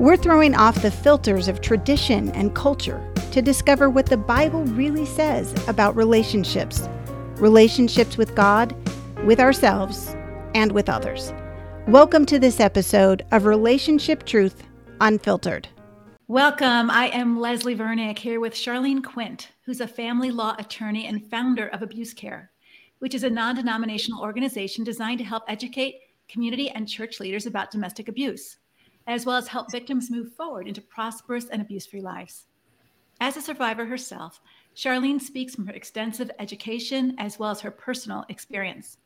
We're 0.00 0.16
throwing 0.16 0.56
off 0.56 0.82
the 0.82 0.90
filters 0.90 1.46
of 1.46 1.60
tradition 1.60 2.30
and 2.30 2.52
culture 2.52 3.00
to 3.30 3.40
discover 3.40 3.88
what 3.88 4.06
the 4.06 4.16
Bible 4.16 4.64
really 4.64 5.06
says 5.06 5.54
about 5.68 5.94
relationships 5.94 6.88
relationships 7.36 8.16
with 8.16 8.34
God, 8.34 8.74
with 9.24 9.38
ourselves, 9.38 10.16
and 10.52 10.72
with 10.72 10.88
others. 10.88 11.32
Welcome 11.86 12.26
to 12.26 12.40
this 12.40 12.58
episode 12.58 13.24
of 13.30 13.46
Relationship 13.46 14.26
Truth 14.26 14.64
Unfiltered. 15.00 15.68
Welcome. 16.26 16.90
I 16.90 17.10
am 17.12 17.38
Leslie 17.38 17.76
Vernick 17.76 18.18
here 18.18 18.40
with 18.40 18.54
Charlene 18.54 19.04
Quint, 19.04 19.52
who's 19.64 19.80
a 19.80 19.86
family 19.86 20.32
law 20.32 20.56
attorney 20.58 21.06
and 21.06 21.24
founder 21.30 21.68
of 21.68 21.82
Abuse 21.82 22.12
Care, 22.12 22.50
which 22.98 23.14
is 23.14 23.22
a 23.22 23.30
non 23.30 23.54
denominational 23.54 24.22
organization 24.22 24.82
designed 24.82 25.18
to 25.18 25.24
help 25.24 25.44
educate 25.46 26.00
community 26.28 26.68
and 26.70 26.88
church 26.88 27.20
leaders 27.20 27.46
about 27.46 27.70
domestic 27.70 28.08
abuse, 28.08 28.56
as 29.06 29.26
well 29.26 29.36
as 29.36 29.48
help 29.48 29.70
victims 29.70 30.10
move 30.10 30.32
forward 30.32 30.66
into 30.66 30.80
prosperous 30.80 31.48
and 31.48 31.60
abuse 31.60 31.86
free 31.86 32.00
lives. 32.00 32.46
As 33.20 33.36
a 33.36 33.42
survivor 33.42 33.84
herself, 33.84 34.40
Charlene 34.74 35.20
speaks 35.20 35.54
from 35.54 35.66
her 35.66 35.72
extensive 35.72 36.30
education 36.38 37.14
as 37.18 37.38
well 37.38 37.50
as 37.50 37.60
her 37.60 37.70
personal 37.70 38.24
experience. 38.28 38.98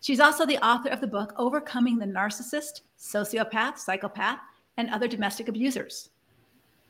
She's 0.00 0.20
also 0.20 0.46
the 0.46 0.64
author 0.64 0.88
of 0.88 1.00
the 1.00 1.06
book 1.06 1.32
Overcoming 1.36 1.98
the 1.98 2.06
Narcissist, 2.06 2.82
Sociopath, 2.98 3.78
Psychopath, 3.78 4.38
and 4.76 4.90
Other 4.90 5.08
Domestic 5.08 5.48
Abusers. 5.48 6.10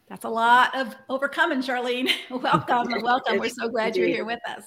That's 0.08 0.24
a 0.24 0.28
lot 0.28 0.76
of 0.76 0.94
overcoming, 1.08 1.60
Charlene. 1.60 2.10
welcome, 2.30 3.02
welcome. 3.02 3.38
We're 3.40 3.48
so 3.48 3.68
glad 3.68 3.96
you're 3.96 4.08
here 4.08 4.24
with 4.24 4.40
us. 4.48 4.64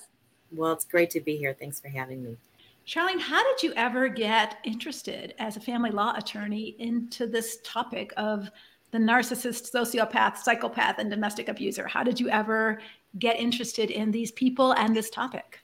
Well, 0.52 0.72
it's 0.72 0.86
great 0.86 1.10
to 1.12 1.20
be 1.20 1.36
here. 1.36 1.56
Thanks 1.58 1.80
for 1.80 1.90
having 1.90 2.24
me. 2.24 2.38
Charlene, 2.86 3.20
how 3.20 3.44
did 3.44 3.64
you 3.64 3.74
ever 3.76 4.10
get 4.10 4.58
interested 4.66 5.34
as 5.40 5.56
a 5.56 5.62
family 5.62 5.90
law 5.90 6.14
attorney 6.18 6.76
into 6.80 7.28
this 7.28 7.60
topic 7.64 8.14
of 8.18 8.50
the 8.92 8.98
narcissist, 8.98 9.72
sociopath, 9.74 10.38
psychopath, 10.38 11.00
and 11.00 11.10
domestic 11.10 11.48
abuser? 11.48 11.88
How 11.88 12.04
did 12.04 12.20
you 12.20 12.30
ever 12.30 12.82
get 13.20 13.40
interested 13.40 13.90
in 13.90 14.12
these 14.12 14.32
people 14.32 14.74
and 14.74 14.96
this 14.96 15.10
topic? 15.10 15.62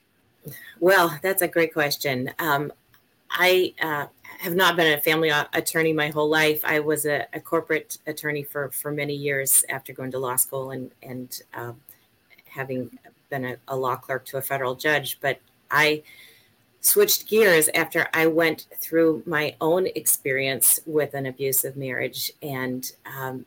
Well, 0.80 1.18
that's 1.22 1.42
a 1.42 1.48
great 1.48 1.74
question. 1.74 2.32
Um, 2.40 2.72
I 3.32 3.74
uh, 3.82 4.08
have 4.40 4.56
not 4.56 4.76
been 4.76 4.98
a 4.98 5.02
family 5.02 5.30
attorney 5.30 5.94
my 5.94 6.10
whole 6.10 6.30
life. 6.30 6.62
I 6.64 6.80
was 6.80 7.06
a, 7.06 7.28
a, 7.34 7.40
corporate 7.40 8.00
attorney 8.08 8.44
for, 8.44 8.72
for 8.72 8.92
many 8.92 9.14
years 9.14 9.64
after 9.70 9.94
going 9.94 10.12
to 10.12 10.20
law 10.20 10.36
school 10.36 10.72
and, 10.72 10.90
and 11.04 11.42
um, 11.54 11.80
having 12.48 12.98
been 13.30 13.46
a, 13.46 13.58
a, 13.68 13.76
law 13.76 13.98
clerk 13.98 14.26
to 14.28 14.38
a 14.38 14.42
federal 14.42 14.74
judge. 14.74 15.20
But 15.22 15.40
I 15.70 16.02
switched 16.82 17.28
gears 17.28 17.70
after 17.74 18.08
I 18.14 18.28
went 18.28 18.68
through 18.78 19.24
my 19.26 19.56
own 19.60 19.88
experience 19.88 20.80
with 20.86 21.14
an 21.14 21.26
abusive 21.26 21.76
marriage 21.76 22.32
and 22.42 22.90
um, 23.06 23.46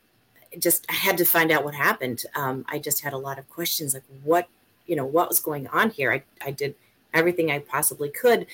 just 0.58 0.84
I 0.90 0.94
had 0.94 1.16
to 1.18 1.24
find 1.24 1.50
out 1.50 1.64
what 1.64 1.74
happened. 1.74 2.22
Um, 2.34 2.64
I 2.68 2.78
just 2.78 3.02
had 3.02 3.12
a 3.12 3.18
lot 3.18 3.38
of 3.38 3.48
questions 3.48 3.94
like 3.94 4.04
what, 4.22 4.48
you 4.86 4.96
know, 4.96 5.06
what 5.06 5.28
was 5.28 5.40
going 5.40 5.66
on 5.68 5.90
here. 5.90 6.12
I, 6.12 6.22
I 6.44 6.50
did 6.50 6.74
everything 7.14 7.50
I 7.50 7.60
possibly 7.60 8.10
could 8.10 8.46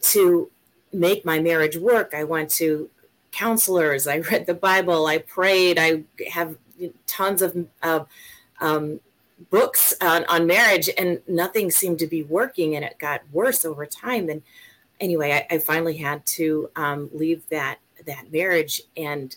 to 0.00 0.50
make 0.92 1.24
my 1.24 1.38
marriage 1.38 1.76
work. 1.76 2.12
I 2.14 2.24
went 2.24 2.50
to 2.52 2.90
counselors, 3.30 4.06
I 4.06 4.18
read 4.18 4.46
the 4.46 4.54
Bible, 4.54 5.06
I 5.06 5.18
prayed, 5.18 5.78
I 5.78 6.02
have 6.30 6.56
tons 7.06 7.42
of 7.42 7.66
uh, 7.82 8.04
um, 8.60 9.00
books 9.50 9.94
on, 10.00 10.24
on 10.26 10.46
marriage, 10.46 10.88
and 10.96 11.20
nothing 11.26 11.70
seemed 11.70 11.98
to 12.00 12.06
be 12.06 12.22
working, 12.22 12.76
and 12.76 12.84
it 12.84 12.98
got 12.98 13.22
worse 13.32 13.64
over 13.64 13.86
time. 13.86 14.28
And 14.28 14.42
anyway, 15.00 15.46
I, 15.50 15.54
I 15.54 15.58
finally 15.58 15.96
had 15.96 16.24
to 16.26 16.70
um, 16.76 17.10
leave 17.12 17.48
that 17.48 17.78
that 18.06 18.32
marriage, 18.32 18.82
and 18.96 19.36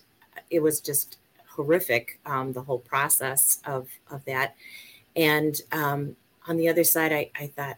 it 0.49 0.61
was 0.61 0.81
just 0.81 1.17
horrific 1.47 2.19
um, 2.25 2.53
the 2.53 2.61
whole 2.61 2.79
process 2.79 3.59
of 3.65 3.87
of 4.11 4.23
that. 4.25 4.55
And 5.15 5.59
um, 5.71 6.15
on 6.47 6.57
the 6.57 6.69
other 6.69 6.83
side 6.83 7.11
I, 7.11 7.29
I 7.35 7.47
thought 7.47 7.77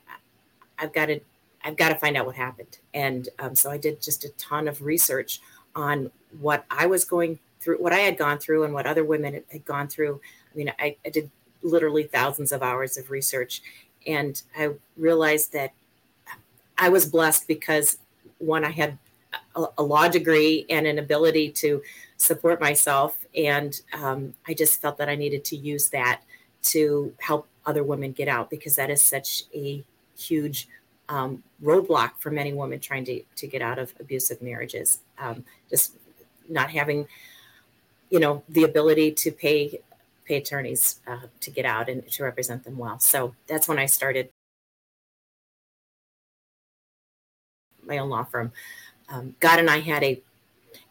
i've 0.78 0.94
got 0.94 1.08
to 1.08 1.20
i've 1.64 1.78
got 1.78 1.90
to 1.90 1.96
find 1.96 2.16
out 2.16 2.26
what 2.26 2.36
happened. 2.36 2.78
And 2.94 3.30
um, 3.40 3.56
so 3.56 3.72
i 3.72 3.78
did 3.78 4.02
just 4.02 4.24
a 4.24 4.30
ton 4.30 4.68
of 4.68 4.82
research 4.82 5.42
on 5.76 6.12
what 6.40 6.66
i 6.70 6.86
was 6.86 7.06
going 7.06 7.40
through 7.60 7.78
what 7.78 7.94
i 7.94 8.00
had 8.00 8.18
gone 8.18 8.38
through 8.38 8.64
and 8.64 8.74
what 8.74 8.86
other 8.86 9.04
women 9.04 9.42
had 9.52 9.66
gone 9.66 9.88
through. 9.88 10.22
I 10.54 10.58
mean 10.58 10.72
i, 10.80 10.96
I 11.06 11.10
did 11.10 11.30
literally 11.62 12.04
thousands 12.04 12.52
of 12.52 12.64
hours 12.64 12.98
of 12.98 13.10
research 13.10 13.62
and 14.08 14.44
i 14.58 14.70
realized 14.98 15.54
that 15.54 15.72
i 16.78 16.90
was 16.90 17.06
blessed 17.06 17.48
because 17.48 17.98
one 18.38 18.64
i 18.64 18.72
had 18.72 18.98
a, 19.56 19.66
a 19.78 19.84
law 19.84 20.08
degree 20.08 20.66
and 20.70 20.88
an 20.88 21.00
ability 21.00 21.52
to 21.52 21.82
support 22.18 22.60
myself. 22.60 23.18
And 23.36 23.80
um, 23.94 24.34
I 24.48 24.54
just 24.54 24.82
felt 24.82 24.98
that 24.98 25.10
I 25.10 25.16
needed 25.16 25.44
to 25.46 25.56
use 25.56 25.90
that 25.90 26.22
to 26.64 27.14
help 27.20 27.48
other 27.66 27.84
women 27.84 28.12
get 28.12 28.28
out 28.28 28.50
because 28.50 28.76
that 28.76 28.90
is 28.90 29.02
such 29.02 29.44
a 29.54 29.84
huge 30.18 30.68
um, 31.08 31.44
roadblock 31.64 32.12
for 32.20 32.30
many 32.30 32.54
women 32.54 32.80
trying 32.80 33.06
to, 33.06 33.22
to 33.36 33.48
get 33.48 33.62
out 33.62 33.80
of 33.80 33.94
abusive 34.00 34.42
marriages. 34.42 35.00
Um, 35.18 35.46
just 35.70 35.96
not 36.48 36.70
having, 36.70 37.08
you 38.10 38.20
know, 38.20 38.44
the 38.50 38.64
ability 38.64 39.12
to 39.12 39.32
pay 39.32 39.80
pay 40.30 40.38
attorneys 40.38 41.00
uh, 41.08 41.28
to 41.42 41.50
get 41.50 41.66
out 41.66 41.90
and 41.90 42.08
to 42.08 42.24
represent 42.24 42.64
them 42.64 42.78
well. 42.78 43.00
So 43.00 43.34
that's 43.48 43.68
when 43.68 43.80
I 43.80 43.88
started 43.88 44.30
my 47.84 47.98
own 47.98 48.10
law 48.10 48.24
firm. 48.24 48.52
Um, 49.10 49.36
God 49.40 49.60
and 49.60 49.70
I 49.70 49.80
had 49.80 50.04
a 50.04 50.22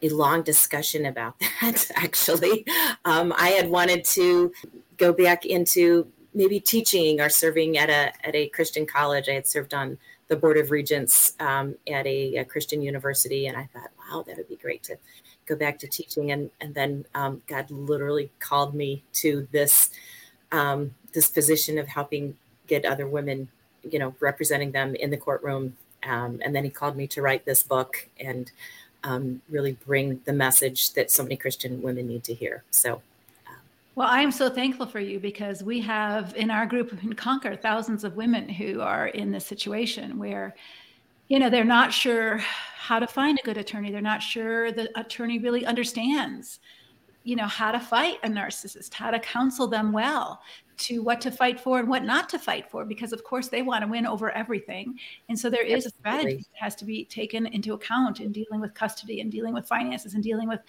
a 0.03 0.09
long 0.09 0.43
discussion 0.43 1.07
about 1.07 1.39
that 1.61 1.89
actually 1.95 2.67
um, 3.05 3.33
i 3.37 3.51
had 3.51 3.71
wanted 3.71 4.05
to 4.05 4.53
go 4.97 5.13
back 5.13 5.47
into 5.47 6.07
maybe 6.35 6.59
teaching 6.59 7.21
or 7.21 7.29
serving 7.29 7.79
at 7.79 7.89
a 7.89 8.13
at 8.27 8.35
a 8.35 8.49
christian 8.49 8.85
college 8.85 9.29
i 9.29 9.33
had 9.33 9.47
served 9.47 9.73
on 9.73 9.97
the 10.27 10.37
board 10.37 10.57
of 10.59 10.73
regents 10.73 11.35
um, 11.39 11.77
at 11.89 12.05
a, 12.07 12.37
a, 12.37 12.45
christian 12.45 12.83
university 12.83 13.47
and 13.47 13.57
i 13.57 13.69
thought 13.73 13.91
wow 13.99 14.23
that 14.27 14.37
would 14.37 14.49
be 14.49 14.57
great 14.57 14.83
to 14.83 14.97
go 15.49 15.57
back 15.57 15.79
to 15.79 15.87
teaching 15.87 16.31
and 16.31 16.51
and 16.61 16.75
then 16.75 17.05
um, 17.15 17.43
god 17.47 17.71
literally 17.71 18.31
called 18.39 18.75
me 18.75 19.03
to 19.13 19.49
this 19.51 19.91
um, 20.53 20.95
this 21.13 21.29
position 21.29 21.79
of 21.79 21.89
helping 21.89 22.37
get 22.67 22.85
other 22.85 23.07
women 23.07 23.49
you 23.83 23.99
know 23.99 24.15
representing 24.21 24.73
them 24.73 24.95
in 24.95 25.11
the 25.11 25.17
courtroom 25.17 25.77
um, 26.05 26.41
and 26.45 26.55
then 26.55 26.65
he 26.65 26.71
called 26.71 26.97
me 26.97 27.07
to 27.09 27.23
write 27.23 27.45
this 27.45 27.63
book 27.63 28.09
and 28.21 28.51
um, 29.05 29.41
really 29.49 29.73
bring 29.87 30.21
the 30.25 30.33
message 30.33 30.93
that 30.95 31.11
so 31.11 31.23
many 31.23 31.37
Christian 31.37 31.83
women 31.83 32.07
need 32.07 32.25
to 32.25 32.35
hear. 32.35 32.65
So, 32.71 32.95
um, 33.47 33.57
well, 33.95 34.09
I 34.09 34.21
am 34.21 34.33
so 34.33 34.51
thankful 34.51 34.87
for 34.87 35.01
you 35.01 35.19
because 35.19 35.63
we 35.63 35.81
have 35.81 36.35
in 36.37 36.51
our 36.51 36.67
group 36.67 36.93
in 37.03 37.13
Conquer 37.15 37.57
thousands 37.57 38.05
of 38.05 38.17
women 38.17 38.49
who 38.49 38.81
are 38.81 39.09
in 39.09 39.31
this 39.31 39.47
situation 39.47 40.19
where, 40.19 40.55
you 41.29 41.39
know, 41.39 41.51
they're 41.51 41.65
not 41.65 41.93
sure 41.93 42.39
how 42.39 42.99
to 42.99 43.07
find 43.07 43.39
a 43.39 43.43
good 43.43 43.59
attorney. 43.59 43.91
They're 43.91 44.01
not 44.01 44.23
sure 44.23 44.73
the 44.73 44.89
attorney 44.99 45.39
really 45.39 45.67
understands 45.67 46.59
you 47.29 47.37
know 47.37 47.47
how 47.47 47.71
to 47.71 47.79
fight 47.79 48.17
a 48.23 48.29
narcissist 48.29 48.95
how 48.95 49.11
to 49.11 49.21
counsel 49.21 49.67
them 49.67 49.93
well 49.93 50.41
to 50.79 51.03
what 51.03 51.21
to 51.21 51.31
fight 51.31 51.61
for 51.61 51.81
and 51.81 51.89
what 51.89 52.05
not 52.05 52.29
to 52.29 52.39
fight 52.39 52.71
for 52.71 52.87
because 52.87 53.13
of 53.13 53.23
course 53.23 53.49
they 53.49 53.61
want 53.61 53.83
to 53.83 53.91
win 53.91 54.07
over 54.07 54.31
everything 54.31 54.99
and 55.29 55.39
so 55.39 55.51
there 55.51 55.63
is 55.63 55.85
Absolutely. 55.85 55.89
a 55.89 56.01
strategy 56.01 56.37
that 56.37 56.63
has 56.65 56.75
to 56.77 56.87
be 56.87 57.05
taken 57.05 57.47
into 57.49 57.75
account 57.75 58.21
in 58.21 58.33
dealing 58.33 58.61
with 58.61 58.73
custody 58.73 59.21
and 59.21 59.31
dealing 59.31 59.53
with 59.53 59.67
finances 59.67 60.15
and 60.15 60.23
dealing 60.23 60.49
with 60.49 60.61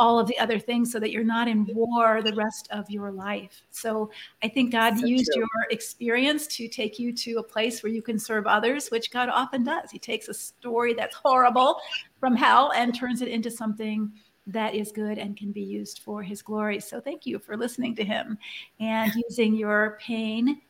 all 0.00 0.18
of 0.18 0.26
the 0.26 0.36
other 0.38 0.58
things 0.58 0.90
so 0.90 0.98
that 0.98 1.12
you're 1.12 1.22
not 1.22 1.46
in 1.46 1.64
war 1.74 2.22
the 2.22 2.34
rest 2.34 2.66
of 2.72 2.90
your 2.90 3.12
life 3.12 3.62
so 3.70 4.10
i 4.42 4.48
think 4.48 4.72
god 4.72 4.98
so 4.98 5.06
used 5.06 5.30
true. 5.32 5.42
your 5.42 5.48
experience 5.70 6.48
to 6.48 6.66
take 6.66 6.98
you 6.98 7.12
to 7.12 7.36
a 7.36 7.42
place 7.42 7.84
where 7.84 7.92
you 7.92 8.02
can 8.02 8.18
serve 8.18 8.48
others 8.48 8.88
which 8.88 9.12
god 9.12 9.28
often 9.28 9.62
does 9.62 9.92
he 9.92 9.98
takes 9.98 10.26
a 10.26 10.34
story 10.34 10.92
that's 10.92 11.14
horrible 11.14 11.80
from 12.18 12.34
hell 12.34 12.72
and 12.74 12.94
turns 12.96 13.22
it 13.22 13.28
into 13.28 13.50
something 13.50 14.10
that 14.46 14.74
is 14.74 14.90
good 14.92 15.18
and 15.18 15.36
can 15.36 15.52
be 15.52 15.62
used 15.62 16.00
for 16.00 16.22
his 16.22 16.42
glory. 16.42 16.80
So 16.80 17.00
thank 17.00 17.26
you 17.26 17.38
for 17.38 17.56
listening 17.56 17.94
to 17.96 18.04
him 18.04 18.38
and 18.80 19.12
using 19.14 19.54
your 19.54 19.98
pain 20.00 20.60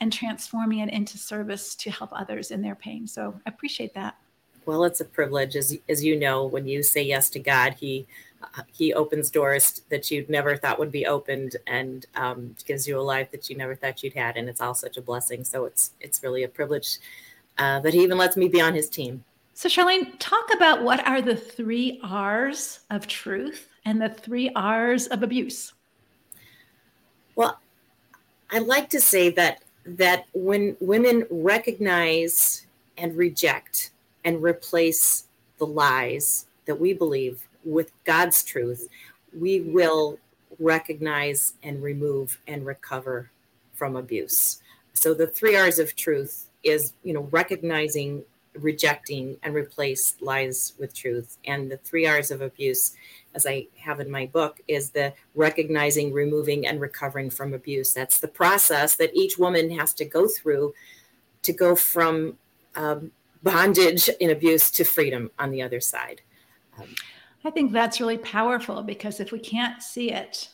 and 0.00 0.12
transforming 0.12 0.80
it 0.80 0.90
into 0.90 1.18
service 1.18 1.74
to 1.74 1.90
help 1.90 2.10
others 2.12 2.50
in 2.50 2.62
their 2.62 2.76
pain. 2.76 3.06
So 3.06 3.34
I 3.46 3.50
appreciate 3.50 3.94
that. 3.94 4.16
Well, 4.66 4.84
it's 4.84 5.00
a 5.00 5.06
privilege, 5.06 5.56
as 5.56 5.78
as 5.88 6.04
you 6.04 6.18
know, 6.18 6.44
when 6.44 6.68
you 6.68 6.82
say 6.82 7.00
yes 7.02 7.30
to 7.30 7.38
God, 7.38 7.72
He 7.72 8.06
uh, 8.42 8.62
He 8.70 8.92
opens 8.92 9.30
doors 9.30 9.80
that 9.88 10.10
you'd 10.10 10.28
never 10.28 10.58
thought 10.58 10.78
would 10.78 10.92
be 10.92 11.06
opened, 11.06 11.56
and 11.66 12.04
um, 12.14 12.54
gives 12.66 12.86
you 12.86 13.00
a 13.00 13.00
life 13.00 13.30
that 13.30 13.48
you 13.48 13.56
never 13.56 13.74
thought 13.74 14.02
you'd 14.02 14.12
had, 14.12 14.36
and 14.36 14.46
it's 14.46 14.60
all 14.60 14.74
such 14.74 14.98
a 14.98 15.00
blessing. 15.00 15.42
So 15.42 15.64
it's 15.64 15.92
it's 16.00 16.22
really 16.22 16.42
a 16.42 16.48
privilege 16.48 16.98
uh, 17.56 17.80
that 17.80 17.94
He 17.94 18.02
even 18.02 18.18
lets 18.18 18.36
me 18.36 18.46
be 18.46 18.60
on 18.60 18.74
His 18.74 18.90
team. 18.90 19.24
So, 19.58 19.68
Charlene, 19.68 20.12
talk 20.20 20.54
about 20.54 20.84
what 20.84 21.04
are 21.04 21.20
the 21.20 21.34
three 21.34 21.98
R's 22.04 22.78
of 22.90 23.08
truth 23.08 23.66
and 23.84 24.00
the 24.00 24.08
three 24.08 24.52
R's 24.54 25.08
of 25.08 25.24
abuse. 25.24 25.72
Well, 27.34 27.58
I 28.52 28.60
like 28.60 28.88
to 28.90 29.00
say 29.00 29.30
that 29.30 29.64
that 29.84 30.26
when 30.32 30.76
women 30.78 31.26
recognize 31.28 32.68
and 32.98 33.16
reject 33.16 33.90
and 34.24 34.40
replace 34.40 35.24
the 35.58 35.66
lies 35.66 36.46
that 36.66 36.78
we 36.78 36.92
believe 36.92 37.48
with 37.64 37.90
God's 38.04 38.44
truth, 38.44 38.88
we 39.36 39.62
will 39.62 40.20
recognize 40.60 41.54
and 41.64 41.82
remove 41.82 42.38
and 42.46 42.64
recover 42.64 43.28
from 43.74 43.96
abuse. 43.96 44.62
So 44.92 45.14
the 45.14 45.26
three 45.26 45.56
R's 45.56 45.80
of 45.80 45.96
truth 45.96 46.48
is, 46.62 46.92
you 47.02 47.12
know, 47.12 47.26
recognizing, 47.32 48.22
rejecting, 48.62 49.36
and 49.42 49.54
replace 49.54 50.16
lies 50.20 50.74
with 50.78 50.94
truth. 50.94 51.38
And 51.44 51.70
the 51.70 51.78
three 51.78 52.06
R's 52.06 52.30
of 52.30 52.40
abuse, 52.40 52.94
as 53.34 53.46
I 53.46 53.66
have 53.78 54.00
in 54.00 54.10
my 54.10 54.26
book, 54.26 54.60
is 54.68 54.90
the 54.90 55.12
recognizing, 55.34 56.12
removing, 56.12 56.66
and 56.66 56.80
recovering 56.80 57.30
from 57.30 57.54
abuse. 57.54 57.92
That's 57.92 58.20
the 58.20 58.28
process 58.28 58.96
that 58.96 59.14
each 59.14 59.38
woman 59.38 59.70
has 59.78 59.92
to 59.94 60.04
go 60.04 60.28
through 60.28 60.74
to 61.42 61.52
go 61.52 61.76
from 61.76 62.36
um, 62.76 63.10
bondage 63.42 64.08
in 64.20 64.30
abuse 64.30 64.70
to 64.72 64.84
freedom 64.84 65.30
on 65.38 65.50
the 65.50 65.62
other 65.62 65.80
side. 65.80 66.20
Um, 66.78 66.94
I 67.44 67.50
think 67.50 67.72
that's 67.72 68.00
really 68.00 68.18
powerful 68.18 68.82
because 68.82 69.20
if 69.20 69.32
we 69.32 69.38
can't 69.38 69.82
see 69.82 70.10
it, 70.12 70.48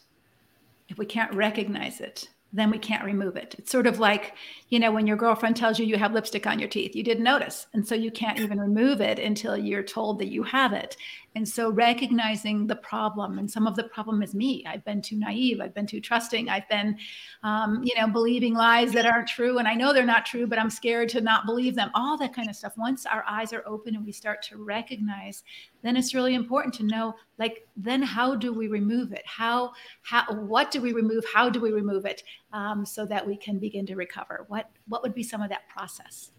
if 0.88 0.98
we 0.98 1.06
can't 1.06 1.34
recognize 1.34 2.00
it, 2.00 2.28
then 2.54 2.70
we 2.70 2.78
can't 2.78 3.04
remove 3.04 3.36
it. 3.36 3.56
It's 3.58 3.72
sort 3.72 3.88
of 3.88 3.98
like, 3.98 4.34
you 4.68 4.78
know, 4.78 4.92
when 4.92 5.06
your 5.06 5.16
girlfriend 5.16 5.56
tells 5.56 5.78
you 5.78 5.84
you 5.84 5.96
have 5.96 6.12
lipstick 6.12 6.46
on 6.46 6.60
your 6.60 6.68
teeth, 6.68 6.94
you 6.94 7.02
didn't 7.02 7.24
notice. 7.24 7.66
And 7.74 7.86
so 7.86 7.96
you 7.96 8.12
can't 8.12 8.38
even 8.38 8.60
remove 8.60 9.00
it 9.00 9.18
until 9.18 9.56
you're 9.56 9.82
told 9.82 10.20
that 10.20 10.28
you 10.28 10.44
have 10.44 10.72
it. 10.72 10.96
And 11.34 11.48
so 11.48 11.68
recognizing 11.70 12.68
the 12.68 12.76
problem, 12.76 13.40
and 13.40 13.50
some 13.50 13.66
of 13.66 13.74
the 13.74 13.84
problem 13.84 14.22
is 14.22 14.36
me. 14.36 14.64
I've 14.68 14.84
been 14.84 15.02
too 15.02 15.16
naive. 15.16 15.60
I've 15.60 15.74
been 15.74 15.86
too 15.86 16.00
trusting. 16.00 16.48
I've 16.48 16.68
been, 16.68 16.96
um, 17.42 17.82
you 17.82 17.92
know, 17.98 18.06
believing 18.06 18.54
lies 18.54 18.92
that 18.92 19.04
aren't 19.04 19.26
true. 19.26 19.58
And 19.58 19.66
I 19.66 19.74
know 19.74 19.92
they're 19.92 20.06
not 20.06 20.26
true, 20.26 20.46
but 20.46 20.60
I'm 20.60 20.70
scared 20.70 21.08
to 21.10 21.20
not 21.20 21.44
believe 21.44 21.74
them. 21.74 21.90
All 21.92 22.16
that 22.18 22.34
kind 22.34 22.48
of 22.48 22.54
stuff. 22.54 22.74
Once 22.76 23.04
our 23.04 23.24
eyes 23.28 23.52
are 23.52 23.64
open 23.66 23.96
and 23.96 24.06
we 24.06 24.12
start 24.12 24.42
to 24.42 24.62
recognize, 24.62 25.42
then 25.84 25.98
it's 25.98 26.14
really 26.14 26.34
important 26.34 26.72
to 26.74 26.82
know, 26.82 27.14
like, 27.38 27.68
then 27.76 28.02
how 28.02 28.34
do 28.34 28.54
we 28.54 28.68
remove 28.68 29.12
it? 29.12 29.22
How, 29.26 29.72
how, 30.02 30.24
what 30.32 30.70
do 30.70 30.80
we 30.80 30.94
remove? 30.94 31.24
How 31.32 31.50
do 31.50 31.60
we 31.60 31.72
remove 31.72 32.06
it 32.06 32.22
um, 32.54 32.86
so 32.86 33.04
that 33.04 33.24
we 33.24 33.36
can 33.36 33.58
begin 33.58 33.84
to 33.86 33.94
recover? 33.94 34.46
What, 34.48 34.70
what 34.88 35.02
would 35.02 35.14
be 35.14 35.22
some 35.22 35.42
of 35.42 35.50
that 35.50 35.68
process? 35.68 36.30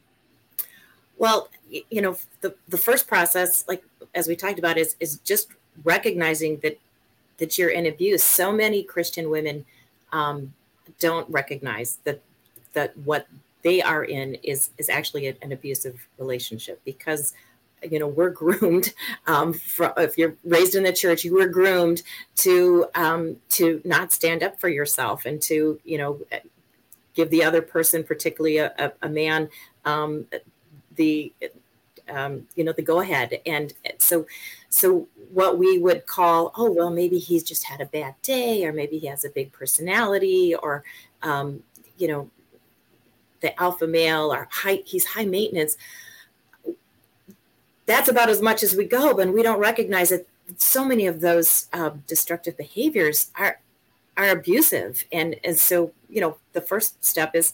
Well, 1.17 1.49
you 1.69 2.01
know, 2.01 2.17
the, 2.41 2.55
the 2.69 2.77
first 2.77 3.07
process, 3.07 3.65
like 3.67 3.83
as 4.15 4.27
we 4.27 4.35
talked 4.35 4.59
about, 4.59 4.77
is 4.77 4.95
is 4.99 5.19
just 5.19 5.49
recognizing 5.83 6.57
that 6.57 6.77
that 7.37 7.57
you're 7.57 7.69
in 7.69 7.85
abuse. 7.85 8.23
So 8.23 8.51
many 8.51 8.83
Christian 8.83 9.29
women 9.29 9.65
um, 10.11 10.53
don't 10.99 11.29
recognize 11.29 11.99
that 12.03 12.21
that 12.73 12.97
what 12.97 13.27
they 13.61 13.81
are 13.81 14.03
in 14.03 14.35
is 14.43 14.71
is 14.77 14.89
actually 14.89 15.27
an 15.27 15.51
abusive 15.51 16.05
relationship 16.17 16.81
because 16.83 17.33
you 17.91 17.99
know 17.99 18.07
we're 18.07 18.29
groomed 18.29 18.93
um, 19.27 19.53
for, 19.53 19.93
if 19.97 20.17
you're 20.17 20.35
raised 20.43 20.75
in 20.75 20.83
the 20.83 20.93
church 20.93 21.23
you 21.23 21.33
were 21.33 21.47
groomed 21.47 22.03
to 22.35 22.85
um, 22.95 23.37
to 23.49 23.81
not 23.85 24.11
stand 24.13 24.43
up 24.43 24.59
for 24.59 24.69
yourself 24.69 25.25
and 25.25 25.41
to 25.41 25.79
you 25.83 25.97
know 25.97 26.19
give 27.13 27.29
the 27.29 27.43
other 27.43 27.61
person 27.61 28.03
particularly 28.03 28.57
a, 28.57 28.73
a, 28.77 28.91
a 29.03 29.09
man 29.09 29.49
um, 29.85 30.25
the 30.95 31.31
um, 32.09 32.47
you 32.55 32.63
know 32.63 32.71
the 32.71 32.81
go 32.81 32.99
ahead. 32.99 33.39
And 33.45 33.73
so 33.97 34.25
so 34.69 35.07
what 35.31 35.57
we 35.57 35.77
would 35.77 36.05
call 36.05 36.51
oh 36.55 36.69
well 36.71 36.89
maybe 36.89 37.17
he's 37.17 37.43
just 37.43 37.65
had 37.65 37.81
a 37.81 37.85
bad 37.85 38.15
day 38.21 38.65
or 38.65 38.73
maybe 38.73 38.99
he 38.99 39.07
has 39.07 39.25
a 39.25 39.29
big 39.29 39.51
personality 39.51 40.55
or 40.55 40.83
um, 41.23 41.63
you 41.97 42.07
know 42.07 42.29
the 43.41 43.59
alpha 43.61 43.87
male 43.87 44.31
or 44.33 44.47
high 44.51 44.81
he's 44.85 45.05
high 45.05 45.25
maintenance 45.25 45.77
that's 47.85 48.09
about 48.09 48.29
as 48.29 48.41
much 48.41 48.63
as 48.63 48.75
we 48.75 48.85
go 48.85 49.13
but 49.13 49.31
we 49.33 49.43
don't 49.43 49.59
recognize 49.59 50.09
that 50.09 50.27
so 50.57 50.85
many 50.85 51.07
of 51.07 51.21
those 51.21 51.67
uh, 51.73 51.91
destructive 52.07 52.55
behaviors 52.57 53.31
are 53.35 53.59
are 54.17 54.29
abusive 54.29 55.03
and 55.11 55.35
and 55.43 55.57
so 55.57 55.91
you 56.09 56.21
know 56.21 56.37
the 56.53 56.61
first 56.61 57.03
step 57.03 57.35
is 57.35 57.53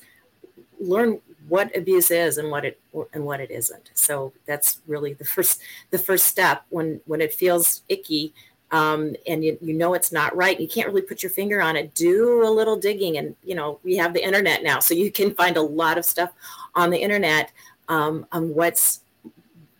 learn 0.79 1.19
what 1.47 1.75
abuse 1.75 2.11
is 2.11 2.37
and 2.37 2.49
what 2.49 2.65
it 2.65 2.79
and 3.13 3.25
what 3.25 3.39
it 3.39 3.51
isn't. 3.51 3.91
So 3.93 4.31
that's 4.45 4.79
really 4.87 5.13
the 5.13 5.25
first 5.25 5.61
the 5.89 5.97
first 5.97 6.25
step 6.25 6.63
when 6.69 7.01
when 7.05 7.21
it 7.21 7.33
feels 7.33 7.81
icky 7.89 8.33
um, 8.71 9.15
and 9.27 9.43
you, 9.43 9.57
you 9.61 9.73
know 9.73 9.93
it's 9.93 10.13
not 10.13 10.35
right. 10.35 10.59
You 10.59 10.67
can't 10.67 10.87
really 10.87 11.01
put 11.01 11.21
your 11.21 11.29
finger 11.29 11.61
on 11.61 11.75
it. 11.75 11.93
Do 11.93 12.47
a 12.47 12.49
little 12.49 12.77
digging, 12.77 13.17
and 13.17 13.35
you 13.43 13.53
know 13.53 13.79
we 13.83 13.97
have 13.97 14.13
the 14.13 14.23
internet 14.23 14.63
now, 14.63 14.79
so 14.79 14.93
you 14.93 15.11
can 15.11 15.33
find 15.33 15.57
a 15.57 15.61
lot 15.61 15.97
of 15.97 16.05
stuff 16.05 16.31
on 16.73 16.89
the 16.89 16.97
internet 16.97 17.51
um, 17.89 18.25
on 18.31 18.55
what's 18.55 19.01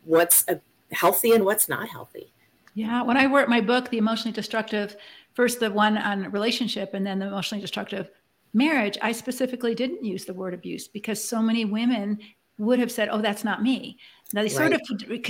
what's 0.04 0.46
a, 0.48 0.60
healthy 0.92 1.32
and 1.32 1.46
what's 1.46 1.70
not 1.70 1.88
healthy. 1.88 2.34
Yeah, 2.74 3.04
when 3.04 3.18
I 3.18 3.26
wrote 3.26 3.50
my 3.50 3.62
book, 3.62 3.90
The 3.90 3.98
Emotionally 3.98 4.34
Destructive, 4.34 4.96
first 5.34 5.60
the 5.60 5.72
one 5.72 5.98
on 5.98 6.32
relationship, 6.32 6.94
and 6.94 7.06
then 7.06 7.20
the 7.20 7.28
emotionally 7.28 7.62
destructive 7.62 8.10
marriage, 8.54 8.98
I 9.02 9.12
specifically 9.12 9.76
didn't 9.76 10.04
use 10.04 10.26
the 10.26 10.34
word 10.34 10.54
abuse 10.54 10.88
because 10.88 11.24
so 11.24 11.42
many 11.42 11.66
women 11.66 12.20
would 12.58 12.80
have 12.80 12.92
said, 12.92 13.10
"Oh, 13.12 13.22
that's 13.22 13.44
not 13.44 13.64
me." 13.64 13.98
Now 14.34 14.44
they 14.44 14.50
sort 14.50 14.74
of 14.74 14.82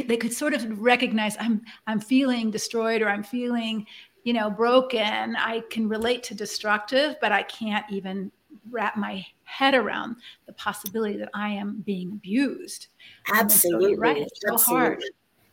they 0.07 0.17
could 0.17 0.33
sort 0.33 0.53
of 0.53 0.79
recognize 0.79 1.35
I'm 1.39 1.61
I'm 1.87 1.99
feeling 1.99 2.51
destroyed 2.51 3.01
or 3.01 3.09
I'm 3.09 3.23
feeling, 3.23 3.85
you 4.23 4.33
know, 4.33 4.49
broken. 4.49 5.35
I 5.35 5.63
can 5.69 5.87
relate 5.87 6.23
to 6.23 6.35
destructive, 6.35 7.15
but 7.21 7.31
I 7.31 7.43
can't 7.43 7.85
even 7.89 8.31
wrap 8.69 8.97
my 8.97 9.25
head 9.51 9.75
around 9.75 10.15
the 10.45 10.53
possibility 10.53 11.17
that 11.17 11.29
I 11.33 11.49
am 11.49 11.83
being 11.85 12.13
abused. 12.13 12.87
Absolutely, 13.33 13.95
so 13.95 13.99
right. 14.01 14.17
It's 14.17 14.39
so 14.41 14.53
Absolutely. 14.53 14.87
hard. 14.87 15.03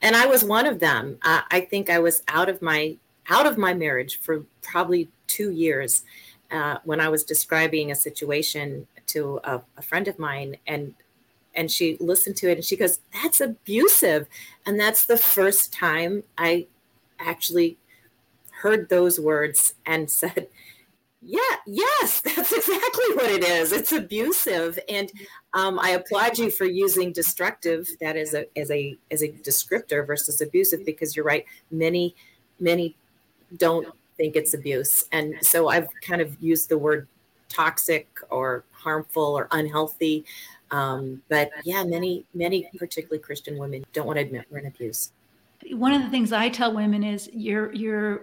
And 0.01 0.15
I 0.15 0.27
was 0.27 0.45
one 0.45 0.67
of 0.67 0.79
them. 0.79 1.19
Uh, 1.23 1.41
I 1.51 1.61
think 1.63 1.91
I 1.91 1.99
was 1.99 2.23
out 2.29 2.49
of 2.49 2.63
my 2.63 2.97
out 3.29 3.47
of 3.47 3.59
my 3.59 3.75
marriage 3.75 4.21
for 4.21 4.45
probably 4.63 5.09
two 5.27 5.51
years 5.51 6.05
uh, 6.51 6.79
when 6.85 7.01
I 7.01 7.09
was 7.09 7.25
describing 7.25 7.91
a 7.91 7.95
situation 7.95 8.87
to 9.09 9.41
a, 9.45 9.61
a 9.77 9.83
friend 9.83 10.07
of 10.07 10.19
mine, 10.19 10.57
and 10.67 10.95
and 11.55 11.71
she 11.71 11.97
listened 11.99 12.37
to 12.37 12.49
it 12.49 12.59
and 12.59 12.65
she 12.65 12.77
goes, 12.77 13.01
"That's 13.13 13.41
abusive," 13.41 14.29
and 14.65 14.79
that's 14.79 15.05
the 15.07 15.19
first 15.19 15.73
time 15.73 16.23
I 16.39 16.67
actually 17.19 17.79
heard 18.63 18.89
those 18.89 19.19
words 19.19 19.75
and 19.85 20.09
said, 20.23 20.49
"Yeah, 21.23 21.41
yes, 21.67 22.21
that's 22.25 22.53
exactly 22.53 23.15
what 23.15 23.31
it 23.31 23.45
is. 23.45 23.73
It's 23.73 23.93
abusive." 23.93 24.79
And 24.89 25.11
um, 25.55 25.79
I 25.79 25.91
applaud 25.91 26.39
you 26.39 26.51
for 26.51 26.65
using 26.65 27.13
destructive 27.13 27.89
that 28.01 28.17
as 28.17 28.35
a 28.35 28.47
as 28.59 28.71
a 28.71 28.97
as 29.11 29.23
a 29.23 29.29
descriptor 29.29 30.07
versus 30.07 30.41
abusive 30.41 30.85
because 30.85 31.17
you're 31.17 31.25
right. 31.25 31.45
Many 31.71 32.15
many 32.61 32.97
don't 33.57 33.89
think 34.17 34.37
it's 34.37 34.53
abuse. 34.53 35.05
And 35.13 35.35
so 35.41 35.69
I've 35.69 35.89
kind 36.03 36.21
of 36.21 36.37
used 36.43 36.69
the 36.69 36.77
word 36.77 37.09
toxic 37.49 38.09
or 38.31 38.65
harmful 38.73 39.39
or 39.39 39.49
unhealthy. 39.53 40.25
Um, 40.71 41.23
but 41.29 41.51
yeah, 41.65 41.85
many, 41.85 42.27
many, 42.35 42.69
particularly 42.77 43.23
Christian 43.23 43.57
women, 43.57 43.87
don't 43.95 44.07
want 44.07 44.19
to 44.19 44.23
admit 44.23 44.45
we're 44.51 44.59
in 44.59 44.67
abuse. 44.67 45.13
One 45.71 45.93
of 45.93 46.03
the 46.03 46.11
things 46.11 46.33
I 46.33 46.51
tell 46.51 46.75
women 46.75 47.03
is 47.03 47.31
you're, 47.33 47.73
you're, 47.73 48.23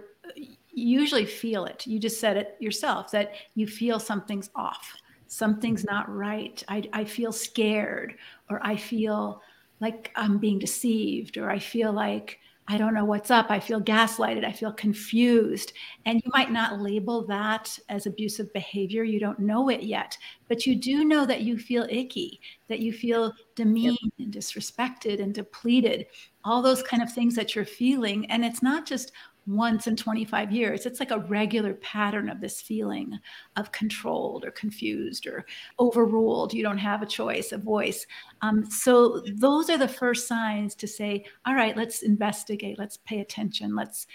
you 0.75 0.99
usually 0.99 1.25
feel 1.25 1.65
it. 1.65 1.87
You 1.87 1.99
just 1.99 2.19
said 2.19 2.37
it 2.37 2.57
yourself 2.59 3.11
that 3.11 3.33
you 3.55 3.65
feel 3.65 3.99
something's 3.99 4.49
off, 4.55 4.95
something's 5.27 5.83
mm-hmm. 5.83 5.95
not 5.95 6.13
right. 6.13 6.63
I, 6.67 6.83
I 6.93 7.05
feel 7.05 7.31
scared, 7.31 8.15
or 8.49 8.59
I 8.61 8.75
feel 8.75 9.41
like 9.79 10.11
I'm 10.15 10.37
being 10.37 10.59
deceived, 10.59 11.37
or 11.37 11.49
I 11.49 11.59
feel 11.59 11.91
like 11.91 12.39
I 12.67 12.79
don't 12.79 12.95
know 12.95 13.05
what's 13.05 13.29
up. 13.29 13.51
I 13.51 13.59
feel 13.59 13.79
gaslighted. 13.79 14.43
I 14.43 14.51
feel 14.51 14.73
confused. 14.73 15.73
And 16.07 16.19
you 16.25 16.31
might 16.33 16.51
not 16.51 16.81
label 16.81 17.23
that 17.27 17.77
as 17.89 18.07
abusive 18.07 18.51
behavior. 18.53 19.03
You 19.03 19.19
don't 19.19 19.37
know 19.37 19.69
it 19.69 19.83
yet, 19.83 20.17
but 20.47 20.65
you 20.65 20.75
do 20.75 21.05
know 21.05 21.27
that 21.27 21.41
you 21.41 21.59
feel 21.59 21.85
icky, 21.89 22.41
that 22.67 22.79
you 22.79 22.91
feel 22.91 23.33
demeaned 23.53 23.99
yep. 24.01 24.13
and 24.17 24.33
disrespected 24.33 25.21
and 25.21 25.31
depleted, 25.31 26.07
all 26.43 26.63
those 26.63 26.81
kind 26.81 27.03
of 27.03 27.13
things 27.13 27.35
that 27.35 27.53
you're 27.53 27.65
feeling. 27.65 28.25
And 28.31 28.43
it's 28.43 28.63
not 28.63 28.87
just 28.87 29.11
once 29.47 29.87
in 29.87 29.95
25 29.95 30.51
years. 30.51 30.85
It's 30.85 30.99
like 30.99 31.11
a 31.11 31.19
regular 31.19 31.73
pattern 31.75 32.29
of 32.29 32.41
this 32.41 32.61
feeling 32.61 33.19
of 33.55 33.71
controlled 33.71 34.45
or 34.45 34.51
confused 34.51 35.27
or 35.27 35.45
overruled. 35.79 36.53
You 36.53 36.63
don't 36.63 36.77
have 36.77 37.01
a 37.01 37.07
choice, 37.07 37.51
a 37.51 37.57
voice. 37.57 38.05
Um, 38.41 38.65
so, 38.69 39.23
those 39.35 39.69
are 39.69 39.77
the 39.77 39.87
first 39.87 40.27
signs 40.27 40.75
to 40.75 40.87
say, 40.87 41.25
all 41.45 41.55
right, 41.55 41.77
let's 41.77 42.01
investigate, 42.01 42.79
let's 42.79 42.97
pay 42.97 43.19
attention, 43.19 43.75
let's 43.75 44.07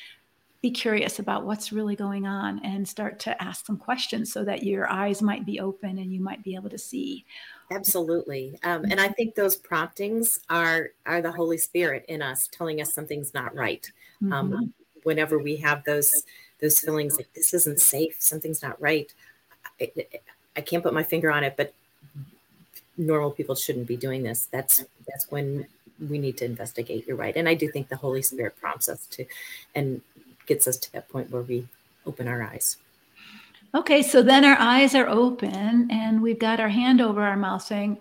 be 0.62 0.70
curious 0.70 1.18
about 1.18 1.46
what's 1.46 1.72
really 1.72 1.96
going 1.96 2.26
on 2.26 2.58
and 2.64 2.86
start 2.86 3.18
to 3.18 3.42
ask 3.42 3.64
some 3.64 3.78
questions 3.78 4.30
so 4.30 4.44
that 4.44 4.62
your 4.62 4.90
eyes 4.90 5.22
might 5.22 5.46
be 5.46 5.58
open 5.58 5.98
and 5.98 6.12
you 6.12 6.20
might 6.20 6.44
be 6.44 6.54
able 6.54 6.68
to 6.68 6.76
see. 6.76 7.24
Absolutely. 7.70 8.58
Um, 8.62 8.84
and 8.84 9.00
i 9.00 9.08
think 9.08 9.34
those 9.34 9.56
promptings 9.56 10.40
are 10.50 10.90
are 11.06 11.22
the 11.22 11.32
holy 11.32 11.56
spirit 11.56 12.04
in 12.08 12.20
us 12.20 12.48
telling 12.52 12.80
us 12.80 12.92
something's 12.92 13.32
not 13.32 13.54
right. 13.54 13.90
Um, 14.22 14.50
mm-hmm 14.50 14.64
whenever 15.04 15.38
we 15.38 15.56
have 15.56 15.84
those 15.84 16.24
those 16.60 16.78
feelings 16.78 17.16
like 17.16 17.32
this 17.34 17.54
isn't 17.54 17.80
safe, 17.80 18.16
something's 18.18 18.62
not 18.62 18.80
right. 18.80 19.12
I, 19.80 19.90
I 20.56 20.60
can't 20.60 20.82
put 20.82 20.92
my 20.92 21.02
finger 21.02 21.30
on 21.30 21.44
it, 21.44 21.54
but 21.56 21.72
normal 22.96 23.30
people 23.30 23.54
shouldn't 23.54 23.86
be 23.86 23.96
doing 23.96 24.22
this. 24.22 24.48
That's 24.50 24.84
that's 25.06 25.30
when 25.30 25.66
we 26.08 26.18
need 26.18 26.36
to 26.38 26.44
investigate. 26.44 27.06
You're 27.06 27.16
right, 27.16 27.36
and 27.36 27.48
I 27.48 27.54
do 27.54 27.70
think 27.70 27.88
the 27.88 27.96
Holy 27.96 28.22
Spirit 28.22 28.56
prompts 28.60 28.88
us 28.88 29.06
to, 29.06 29.24
and 29.74 30.02
gets 30.46 30.66
us 30.66 30.76
to 30.78 30.92
that 30.92 31.08
point 31.08 31.30
where 31.30 31.42
we 31.42 31.66
open 32.06 32.28
our 32.28 32.42
eyes. 32.42 32.76
Okay, 33.72 34.02
so 34.02 34.20
then 34.20 34.44
our 34.44 34.56
eyes 34.58 34.96
are 34.96 35.08
open 35.08 35.88
and 35.92 36.20
we've 36.20 36.40
got 36.40 36.58
our 36.58 36.68
hand 36.68 37.00
over 37.00 37.22
our 37.22 37.36
mouth 37.36 37.62
saying, 37.62 37.98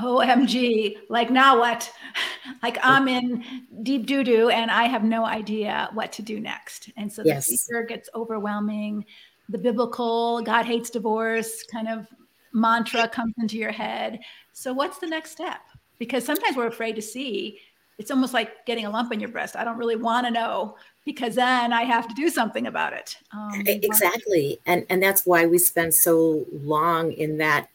OMG, 0.00 0.96
like 1.08 1.30
now 1.30 1.58
what? 1.58 1.90
like 2.62 2.78
I'm 2.82 3.08
in 3.08 3.44
deep 3.82 4.06
doo 4.06 4.24
doo 4.24 4.48
and 4.48 4.70
I 4.70 4.84
have 4.84 5.04
no 5.04 5.24
idea 5.24 5.88
what 5.92 6.12
to 6.12 6.22
do 6.22 6.40
next. 6.40 6.90
And 6.96 7.12
so 7.12 7.22
yes. 7.24 7.48
the 7.48 7.58
fear 7.68 7.84
gets 7.84 8.08
overwhelming. 8.14 9.04
The 9.48 9.58
biblical 9.58 10.42
God 10.42 10.64
hates 10.64 10.90
divorce 10.90 11.62
kind 11.64 11.88
of 11.88 12.08
mantra 12.52 13.08
comes 13.08 13.34
into 13.38 13.58
your 13.58 13.72
head. 13.72 14.20
So 14.52 14.72
what's 14.72 14.98
the 14.98 15.06
next 15.06 15.32
step? 15.32 15.60
Because 15.98 16.24
sometimes 16.24 16.56
we're 16.56 16.66
afraid 16.66 16.96
to 16.96 17.02
see. 17.02 17.58
It's 17.98 18.10
almost 18.10 18.34
like 18.34 18.66
getting 18.66 18.86
a 18.86 18.90
lump 18.90 19.12
in 19.12 19.20
your 19.20 19.28
breast. 19.28 19.54
I 19.54 19.62
don't 19.62 19.76
really 19.76 19.96
want 19.96 20.26
to 20.26 20.32
know 20.32 20.76
because 21.04 21.36
then 21.36 21.72
I 21.72 21.82
have 21.82 22.08
to 22.08 22.14
do 22.14 22.28
something 22.28 22.66
about 22.66 22.92
it. 22.92 23.16
Um, 23.32 23.62
exactly, 23.66 24.58
and 24.66 24.84
and 24.90 25.00
that's 25.00 25.24
why 25.24 25.46
we 25.46 25.58
spend 25.58 25.94
so 25.94 26.44
long 26.52 27.12
in 27.12 27.38
that 27.38 27.68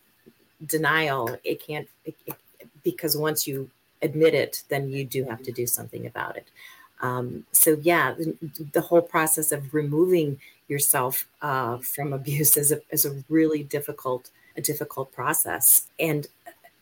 denial. 0.65 1.37
It 1.43 1.65
can't 1.65 1.87
it, 2.05 2.15
it, 2.25 2.35
because 2.83 3.17
once 3.17 3.47
you 3.47 3.69
admit 4.01 4.33
it, 4.33 4.63
then 4.69 4.89
you 4.89 5.05
do 5.05 5.23
have 5.25 5.43
to 5.43 5.51
do 5.51 5.67
something 5.67 6.05
about 6.05 6.37
it. 6.37 6.47
Um, 7.01 7.45
so 7.51 7.77
yeah, 7.81 8.13
the, 8.13 8.35
the, 8.73 8.81
whole 8.81 9.01
process 9.01 9.51
of 9.53 9.73
removing 9.73 10.39
yourself 10.67 11.25
uh, 11.41 11.77
from 11.77 12.11
abuse 12.11 12.57
is 12.57 12.71
a, 12.73 12.81
is 12.91 13.05
a 13.05 13.23
really 13.29 13.63
difficult 13.63 14.29
a 14.57 14.61
difficult 14.61 15.11
process, 15.13 15.87
and 15.97 16.27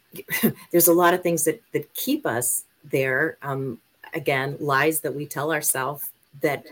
there's 0.72 0.88
a 0.88 0.94
lot 0.94 1.14
of 1.14 1.22
things 1.22 1.44
that 1.46 1.62
that 1.74 1.94
keep 1.94 2.26
us 2.26 2.64
there. 2.84 3.38
Um, 3.44 3.80
again, 4.14 4.58
lies 4.60 5.02
that 5.02 5.14
we 5.14 5.28
tell 5.28 5.52
ourselves 5.52 6.10
that 6.42 6.66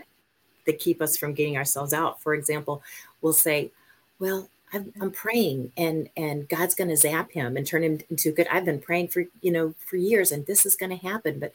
that 0.64 0.80
keep 0.80 1.00
us 1.00 1.16
from 1.16 1.32
getting 1.32 1.56
ourselves 1.56 1.92
out. 1.92 2.20
For 2.20 2.34
example, 2.34 2.82
we'll 3.22 3.32
say, 3.32 3.70
"Well, 4.18 4.48
I'm, 4.76 4.92
I'm 5.00 5.10
praying, 5.10 5.72
and 5.76 6.08
and 6.16 6.48
God's 6.48 6.74
going 6.74 6.90
to 6.90 6.96
zap 6.96 7.32
him 7.32 7.56
and 7.56 7.66
turn 7.66 7.82
him 7.82 8.00
into 8.10 8.32
good." 8.32 8.46
I've 8.48 8.64
been 8.64 8.80
praying 8.80 9.08
for 9.08 9.24
you 9.40 9.52
know 9.52 9.74
for 9.78 9.96
years, 9.96 10.32
and 10.32 10.46
this 10.46 10.64
is 10.66 10.76
going 10.76 10.90
to 10.90 11.06
happen. 11.06 11.38
But 11.38 11.52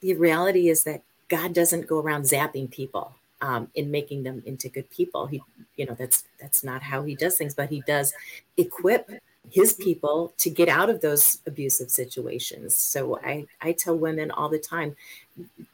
the 0.00 0.14
reality 0.14 0.68
is 0.68 0.84
that 0.84 1.02
God 1.28 1.52
doesn't 1.52 1.86
go 1.86 2.00
around 2.00 2.24
zapping 2.24 2.70
people 2.70 3.14
um, 3.40 3.68
in 3.74 3.90
making 3.90 4.22
them 4.24 4.42
into 4.46 4.68
good 4.68 4.90
people. 4.90 5.26
He, 5.26 5.42
you 5.76 5.86
know, 5.86 5.94
that's 5.94 6.24
that's 6.40 6.64
not 6.64 6.82
how 6.82 7.02
He 7.04 7.14
does 7.14 7.38
things. 7.38 7.54
But 7.54 7.70
He 7.70 7.82
does 7.86 8.12
equip 8.56 9.10
his 9.50 9.72
people 9.74 10.32
to 10.38 10.50
get 10.50 10.68
out 10.68 10.88
of 10.88 11.00
those 11.00 11.40
abusive 11.46 11.90
situations. 11.90 12.76
So 12.76 13.18
I, 13.24 13.46
I 13.60 13.72
tell 13.72 13.96
women 13.96 14.30
all 14.30 14.48
the 14.48 14.58
time, 14.58 14.96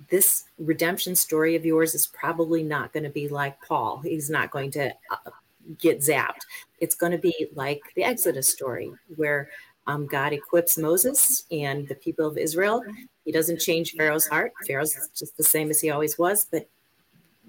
this 0.08 0.44
redemption 0.58 1.14
story 1.14 1.54
of 1.54 1.66
yours 1.66 1.94
is 1.94 2.06
probably 2.06 2.62
not 2.62 2.92
going 2.92 3.04
to 3.04 3.10
be 3.10 3.28
like 3.28 3.60
Paul. 3.62 3.98
He's 3.98 4.30
not 4.30 4.50
going 4.50 4.70
to 4.72 4.92
uh, 5.10 5.30
get 5.78 5.98
zapped. 5.98 6.46
It's 6.80 6.94
going 6.94 7.12
to 7.12 7.18
be 7.18 7.48
like 7.54 7.80
the 7.94 8.04
Exodus 8.04 8.48
story, 8.48 8.92
where 9.16 9.50
um, 9.86 10.06
God 10.06 10.32
equips 10.32 10.78
Moses 10.78 11.44
and 11.50 11.88
the 11.88 11.94
people 11.94 12.26
of 12.26 12.38
Israel. 12.38 12.84
He 13.24 13.32
doesn't 13.32 13.60
change 13.60 13.94
Pharaoh's 13.94 14.26
heart. 14.26 14.52
Pharaoh's 14.66 14.94
just 15.16 15.36
the 15.36 15.44
same 15.44 15.70
as 15.70 15.80
he 15.80 15.90
always 15.90 16.18
was, 16.18 16.46
but 16.50 16.68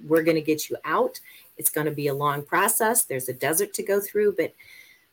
we're 0.05 0.23
going 0.23 0.35
to 0.35 0.41
get 0.41 0.69
you 0.69 0.77
out. 0.85 1.19
It's 1.57 1.69
going 1.69 1.85
to 1.85 1.91
be 1.91 2.07
a 2.07 2.13
long 2.13 2.43
process. 2.43 3.03
There's 3.03 3.29
a 3.29 3.33
desert 3.33 3.73
to 3.73 3.83
go 3.83 3.99
through, 3.99 4.35
but 4.37 4.53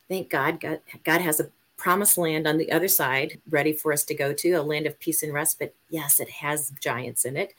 thank 0.09 0.31
God, 0.31 0.61
God, 0.61 0.81
God 1.05 1.21
has 1.21 1.41
a 1.41 1.51
promised 1.77 2.17
land 2.17 2.47
on 2.47 2.57
the 2.57 2.71
other 2.73 2.89
side 2.89 3.41
ready 3.51 3.73
for 3.73 3.93
us 3.93 4.05
to 4.05 4.15
go 4.15 4.33
to, 4.33 4.53
a 4.53 4.63
land 4.63 4.87
of 4.87 4.99
peace 4.99 5.23
and 5.23 5.33
rest. 5.33 5.59
But 5.59 5.75
yes, 5.91 6.21
it 6.21 6.31
has 6.31 6.73
giants 6.81 7.25
in 7.25 7.37
it, 7.37 7.55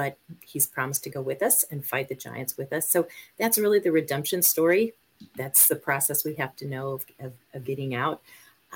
but 0.00 0.16
He's 0.52 0.66
promised 0.66 1.04
to 1.04 1.10
go 1.10 1.20
with 1.20 1.42
us 1.42 1.64
and 1.70 1.84
fight 1.84 2.08
the 2.08 2.14
giants 2.14 2.56
with 2.56 2.72
us. 2.72 2.88
So 2.88 3.06
that's 3.38 3.58
really 3.58 3.80
the 3.80 3.92
redemption 3.92 4.40
story. 4.42 4.94
That's 5.36 5.68
the 5.68 5.76
process 5.76 6.24
we 6.24 6.34
have 6.36 6.56
to 6.56 6.66
know 6.66 6.86
of, 6.92 7.04
of, 7.18 7.32
of 7.52 7.64
getting 7.64 7.94
out. 7.94 8.22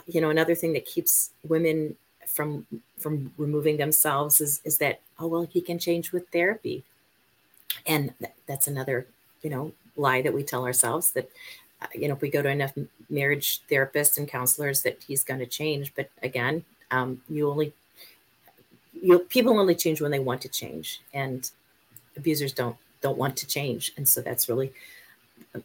You 0.07 0.21
know, 0.21 0.31
another 0.31 0.55
thing 0.55 0.75
that 0.75 0.85
keeps 0.85 1.31
women 1.55 1.97
from 2.27 2.67
from 2.99 3.33
removing 3.39 3.77
themselves 3.77 4.41
is 4.41 4.61
is 4.65 4.79
that 4.79 5.01
oh 5.19 5.27
well 5.27 5.47
he 5.51 5.61
can 5.61 5.79
change 5.79 6.11
with 6.11 6.27
therapy 6.31 6.83
and 7.87 8.15
that's 8.47 8.67
another 8.67 9.07
you 9.43 9.51
know 9.51 9.73
lie 9.95 10.23
that 10.23 10.33
we 10.33 10.43
tell 10.43 10.65
ourselves 10.65 11.13
that 11.13 11.29
uh, 11.83 11.87
you 11.95 12.09
know, 12.09 12.15
if 12.15 12.23
we 12.23 12.31
go 12.31 12.43
to 12.43 12.49
enough 12.49 12.73
marriage 13.11 13.61
therapists 13.71 14.17
and 14.17 14.27
counselors 14.29 14.83
that 14.83 15.03
he's 15.07 15.25
going 15.25 15.41
to 15.41 15.47
change. 15.47 15.93
But 15.95 16.09
again, 16.23 16.65
um, 16.91 17.21
you 17.29 17.51
only, 17.51 17.73
you 19.05 19.19
people 19.19 19.59
only 19.59 19.75
change 19.75 20.01
when 20.01 20.11
they 20.11 20.19
want 20.19 20.41
to 20.43 20.49
change, 20.49 21.01
and 21.13 21.51
abusers 22.17 22.53
don't 22.53 22.77
don't 23.01 23.19
want 23.19 23.37
to 23.37 23.47
change, 23.47 23.93
and 23.97 24.09
so 24.09 24.21
that's 24.21 24.49
really 24.49 24.73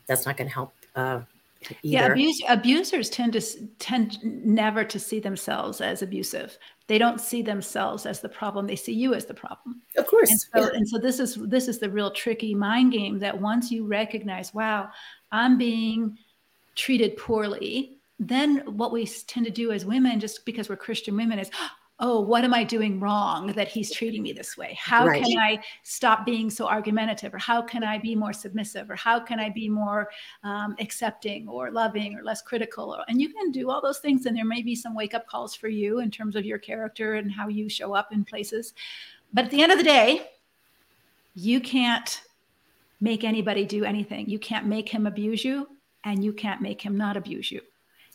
that's 0.08 0.26
not 0.26 0.38
going 0.38 0.48
to 0.48 0.54
help. 0.54 0.74
Uh, 0.96 1.22
Either. 1.62 1.76
Yeah, 1.82 2.06
abuse, 2.08 2.42
abusers 2.48 3.10
tend 3.10 3.34
to 3.34 3.42
tend 3.80 4.18
never 4.24 4.86
to 4.86 4.98
see 4.98 5.20
themselves 5.20 5.82
as 5.82 6.02
abusive. 6.02 6.58
They 6.88 6.98
don't 6.98 7.20
see 7.20 7.42
themselves 7.42 8.06
as 8.06 8.22
the 8.22 8.30
problem. 8.30 8.66
They 8.66 8.78
see 8.78 8.94
you 8.94 9.14
as 9.14 9.26
the 9.26 9.34
problem. 9.34 9.82
Of 9.98 10.08
course. 10.08 10.32
And 10.32 10.40
so, 10.40 10.48
yeah. 10.56 10.78
and 10.78 10.88
so 10.88 10.98
this 10.98 11.20
is 11.20 11.36
this 11.36 11.68
is 11.68 11.80
the 11.80 11.90
real 11.90 12.12
tricky 12.12 12.56
mind 12.56 12.94
game 12.94 13.20
that 13.20 13.40
once 13.40 13.72
you 13.72 13.86
recognize, 13.86 14.54
wow, 14.54 14.90
I'm 15.34 15.58
being 15.58 16.18
treated 16.76 17.18
poorly, 17.18 17.98
then 18.20 18.64
what 18.78 18.94
we 18.94 19.06
tend 19.06 19.46
to 19.46 19.52
do 19.52 19.72
as 19.72 19.86
women, 19.86 20.20
just 20.20 20.46
because 20.46 20.70
we're 20.70 20.78
Christian 20.78 21.16
women, 21.18 21.40
is, 21.40 21.50
oh, 21.54 21.70
what 22.00 22.46
am 22.46 22.54
I 22.54 22.64
doing 22.64 23.00
wrong 23.00 23.48
that 23.54 23.68
he's 23.68 23.92
treating 23.92 24.24
me 24.24 24.32
this 24.32 24.56
way? 24.58 24.78
How 24.82 25.06
right. 25.06 25.22
can 25.22 25.38
I 25.38 25.62
stop 25.84 26.26
being 26.26 26.50
so 26.50 26.66
argumentative? 26.66 27.34
Or 27.34 27.38
how 27.38 27.62
can 27.62 27.84
I 27.84 27.98
be 27.98 28.16
more 28.16 28.32
submissive? 28.32 28.90
Or 28.90 28.96
how 28.96 29.20
can 29.20 29.40
I 29.40 29.50
be 29.50 29.68
more 29.68 30.10
um, 30.44 30.76
accepting 30.80 31.48
or 31.50 31.72
loving 31.72 32.16
or 32.16 32.24
less 32.24 32.42
critical? 32.42 32.98
And 33.10 33.22
you 33.22 33.34
can 33.34 33.52
do 33.52 33.70
all 33.70 33.82
those 33.82 34.00
things. 34.00 34.26
And 34.26 34.38
there 34.38 34.46
may 34.46 34.62
be 34.62 34.76
some 34.76 34.96
wake 34.96 35.14
up 35.14 35.28
calls 35.28 35.56
for 35.56 35.68
you 35.68 36.00
in 36.00 36.10
terms 36.10 36.38
of 36.38 36.46
your 36.46 36.58
character 36.58 37.16
and 37.16 37.30
how 37.30 37.50
you 37.50 37.68
show 37.68 37.94
up 37.94 38.14
in 38.14 38.24
places. 38.24 38.74
But 39.34 39.46
at 39.46 39.52
the 39.52 39.62
end 39.62 39.74
of 39.74 39.78
the 39.78 39.84
day, 39.84 40.30
you 41.36 41.60
can't 41.60 42.22
make 43.02 43.24
anybody 43.24 43.66
do 43.66 43.84
anything. 43.84 44.30
You 44.30 44.40
can't 44.40 44.66
make 44.66 44.90
him 44.90 45.06
abuse 45.06 45.44
you, 45.44 45.68
and 46.04 46.24
you 46.24 46.34
can't 46.34 46.62
make 46.62 46.82
him 46.82 46.98
not 46.98 47.18
abuse 47.18 47.52
you. 47.52 47.62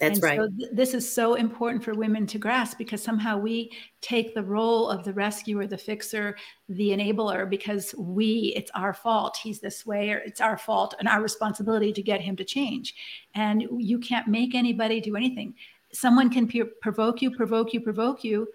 That's 0.01 0.19
and 0.19 0.23
right. 0.23 0.39
So 0.39 0.49
th- 0.49 0.71
this 0.73 0.95
is 0.95 1.11
so 1.11 1.35
important 1.35 1.85
for 1.85 1.95
women 1.95 2.27
to 2.29 2.39
grasp 2.39 2.79
because 2.79 3.03
somehow 3.03 3.39
we 3.39 3.71
take 4.01 4.35
the 4.35 4.43
role 4.43 4.89
of 4.89 5.05
the 5.05 5.13
rescuer, 5.13 5.67
the 5.67 5.79
fixer, 5.79 6.37
the 6.69 6.91
enabler 6.91 7.49
because 7.49 7.95
we, 7.97 8.53
it's 8.57 8.71
our 8.75 8.93
fault. 8.93 9.39
He's 9.43 9.61
this 9.61 9.87
way, 9.87 10.11
or 10.11 10.19
it's 10.19 10.41
our 10.41 10.59
fault 10.59 10.95
and 10.99 11.09
our 11.09 11.23
responsibility 11.23 11.93
to 11.93 12.03
get 12.03 12.21
him 12.21 12.37
to 12.37 12.45
change. 12.45 12.95
And 13.35 13.67
you 13.79 13.99
can't 13.99 14.27
make 14.27 14.55
anybody 14.55 15.01
do 15.01 15.17
anything. 15.17 15.55
Someone 15.93 16.29
can 16.29 16.49
p- 16.49 16.65
provoke 16.83 17.23
you, 17.23 17.31
provoke 17.31 17.73
you, 17.73 17.81
provoke 17.81 18.25
you, 18.25 18.49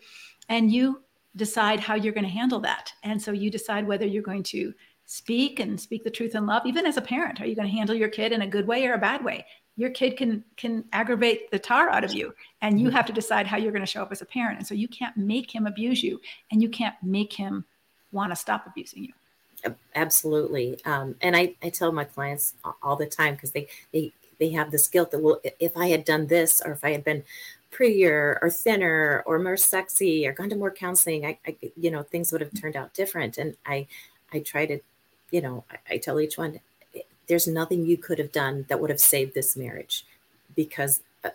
and 0.49 0.71
you 0.71 1.01
decide 1.35 1.79
how 1.79 1.95
you're 1.95 2.13
going 2.13 2.25
to 2.25 2.29
handle 2.29 2.59
that. 2.59 2.91
And 3.03 3.21
so 3.21 3.31
you 3.31 3.49
decide 3.49 3.87
whether 3.87 4.05
you're 4.05 4.23
going 4.23 4.43
to 4.43 4.73
speak 5.05 5.59
and 5.59 5.79
speak 5.79 6.03
the 6.03 6.11
truth 6.11 6.35
in 6.35 6.45
love 6.45 6.63
even 6.67 6.85
as 6.85 6.95
a 6.95 7.01
parent 7.01 7.41
are 7.41 7.47
you 7.47 7.55
going 7.55 7.67
to 7.67 7.73
handle 7.73 7.95
your 7.95 8.09
kid 8.09 8.31
in 8.31 8.43
a 8.43 8.47
good 8.47 8.67
way 8.67 8.85
or 8.85 8.93
a 8.93 8.97
bad 8.99 9.25
way 9.25 9.43
your 9.79 9.89
kid 9.89 10.17
can 10.17 10.43
can 10.57 10.83
aggravate 10.91 11.49
the 11.51 11.57
tar 11.57 11.89
out 11.89 12.03
of 12.03 12.13
you 12.13 12.35
and 12.61 12.81
you 12.81 12.87
mm-hmm. 12.87 12.97
have 12.97 13.05
to 13.05 13.13
decide 13.13 13.47
how 13.47 13.55
you're 13.55 13.71
going 13.71 13.81
to 13.81 13.89
show 13.89 14.01
up 14.01 14.11
as 14.11 14.21
a 14.21 14.25
parent. 14.25 14.57
And 14.57 14.67
so 14.67 14.73
you 14.73 14.89
can't 14.89 15.15
make 15.15 15.49
him 15.55 15.65
abuse 15.65 16.03
you 16.03 16.19
and 16.51 16.61
you 16.61 16.67
can't 16.67 16.95
make 17.01 17.31
him 17.31 17.63
want 18.11 18.33
to 18.33 18.35
stop 18.35 18.67
abusing 18.67 19.05
you. 19.05 19.73
Absolutely. 19.95 20.77
Um, 20.83 21.15
and 21.21 21.33
I, 21.33 21.55
I 21.63 21.69
tell 21.69 21.93
my 21.93 22.03
clients 22.03 22.55
all 22.83 22.97
the 22.97 23.05
time 23.05 23.35
because 23.35 23.51
they 23.51 23.67
they 23.93 24.11
they 24.37 24.49
have 24.49 24.69
this 24.69 24.89
guilt 24.89 25.11
that 25.11 25.19
well 25.19 25.39
if 25.59 25.75
i 25.75 25.87
had 25.87 26.05
done 26.05 26.27
this 26.27 26.61
or 26.63 26.71
if 26.71 26.85
i 26.85 26.91
had 26.91 27.03
been 27.03 27.23
prettier 27.71 28.39
or 28.41 28.49
thinner 28.49 29.21
or 29.25 29.37
more 29.37 29.57
sexy 29.57 30.25
or 30.25 30.31
gone 30.31 30.49
to 30.49 30.55
more 30.55 30.71
counseling 30.71 31.25
I, 31.25 31.37
I 31.47 31.57
you 31.77 31.91
know 31.91 32.03
things 32.03 32.31
would 32.31 32.41
have 32.41 32.53
turned 32.59 32.75
out 32.75 32.93
different. 32.93 33.37
And 33.37 33.55
i 33.65 33.87
i 34.33 34.39
try 34.39 34.65
to 34.65 34.79
you 35.31 35.41
know, 35.41 35.63
I, 35.69 35.95
I 35.95 35.97
tell 35.97 36.19
each 36.19 36.37
one, 36.37 36.59
there's 37.29 37.47
nothing 37.47 37.85
you 37.85 37.95
could 37.95 38.19
have 38.19 38.31
done 38.31 38.65
that 38.67 38.81
would 38.81 38.89
have 38.89 38.99
saved 38.99 39.33
this 39.33 39.55
marriage 39.55 40.05
because 40.55 41.01
uh, 41.23 41.29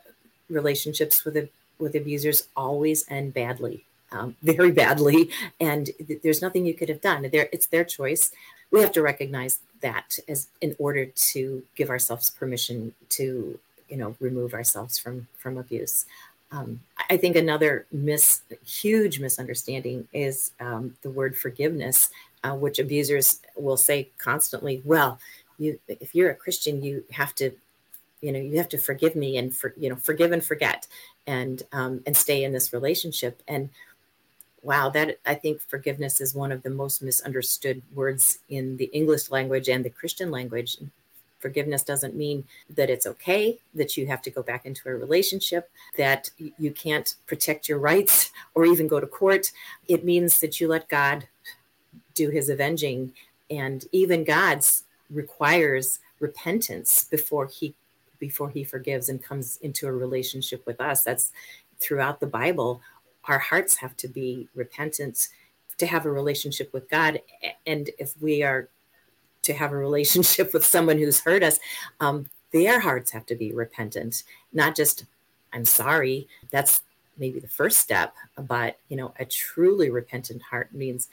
relationships 0.51 1.25
with 1.25 1.49
with 1.79 1.95
abusers 1.95 2.49
always 2.57 3.05
end 3.11 3.35
badly, 3.35 3.85
um, 4.13 4.37
very 4.43 4.71
badly, 4.71 5.31
and 5.59 5.91
th- 6.07 6.21
there's 6.23 6.43
nothing 6.43 6.67
you 6.67 6.75
could 6.75 6.89
have 6.89 7.01
done. 7.01 7.29
It's 7.33 7.67
their 7.67 7.85
choice. 7.85 8.31
We 8.71 8.81
have 8.81 8.93
to 8.93 9.03
recognize 9.03 9.61
that 9.81 10.19
as 10.29 10.49
in 10.61 10.75
order 10.79 11.07
to 11.07 11.63
give 11.77 11.91
ourselves 11.91 12.31
permission 12.31 12.95
to, 13.11 13.59
you 13.89 13.97
know, 13.97 14.17
remove 14.21 14.53
ourselves 14.53 14.99
from 14.99 15.29
from 15.39 15.57
abuse. 15.57 16.05
Um, 16.53 16.81
I 17.11 17.17
think 17.17 17.35
another 17.35 17.87
huge 18.65 19.19
misunderstanding 19.19 20.07
is 20.13 20.53
um, 20.61 20.97
the 21.03 21.11
word 21.11 21.37
forgiveness 21.37 22.11
uh, 22.45 22.55
which 22.55 22.79
abusers 22.79 23.41
will 23.57 23.77
say 23.77 24.09
constantly, 24.19 24.83
well, 24.85 25.19
you 25.59 25.79
if 25.89 26.15
you're 26.15 26.31
a 26.31 26.35
Christian, 26.35 26.83
you 26.83 27.05
have 27.13 27.35
to, 27.37 27.51
you 28.21 28.33
know, 28.33 28.39
you 28.39 28.57
have 28.59 28.69
to 28.71 28.79
forgive 28.79 29.17
me 29.17 29.37
and 29.37 29.55
for 29.55 29.75
you 29.77 29.89
know, 29.89 29.97
forgive 29.97 30.33
and 30.33 30.45
forget 30.45 30.87
and 31.27 31.63
um, 31.73 32.03
and 32.07 32.17
stay 32.17 32.45
in 32.45 32.53
this 32.53 32.73
relationship. 32.73 33.43
And 33.49 33.71
wow, 34.63 34.89
that 34.91 35.19
I 35.27 35.35
think 35.35 35.61
forgiveness 35.61 36.21
is 36.21 36.35
one 36.35 36.51
of 36.51 36.63
the 36.63 36.71
most 36.71 37.03
misunderstood 37.03 37.83
words 37.95 38.39
in 38.49 38.79
the 38.79 38.87
English 38.87 39.31
language 39.31 39.69
and 39.69 39.85
the 39.85 39.91
Christian 39.91 40.31
language. 40.31 40.79
Forgiveness 41.39 41.83
doesn't 41.83 42.17
mean 42.17 42.45
that 42.75 42.89
it's 42.89 43.07
okay, 43.07 43.59
that 43.75 43.99
you 43.99 44.07
have 44.07 44.23
to 44.23 44.31
go 44.31 44.43
back 44.43 44.65
into 44.65 44.89
a 44.89 44.95
relationship, 44.95 45.71
that 45.99 46.31
you 46.39 46.71
can't 46.71 47.17
protect 47.27 47.69
your 47.69 47.79
rights 47.79 48.33
or 48.55 48.65
even 48.65 48.89
go 48.89 48.99
to 48.99 49.07
court. 49.07 49.53
It 49.87 50.05
means 50.05 50.41
that 50.41 50.59
you 50.59 50.69
let 50.69 50.89
God 50.89 51.29
do 52.15 52.31
his 52.31 52.49
avenging. 52.49 53.13
And 53.51 53.85
even 53.93 54.25
God's 54.25 54.85
requires 55.11 55.99
repentance 56.21 57.05
before 57.05 57.47
he 57.47 57.75
before 58.19 58.49
he 58.49 58.65
forgives 58.65 59.09
and 59.09 59.23
comes 59.23 59.59
into 59.59 59.87
a 59.87 59.93
relationship 59.93 60.65
with 60.67 60.81
us. 60.81 61.03
That's 61.03 61.33
throughout 61.79 62.21
the 62.21 62.27
Bible 62.27 62.81
our 63.27 63.39
hearts 63.39 63.77
have 63.77 63.97
to 63.99 64.09
be 64.09 64.49
repentant 64.55 65.29
to 65.79 65.87
have 65.87 66.07
a 66.07 66.11
relationship 66.11 66.73
with 66.73 66.89
God. 66.89 67.21
And 67.67 67.91
if 67.99 68.15
we 68.21 68.43
are 68.43 68.69
to 69.43 69.53
have 69.53 69.73
a 69.73 69.77
relationship 69.77 70.53
with 70.55 70.65
someone 70.65 70.99
who's 70.99 71.21
hurt 71.21 71.43
us, 71.43 71.59
um, 72.01 72.27
their 72.53 72.81
hearts 72.81 73.11
have 73.11 73.27
to 73.27 73.35
be 73.35 73.53
repentant, 73.53 74.23
not 74.53 74.77
just, 74.77 75.05
I'm 75.53 75.65
sorry. 75.65 76.29
That's 76.51 76.83
maybe 77.19 77.41
the 77.41 77.49
first 77.49 77.79
step. 77.79 78.15
But, 78.37 78.79
you 78.89 78.97
know, 78.97 79.13
a 79.19 79.25
truly 79.25 79.91
repentant 79.91 80.43
heart 80.43 80.73
means, 80.73 81.09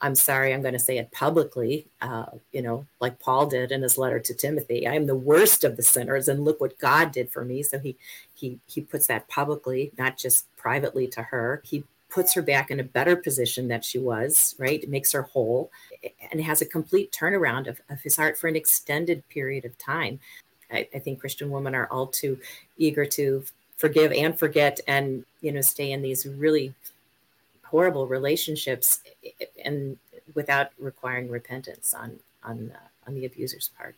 I'm 0.00 0.14
sorry, 0.14 0.52
I'm 0.52 0.62
going 0.62 0.74
to 0.74 0.78
say 0.78 0.98
it 0.98 1.12
publicly, 1.12 1.86
uh, 2.00 2.26
you 2.52 2.62
know, 2.62 2.86
like 3.00 3.18
Paul 3.18 3.46
did 3.46 3.72
in 3.72 3.82
his 3.82 3.98
letter 3.98 4.18
to 4.20 4.34
Timothy. 4.34 4.86
I 4.86 4.94
am 4.94 5.06
the 5.06 5.14
worst 5.14 5.64
of 5.64 5.76
the 5.76 5.82
sinners, 5.82 6.28
and 6.28 6.44
look 6.44 6.60
what 6.60 6.78
God 6.78 7.12
did 7.12 7.30
for 7.30 7.44
me. 7.44 7.62
So 7.62 7.78
he 7.78 7.96
he 8.34 8.58
he 8.66 8.80
puts 8.80 9.06
that 9.08 9.28
publicly, 9.28 9.92
not 9.98 10.16
just 10.16 10.46
privately 10.56 11.06
to 11.08 11.22
her. 11.22 11.62
He 11.64 11.84
puts 12.10 12.32
her 12.34 12.42
back 12.42 12.70
in 12.70 12.80
a 12.80 12.84
better 12.84 13.16
position 13.16 13.68
that 13.68 13.84
she 13.84 13.98
was, 13.98 14.54
right? 14.58 14.88
Makes 14.88 15.12
her 15.12 15.22
whole 15.22 15.70
and 16.30 16.40
has 16.40 16.62
a 16.62 16.66
complete 16.66 17.12
turnaround 17.12 17.66
of, 17.66 17.80
of 17.90 18.00
his 18.00 18.16
heart 18.16 18.38
for 18.38 18.48
an 18.48 18.56
extended 18.56 19.28
period 19.28 19.64
of 19.64 19.76
time. 19.76 20.18
I, 20.70 20.88
I 20.94 20.98
think 21.00 21.20
Christian 21.20 21.50
women 21.50 21.74
are 21.74 21.86
all 21.90 22.06
too 22.06 22.38
eager 22.78 23.04
to 23.06 23.44
forgive 23.76 24.12
and 24.12 24.38
forget 24.38 24.80
and, 24.88 25.24
you 25.40 25.52
know, 25.52 25.60
stay 25.60 25.92
in 25.92 26.02
these 26.02 26.26
really 26.26 26.74
horrible 27.70 28.06
relationships 28.06 29.00
and 29.64 29.96
without 30.34 30.70
requiring 30.78 31.30
repentance 31.30 31.94
on 31.94 32.18
on 32.42 32.72
uh, 32.74 32.88
on 33.06 33.14
the 33.14 33.24
abuser's 33.24 33.70
part. 33.76 33.94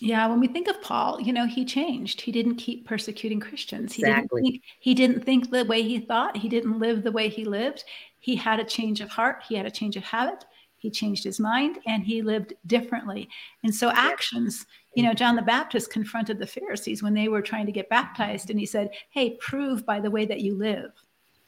Yeah, 0.00 0.26
when 0.26 0.40
we 0.40 0.48
think 0.48 0.66
of 0.66 0.82
Paul, 0.82 1.20
you 1.20 1.32
know, 1.32 1.46
he 1.46 1.64
changed. 1.64 2.20
He 2.20 2.32
didn't 2.32 2.56
keep 2.56 2.84
persecuting 2.84 3.38
Christians. 3.38 3.92
He 3.92 4.02
exactly. 4.02 4.42
didn't 4.42 4.52
think 4.52 4.64
he 4.80 4.94
didn't 4.94 5.24
think 5.24 5.50
the 5.50 5.64
way 5.64 5.82
he 5.82 6.00
thought. 6.00 6.36
He 6.36 6.48
didn't 6.48 6.78
live 6.78 7.04
the 7.04 7.12
way 7.12 7.28
he 7.28 7.44
lived. 7.44 7.84
He 8.18 8.34
had 8.34 8.58
a 8.58 8.64
change 8.64 9.00
of 9.00 9.08
heart. 9.08 9.44
He 9.48 9.54
had 9.54 9.66
a 9.66 9.70
change 9.70 9.96
of 9.96 10.02
habit. 10.02 10.44
He 10.78 10.90
changed 10.90 11.22
his 11.22 11.38
mind 11.38 11.78
and 11.86 12.02
he 12.02 12.22
lived 12.22 12.54
differently. 12.66 13.28
And 13.62 13.72
so 13.72 13.92
actions, 13.94 14.66
you 14.96 15.04
know, 15.04 15.14
John 15.14 15.36
the 15.36 15.42
Baptist 15.42 15.92
confronted 15.92 16.40
the 16.40 16.46
Pharisees 16.46 17.04
when 17.04 17.14
they 17.14 17.28
were 17.28 17.40
trying 17.40 17.66
to 17.66 17.72
get 17.72 17.88
baptized 17.88 18.50
and 18.50 18.58
he 18.58 18.66
said, 18.66 18.90
"Hey, 19.10 19.36
prove 19.40 19.86
by 19.86 20.00
the 20.00 20.10
way 20.10 20.26
that 20.26 20.40
you 20.40 20.56
live." 20.56 20.90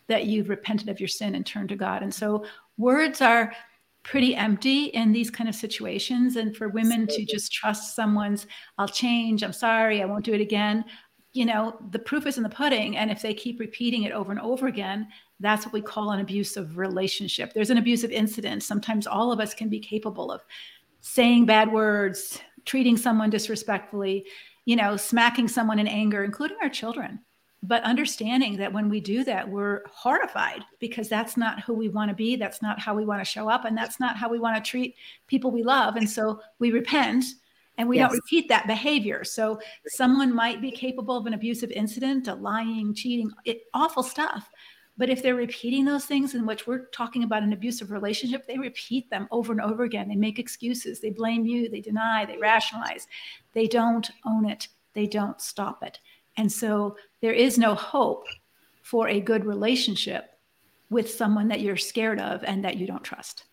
That 0.08 0.26
you've 0.26 0.48
repented 0.48 0.88
of 0.88 1.00
your 1.00 1.08
sin 1.08 1.34
and 1.34 1.44
turned 1.44 1.68
to 1.70 1.76
God. 1.76 2.02
And 2.02 2.12
so 2.12 2.44
words 2.76 3.20
are 3.20 3.52
pretty 4.02 4.36
empty 4.36 4.84
in 4.86 5.12
these 5.12 5.30
kind 5.30 5.48
of 5.48 5.54
situations. 5.54 6.36
And 6.36 6.56
for 6.56 6.68
women 6.68 7.06
to 7.06 7.24
just 7.24 7.52
trust 7.52 7.96
someone's, 7.96 8.46
I'll 8.78 8.88
change, 8.88 9.42
I'm 9.42 9.52
sorry, 9.52 10.02
I 10.02 10.04
won't 10.04 10.24
do 10.24 10.34
it 10.34 10.40
again. 10.40 10.84
You 11.32 11.46
know, 11.46 11.76
the 11.90 11.98
proof 11.98 12.26
is 12.26 12.36
in 12.36 12.42
the 12.42 12.48
pudding. 12.48 12.96
And 12.96 13.10
if 13.10 13.22
they 13.22 13.34
keep 13.34 13.58
repeating 13.58 14.04
it 14.04 14.12
over 14.12 14.30
and 14.30 14.40
over 14.40 14.66
again, 14.66 15.08
that's 15.40 15.64
what 15.64 15.72
we 15.72 15.80
call 15.80 16.12
an 16.12 16.20
abusive 16.20 16.78
relationship. 16.78 17.52
There's 17.52 17.70
an 17.70 17.78
abusive 17.78 18.12
incident. 18.12 18.62
Sometimes 18.62 19.06
all 19.06 19.32
of 19.32 19.40
us 19.40 19.54
can 19.54 19.68
be 19.68 19.80
capable 19.80 20.30
of 20.30 20.42
saying 21.00 21.46
bad 21.46 21.72
words, 21.72 22.40
treating 22.64 22.96
someone 22.96 23.30
disrespectfully, 23.30 24.26
you 24.64 24.76
know, 24.76 24.96
smacking 24.96 25.48
someone 25.48 25.78
in 25.78 25.88
anger, 25.88 26.24
including 26.24 26.56
our 26.62 26.68
children 26.68 27.20
but 27.66 27.82
understanding 27.82 28.56
that 28.56 28.72
when 28.72 28.88
we 28.88 29.00
do 29.00 29.24
that 29.24 29.48
we're 29.48 29.82
horrified 29.90 30.62
because 30.80 31.08
that's 31.08 31.36
not 31.36 31.60
who 31.60 31.72
we 31.72 31.88
want 31.88 32.08
to 32.10 32.14
be 32.14 32.36
that's 32.36 32.60
not 32.60 32.78
how 32.78 32.94
we 32.94 33.04
want 33.04 33.20
to 33.20 33.24
show 33.24 33.48
up 33.48 33.64
and 33.64 33.76
that's 33.76 33.98
not 33.98 34.16
how 34.16 34.28
we 34.28 34.38
want 34.38 34.56
to 34.56 34.70
treat 34.70 34.94
people 35.26 35.50
we 35.50 35.62
love 35.62 35.96
and 35.96 36.08
so 36.08 36.40
we 36.58 36.70
repent 36.70 37.24
and 37.78 37.88
we 37.88 37.96
yes. 37.96 38.08
don't 38.08 38.16
repeat 38.16 38.48
that 38.48 38.68
behavior. 38.68 39.24
So 39.24 39.58
someone 39.86 40.32
might 40.32 40.60
be 40.60 40.70
capable 40.70 41.16
of 41.16 41.26
an 41.26 41.34
abusive 41.34 41.72
incident 41.72 42.28
a 42.28 42.34
lying 42.34 42.94
cheating 42.94 43.30
it, 43.44 43.62
awful 43.72 44.02
stuff 44.02 44.50
but 44.96 45.10
if 45.10 45.22
they're 45.22 45.34
repeating 45.34 45.84
those 45.84 46.04
things 46.04 46.36
in 46.36 46.46
which 46.46 46.68
we're 46.68 46.86
talking 46.86 47.24
about 47.24 47.42
an 47.42 47.52
abusive 47.52 47.90
relationship 47.90 48.46
they 48.46 48.58
repeat 48.58 49.10
them 49.10 49.26
over 49.30 49.52
and 49.52 49.60
over 49.60 49.84
again. 49.84 50.08
They 50.08 50.16
make 50.16 50.38
excuses 50.38 51.00
they 51.00 51.10
blame 51.10 51.46
you 51.46 51.68
they 51.68 51.80
deny 51.80 52.24
they 52.24 52.38
rationalize. 52.38 53.06
They 53.52 53.66
don't 53.66 54.10
own 54.24 54.48
it 54.48 54.68
they 54.92 55.06
don't 55.06 55.40
stop 55.40 55.82
it 55.82 55.98
and 56.36 56.50
so 56.50 56.96
there 57.20 57.32
is 57.32 57.58
no 57.58 57.74
hope 57.74 58.26
for 58.82 59.08
a 59.08 59.20
good 59.20 59.44
relationship 59.44 60.30
with 60.90 61.10
someone 61.10 61.48
that 61.48 61.60
you're 61.60 61.76
scared 61.76 62.20
of 62.20 62.44
and 62.44 62.64
that 62.64 62.76
you 62.76 62.86
don't 62.86 63.02
trust. 63.02 63.44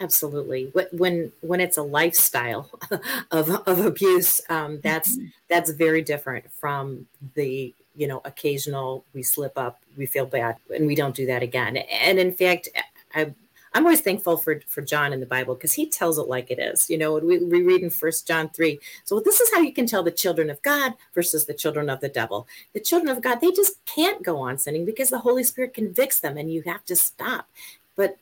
Absolutely. 0.00 0.72
When 0.92 1.32
when 1.40 1.60
it's 1.60 1.76
a 1.76 1.82
lifestyle 1.82 2.70
of, 3.32 3.50
of 3.66 3.84
abuse, 3.84 4.40
um, 4.48 4.80
that's 4.80 5.16
mm-hmm. 5.16 5.26
that's 5.48 5.70
very 5.72 6.02
different 6.02 6.50
from 6.52 7.06
the 7.34 7.74
you 7.96 8.06
know 8.06 8.22
occasional 8.24 9.04
we 9.12 9.24
slip 9.24 9.58
up, 9.58 9.80
we 9.96 10.06
feel 10.06 10.26
bad, 10.26 10.56
and 10.72 10.86
we 10.86 10.94
don't 10.94 11.16
do 11.16 11.26
that 11.26 11.42
again. 11.42 11.78
And 11.78 12.20
in 12.20 12.32
fact, 12.32 12.68
I 13.12 13.34
I'm 13.74 13.84
always 13.84 14.00
thankful 14.00 14.36
for 14.36 14.60
for 14.66 14.82
John 14.82 15.12
in 15.12 15.20
the 15.20 15.26
Bible 15.26 15.54
because 15.54 15.72
he 15.72 15.86
tells 15.86 16.18
it 16.18 16.28
like 16.28 16.50
it 16.50 16.58
is. 16.58 16.88
You 16.88 16.98
know, 16.98 17.14
we, 17.18 17.38
we 17.38 17.62
read 17.62 17.82
in 17.82 17.90
First 17.90 18.26
John 18.26 18.48
three. 18.50 18.78
So 19.04 19.20
this 19.20 19.40
is 19.40 19.50
how 19.52 19.60
you 19.60 19.72
can 19.72 19.86
tell 19.86 20.02
the 20.02 20.10
children 20.10 20.50
of 20.50 20.62
God 20.62 20.94
versus 21.14 21.44
the 21.44 21.54
children 21.54 21.90
of 21.90 22.00
the 22.00 22.08
devil. 22.08 22.46
The 22.72 22.80
children 22.80 23.14
of 23.14 23.22
God 23.22 23.40
they 23.40 23.52
just 23.52 23.84
can't 23.86 24.22
go 24.22 24.38
on 24.38 24.58
sinning 24.58 24.84
because 24.84 25.10
the 25.10 25.18
Holy 25.18 25.44
Spirit 25.44 25.74
convicts 25.74 26.20
them, 26.20 26.36
and 26.36 26.52
you 26.52 26.62
have 26.62 26.84
to 26.86 26.96
stop. 26.96 27.48
But 27.96 28.18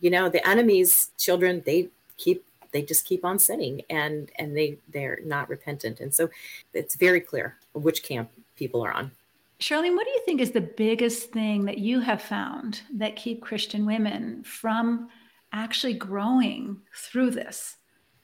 you 0.00 0.10
know, 0.10 0.28
the 0.28 0.46
enemy's 0.48 1.10
children 1.18 1.62
they 1.64 1.88
keep 2.16 2.44
they 2.72 2.82
just 2.82 3.06
keep 3.06 3.24
on 3.24 3.38
sinning 3.38 3.82
and 3.88 4.30
and 4.38 4.56
they 4.56 4.78
they're 4.88 5.20
not 5.24 5.48
repentant 5.48 6.00
and 6.00 6.12
so 6.12 6.28
it's 6.74 6.94
very 6.94 7.20
clear 7.20 7.56
which 7.72 8.02
camp 8.02 8.30
people 8.56 8.84
are 8.84 8.92
on 8.92 9.10
Charlene, 9.58 9.96
what 9.96 10.04
do 10.04 10.10
you 10.10 10.22
think 10.26 10.40
is 10.40 10.50
the 10.50 10.60
biggest 10.60 11.30
thing 11.30 11.64
that 11.64 11.78
you 11.78 12.00
have 12.00 12.20
found 12.20 12.82
that 12.94 13.16
keep 13.16 13.40
Christian 13.40 13.86
women 13.86 14.42
from 14.44 15.08
actually 15.52 15.94
growing 15.94 16.82
through 16.94 17.30
this? 17.30 17.76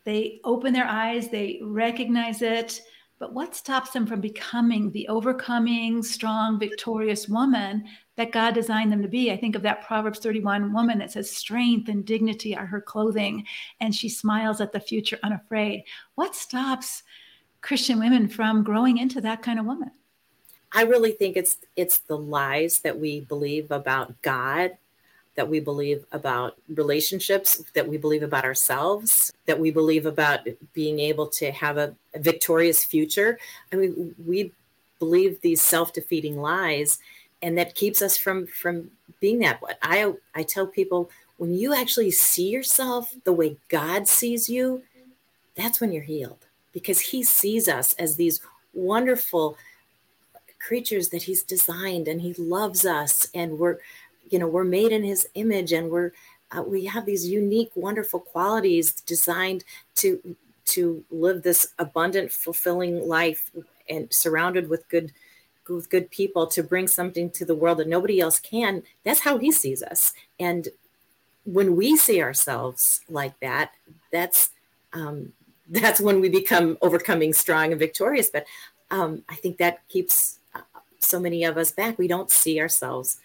They 0.05 0.41
open 0.45 0.75
their 0.75 0.87
eyes, 0.87 1.31
they 1.31 1.61
recognize 1.63 2.43
it, 2.43 2.83
but 3.19 3.33
what 3.33 3.55
stops 3.55 3.93
them 3.93 4.05
from 4.05 4.21
becoming 4.21 4.91
the 4.91 5.09
overcoming, 5.09 6.03
strong, 6.03 6.59
victorious 6.59 7.29
woman 7.29 7.85
that 8.17 8.33
God 8.33 8.53
designed 8.53 8.93
them 8.93 9.01
to 9.01 9.09
be? 9.09 9.31
I 9.31 9.37
think 9.37 9.55
of 9.55 9.63
that 9.63 9.87
Proverbs 9.87 10.19
31 10.19 10.73
woman 10.73 10.99
that 10.99 11.13
says, 11.13 11.31
Strength 11.31 11.89
and 11.89 12.05
dignity 12.05 12.55
are 12.55 12.67
her 12.67 12.81
clothing, 12.81 13.47
and 13.81 13.95
she 13.95 14.09
smiles 14.09 14.61
at 14.61 14.73
the 14.73 14.81
future 14.81 15.21
unafraid. 15.23 15.85
What 16.17 16.35
stops 16.35 17.05
Christian 17.61 18.01
women 18.01 18.29
from 18.29 18.65
growing 18.65 18.99
into 18.99 19.21
that 19.21 19.41
kind 19.41 19.61
of 19.61 19.67
woman? 19.67 19.93
I 20.75 20.83
really 20.83 21.13
think 21.13 21.37
it's 21.37 21.59
it's 21.77 21.99
the 21.99 22.17
lies 22.17 22.81
that 22.81 22.99
we 22.99 23.21
believe 23.21 23.71
about 23.71 24.21
God, 24.23 24.77
that 25.35 25.49
we 25.49 25.61
believe 25.61 26.05
about 26.13 26.57
relationships, 26.69 27.63
that 27.75 27.89
we 27.89 27.99
believe 27.99 28.23
about 28.23 28.45
ourselves, 28.45 29.33
that 29.47 29.59
we 29.59 29.71
believe 29.71 30.07
about 30.07 30.41
being 30.73 30.99
able 30.99 31.27
to 31.29 31.51
have 31.51 31.77
a, 31.77 31.95
a 32.15 32.19
victorious 32.19 32.85
future. 32.85 33.39
I 33.73 33.77
mean, 33.77 34.15
we 34.25 34.53
believe 34.99 35.41
these 35.41 35.61
self-defeating 35.61 36.41
lies 36.41 36.99
and 37.43 37.59
that 37.59 37.75
keeps 37.75 38.01
us 38.01 38.17
from 38.17 38.47
from 38.47 38.91
being 39.21 39.41
that 39.41 39.61
what 39.61 39.79
I 39.83 40.15
I 40.35 40.43
tell 40.45 40.67
people 40.67 41.11
when 41.37 41.55
you 41.55 41.75
actually 41.75 42.13
see 42.13 42.49
yourself 42.49 43.15
the 43.25 43.33
way 43.33 43.57
God 43.69 44.07
sees 44.07 44.49
you, 44.49 44.83
that's 45.57 45.81
when 45.81 45.93
you're 45.93 46.05
healed 46.05 46.47
because 46.73 47.01
he 47.01 47.25
sees 47.25 47.69
us 47.69 47.95
as 47.95 48.17
these 48.17 48.41
wonderful 48.73 49.57
creatures 50.67 51.09
that 51.09 51.23
he's 51.23 51.43
designed 51.43 52.09
and 52.09 52.21
he 52.21 52.33
loves 52.35 52.87
us 52.87 53.29
and 53.35 53.59
we're 53.59 53.79
you 54.31 54.39
know 54.39 54.47
we're 54.47 54.65
made 54.65 54.93
in 54.93 55.05
his 55.05 55.27
image 55.35 55.73
and 55.73 55.91
we're 55.91 56.13
uh, 56.57 56.63
we 56.63 56.85
have 56.85 57.07
these 57.07 57.29
unique 57.29 57.71
wonderful 57.75 58.21
qualities 58.21 58.93
designed 58.93 59.65
to 59.95 60.37
to 60.65 61.05
live 61.11 61.43
this 61.43 61.75
abundant 61.79 62.31
fulfilling 62.31 63.07
life 63.07 63.51
and 63.89 64.13
surrounded 64.13 64.69
with 64.69 64.89
good 64.89 65.13
with 65.69 65.91
good 65.91 66.11
people 66.11 66.47
to 66.47 66.63
bring 66.63 66.87
something 66.87 67.31
to 67.31 67.45
the 67.45 67.55
world 67.55 67.79
that 67.79 67.89
nobody 67.89 68.21
else 68.21 68.39
can. 68.41 68.83
That's 69.05 69.21
how 69.21 69.39
he 69.39 69.51
sees 69.53 69.83
us. 69.83 70.13
And 70.39 70.69
when 71.45 71.77
we 71.77 71.97
see 71.97 72.23
ourselves 72.23 73.01
like 73.09 73.39
that 73.41 73.73
that's 74.13 74.51
um, 74.93 75.33
that's 75.71 76.01
when 76.01 76.21
we 76.21 76.29
become 76.29 76.77
overcoming 76.83 77.33
strong 77.33 77.71
and 77.71 77.79
victorious. 77.79 78.31
But 78.31 78.47
um, 78.91 79.25
i 79.29 79.35
think 79.35 79.57
that 79.57 79.89
keeps 79.89 80.39
so 81.03 81.21
many 81.21 81.45
of 81.45 81.57
us 81.57 81.71
back. 81.71 81.99
We 81.99 82.09
don't 82.09 82.31
see 82.31 82.61
ourselves 82.61 83.19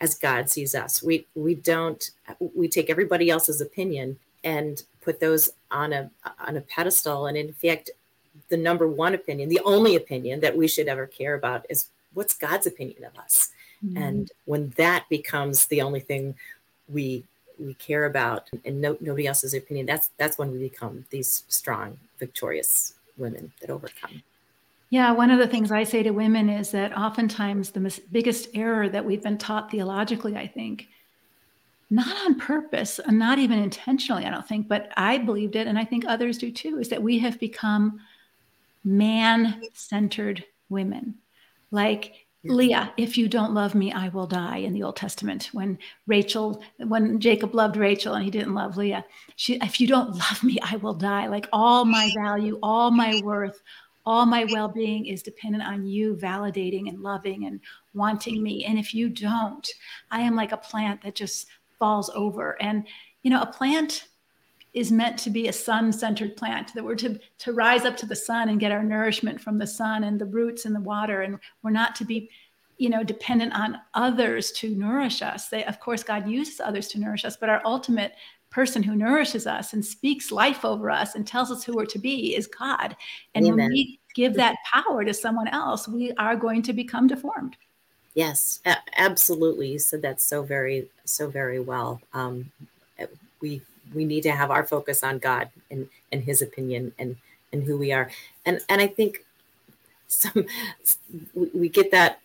as 0.00 0.14
God 0.14 0.50
sees 0.50 0.74
us. 0.74 1.02
We 1.02 1.26
we 1.34 1.54
don't 1.54 2.10
we 2.54 2.68
take 2.68 2.90
everybody 2.90 3.30
else's 3.30 3.60
opinion 3.60 4.18
and 4.42 4.82
put 5.00 5.20
those 5.20 5.50
on 5.70 5.92
a 5.92 6.10
on 6.38 6.56
a 6.56 6.60
pedestal. 6.60 7.26
And 7.26 7.36
in 7.36 7.52
fact, 7.52 7.90
the 8.48 8.56
number 8.56 8.86
one 8.88 9.14
opinion, 9.14 9.48
the 9.48 9.60
only 9.64 9.96
opinion 9.96 10.40
that 10.40 10.56
we 10.56 10.68
should 10.68 10.88
ever 10.88 11.06
care 11.06 11.34
about 11.34 11.66
is 11.68 11.88
what's 12.12 12.34
God's 12.34 12.66
opinion 12.66 13.04
of 13.04 13.16
us. 13.18 13.50
Mm-hmm. 13.84 13.96
And 13.96 14.32
when 14.44 14.70
that 14.76 15.08
becomes 15.08 15.66
the 15.66 15.82
only 15.82 16.00
thing 16.00 16.34
we 16.88 17.24
we 17.58 17.74
care 17.74 18.04
about 18.04 18.50
and 18.64 18.80
no, 18.80 18.96
nobody 19.00 19.26
else's 19.26 19.54
opinion, 19.54 19.86
that's 19.86 20.10
that's 20.16 20.38
when 20.38 20.52
we 20.52 20.58
become 20.58 21.04
these 21.10 21.44
strong, 21.48 21.98
victorious 22.18 22.94
women 23.16 23.52
that 23.60 23.70
overcome. 23.70 24.22
Yeah, 24.94 25.10
one 25.10 25.32
of 25.32 25.40
the 25.40 25.48
things 25.48 25.72
I 25.72 25.82
say 25.82 26.04
to 26.04 26.12
women 26.12 26.48
is 26.48 26.70
that 26.70 26.96
oftentimes 26.96 27.72
the 27.72 27.80
mis- 27.80 27.98
biggest 27.98 28.50
error 28.54 28.88
that 28.88 29.04
we've 29.04 29.24
been 29.24 29.38
taught 29.38 29.72
theologically, 29.72 30.36
I 30.36 30.46
think, 30.46 30.86
not 31.90 32.16
on 32.24 32.38
purpose 32.38 33.00
and 33.00 33.18
not 33.18 33.40
even 33.40 33.58
intentionally, 33.58 34.24
I 34.24 34.30
don't 34.30 34.46
think, 34.46 34.68
but 34.68 34.92
I 34.96 35.18
believed 35.18 35.56
it, 35.56 35.66
and 35.66 35.76
I 35.76 35.84
think 35.84 36.04
others 36.06 36.38
do 36.38 36.52
too, 36.52 36.78
is 36.78 36.90
that 36.90 37.02
we 37.02 37.18
have 37.18 37.40
become 37.40 38.02
man 38.84 39.62
centered 39.72 40.44
women. 40.68 41.16
Like, 41.72 42.14
Leah, 42.44 42.92
if 42.96 43.18
you 43.18 43.26
don't 43.26 43.52
love 43.52 43.74
me, 43.74 43.90
I 43.90 44.10
will 44.10 44.28
die 44.28 44.58
in 44.58 44.74
the 44.74 44.84
Old 44.84 44.94
Testament. 44.94 45.50
When 45.52 45.76
Rachel, 46.06 46.62
when 46.78 47.18
Jacob 47.18 47.52
loved 47.52 47.76
Rachel 47.76 48.14
and 48.14 48.24
he 48.24 48.30
didn't 48.30 48.54
love 48.54 48.76
Leah, 48.76 49.04
she, 49.34 49.56
if 49.56 49.80
you 49.80 49.88
don't 49.88 50.10
love 50.14 50.44
me, 50.44 50.60
I 50.62 50.76
will 50.76 50.94
die. 50.94 51.26
Like 51.26 51.48
all 51.52 51.84
my 51.84 52.12
value, 52.16 52.60
all 52.62 52.92
my 52.92 53.20
worth, 53.24 53.60
all 54.06 54.26
my 54.26 54.44
well 54.50 54.68
being 54.68 55.06
is 55.06 55.22
dependent 55.22 55.64
on 55.64 55.86
you 55.86 56.14
validating 56.16 56.88
and 56.88 57.00
loving 57.00 57.46
and 57.46 57.60
wanting 57.94 58.42
me. 58.42 58.64
And 58.64 58.78
if 58.78 58.94
you 58.94 59.08
don't, 59.08 59.66
I 60.10 60.20
am 60.20 60.36
like 60.36 60.52
a 60.52 60.56
plant 60.56 61.02
that 61.02 61.14
just 61.14 61.46
falls 61.78 62.10
over. 62.10 62.60
And, 62.60 62.86
you 63.22 63.30
know, 63.30 63.40
a 63.40 63.46
plant 63.46 64.08
is 64.74 64.90
meant 64.90 65.16
to 65.20 65.30
be 65.30 65.48
a 65.48 65.52
sun 65.52 65.92
centered 65.92 66.36
plant, 66.36 66.74
that 66.74 66.84
we're 66.84 66.96
to, 66.96 67.18
to 67.38 67.52
rise 67.52 67.84
up 67.84 67.96
to 67.96 68.06
the 68.06 68.16
sun 68.16 68.48
and 68.48 68.60
get 68.60 68.72
our 68.72 68.82
nourishment 68.82 69.40
from 69.40 69.56
the 69.56 69.66
sun 69.66 70.04
and 70.04 70.20
the 70.20 70.26
roots 70.26 70.64
and 70.64 70.74
the 70.74 70.80
water. 70.80 71.22
And 71.22 71.38
we're 71.62 71.70
not 71.70 71.94
to 71.96 72.04
be, 72.04 72.28
you 72.76 72.90
know, 72.90 73.04
dependent 73.04 73.54
on 73.54 73.78
others 73.94 74.50
to 74.52 74.74
nourish 74.74 75.22
us. 75.22 75.48
They, 75.48 75.64
of 75.64 75.78
course, 75.78 76.02
God 76.02 76.28
uses 76.28 76.60
others 76.60 76.88
to 76.88 76.98
nourish 76.98 77.24
us, 77.24 77.36
but 77.36 77.48
our 77.48 77.62
ultimate 77.64 78.14
person 78.54 78.84
who 78.84 78.94
nourishes 78.94 79.48
us 79.48 79.72
and 79.72 79.84
speaks 79.84 80.30
life 80.30 80.64
over 80.64 80.88
us 80.88 81.16
and 81.16 81.26
tells 81.26 81.50
us 81.50 81.64
who 81.64 81.74
we're 81.74 81.84
to 81.84 81.98
be 81.98 82.36
is 82.36 82.46
God. 82.46 82.96
And 83.34 83.44
Amen. 83.44 83.56
when 83.56 83.70
we 83.70 83.98
give 84.14 84.34
that 84.34 84.54
power 84.72 85.04
to 85.04 85.12
someone 85.12 85.48
else, 85.48 85.88
we 85.88 86.12
are 86.12 86.36
going 86.36 86.62
to 86.62 86.72
become 86.72 87.08
deformed. 87.08 87.56
Yes, 88.14 88.60
absolutely. 88.96 89.72
You 89.72 89.80
said 89.80 90.02
that 90.02 90.20
so 90.20 90.44
very, 90.44 90.86
so 91.04 91.28
very 91.28 91.58
well. 91.58 92.00
Um, 92.12 92.52
we 93.40 93.60
we 93.92 94.04
need 94.04 94.22
to 94.22 94.30
have 94.30 94.50
our 94.52 94.64
focus 94.64 95.02
on 95.02 95.18
God 95.18 95.50
and 95.72 95.88
and 96.12 96.22
His 96.22 96.40
opinion 96.40 96.92
and 97.00 97.16
and 97.52 97.64
who 97.64 97.76
we 97.76 97.92
are. 97.92 98.08
And 98.46 98.60
and 98.68 98.80
I 98.80 98.86
think 98.86 99.24
some 100.06 100.46
we 101.34 101.68
get 101.68 101.90
that 101.90 102.20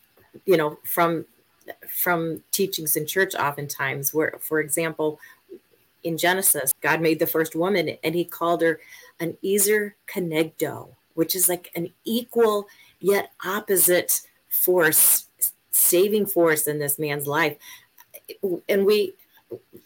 you 0.45 0.57
know 0.57 0.77
from 0.83 1.25
from 1.87 2.43
teachings 2.51 2.95
in 2.95 3.07
church 3.07 3.33
oftentimes 3.33 4.13
where 4.13 4.35
for 4.39 4.59
example 4.59 5.19
in 6.09 6.17
Genesis 6.17 6.73
God 6.81 7.01
made 7.01 7.19
the 7.19 7.27
first 7.27 7.55
woman 7.55 7.97
and 8.03 8.15
he 8.15 8.25
called 8.25 8.61
her 8.61 8.79
an 9.19 9.37
Ezer 9.45 9.95
Kenegdo 10.07 10.89
which 11.13 11.35
is 11.35 11.47
like 11.49 11.71
an 11.75 11.89
equal 12.03 12.67
yet 12.99 13.31
opposite 13.45 14.21
force 14.49 15.27
saving 15.71 16.25
force 16.25 16.67
in 16.67 16.79
this 16.79 16.99
man's 16.99 17.27
life 17.27 17.57
and 18.67 18.85
we 18.85 19.13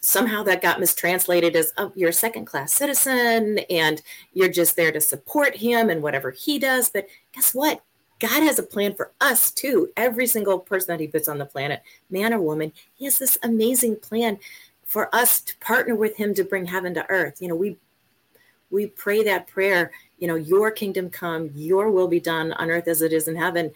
somehow 0.00 0.42
that 0.42 0.62
got 0.62 0.80
mistranslated 0.80 1.56
as 1.56 1.72
oh, 1.78 1.92
you're 1.94 2.10
a 2.10 2.12
second 2.12 2.44
class 2.44 2.72
citizen 2.72 3.58
and 3.70 4.02
you're 4.32 4.48
just 4.48 4.76
there 4.76 4.92
to 4.92 5.00
support 5.00 5.56
him 5.56 5.90
and 5.90 6.02
whatever 6.02 6.30
he 6.30 6.58
does. 6.58 6.90
But 6.90 7.06
guess 7.32 7.54
what? 7.54 7.82
God 8.20 8.42
has 8.42 8.58
a 8.58 8.62
plan 8.62 8.94
for 8.94 9.12
us 9.20 9.50
too. 9.50 9.90
Every 9.96 10.26
single 10.26 10.58
person 10.58 10.88
that 10.88 11.00
he 11.00 11.08
puts 11.08 11.28
on 11.28 11.38
the 11.38 11.46
planet, 11.46 11.82
man 12.10 12.32
or 12.32 12.40
woman, 12.40 12.72
he 12.94 13.06
has 13.06 13.18
this 13.18 13.38
amazing 13.42 13.96
plan 13.96 14.38
for 14.94 15.12
us 15.12 15.40
to 15.40 15.58
partner 15.58 15.96
with 15.96 16.16
him 16.16 16.32
to 16.34 16.44
bring 16.44 16.66
heaven 16.66 16.94
to 16.94 17.04
earth. 17.10 17.42
You 17.42 17.48
know, 17.48 17.56
we 17.56 17.76
we 18.70 18.86
pray 18.86 19.24
that 19.24 19.48
prayer, 19.48 19.90
you 20.18 20.28
know, 20.28 20.36
your 20.36 20.70
kingdom 20.70 21.10
come, 21.10 21.50
your 21.52 21.90
will 21.90 22.06
be 22.06 22.20
done 22.20 22.52
on 22.52 22.70
earth 22.70 22.86
as 22.86 23.02
it 23.02 23.12
is 23.12 23.26
in 23.26 23.34
heaven. 23.34 23.72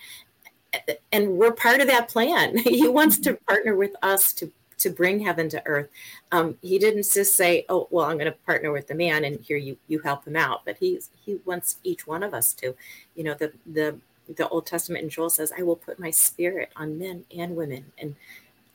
And 1.11 1.31
we're 1.33 1.51
part 1.51 1.81
of 1.81 1.89
that 1.89 2.09
plan. 2.09 2.57
He 2.59 2.87
wants 2.87 3.19
to 3.19 3.35
partner 3.49 3.75
with 3.75 3.97
us 4.01 4.33
to 4.35 4.53
to 4.79 4.91
bring 4.91 5.19
heaven 5.19 5.49
to 5.49 5.67
earth. 5.67 5.89
Um, 6.31 6.57
he 6.63 6.79
didn't 6.79 7.05
just 7.13 7.35
say, 7.35 7.67
"Oh, 7.69 7.89
well, 7.91 8.05
I'm 8.07 8.17
going 8.17 8.33
to 8.33 8.39
partner 8.47 8.71
with 8.71 8.87
the 8.87 8.95
man, 8.95 9.25
and 9.25 9.41
here 9.41 9.57
you 9.57 9.77
you 9.89 9.99
help 9.99 10.25
him 10.25 10.37
out." 10.37 10.65
But 10.65 10.77
he's 10.79 11.11
he 11.27 11.41
wants 11.45 11.79
each 11.83 12.07
one 12.07 12.23
of 12.23 12.33
us 12.33 12.53
to, 12.61 12.77
you 13.17 13.25
know, 13.25 13.35
the 13.35 13.53
the 13.67 13.99
the 14.37 14.49
Old 14.51 14.67
Testament 14.67 15.03
in 15.03 15.11
Joel 15.11 15.31
says, 15.31 15.53
"I 15.59 15.63
will 15.63 15.75
put 15.75 15.99
my 15.99 16.13
spirit 16.13 16.71
on 16.77 16.97
men 16.97 17.25
and 17.37 17.57
women," 17.57 17.87
and 17.99 18.15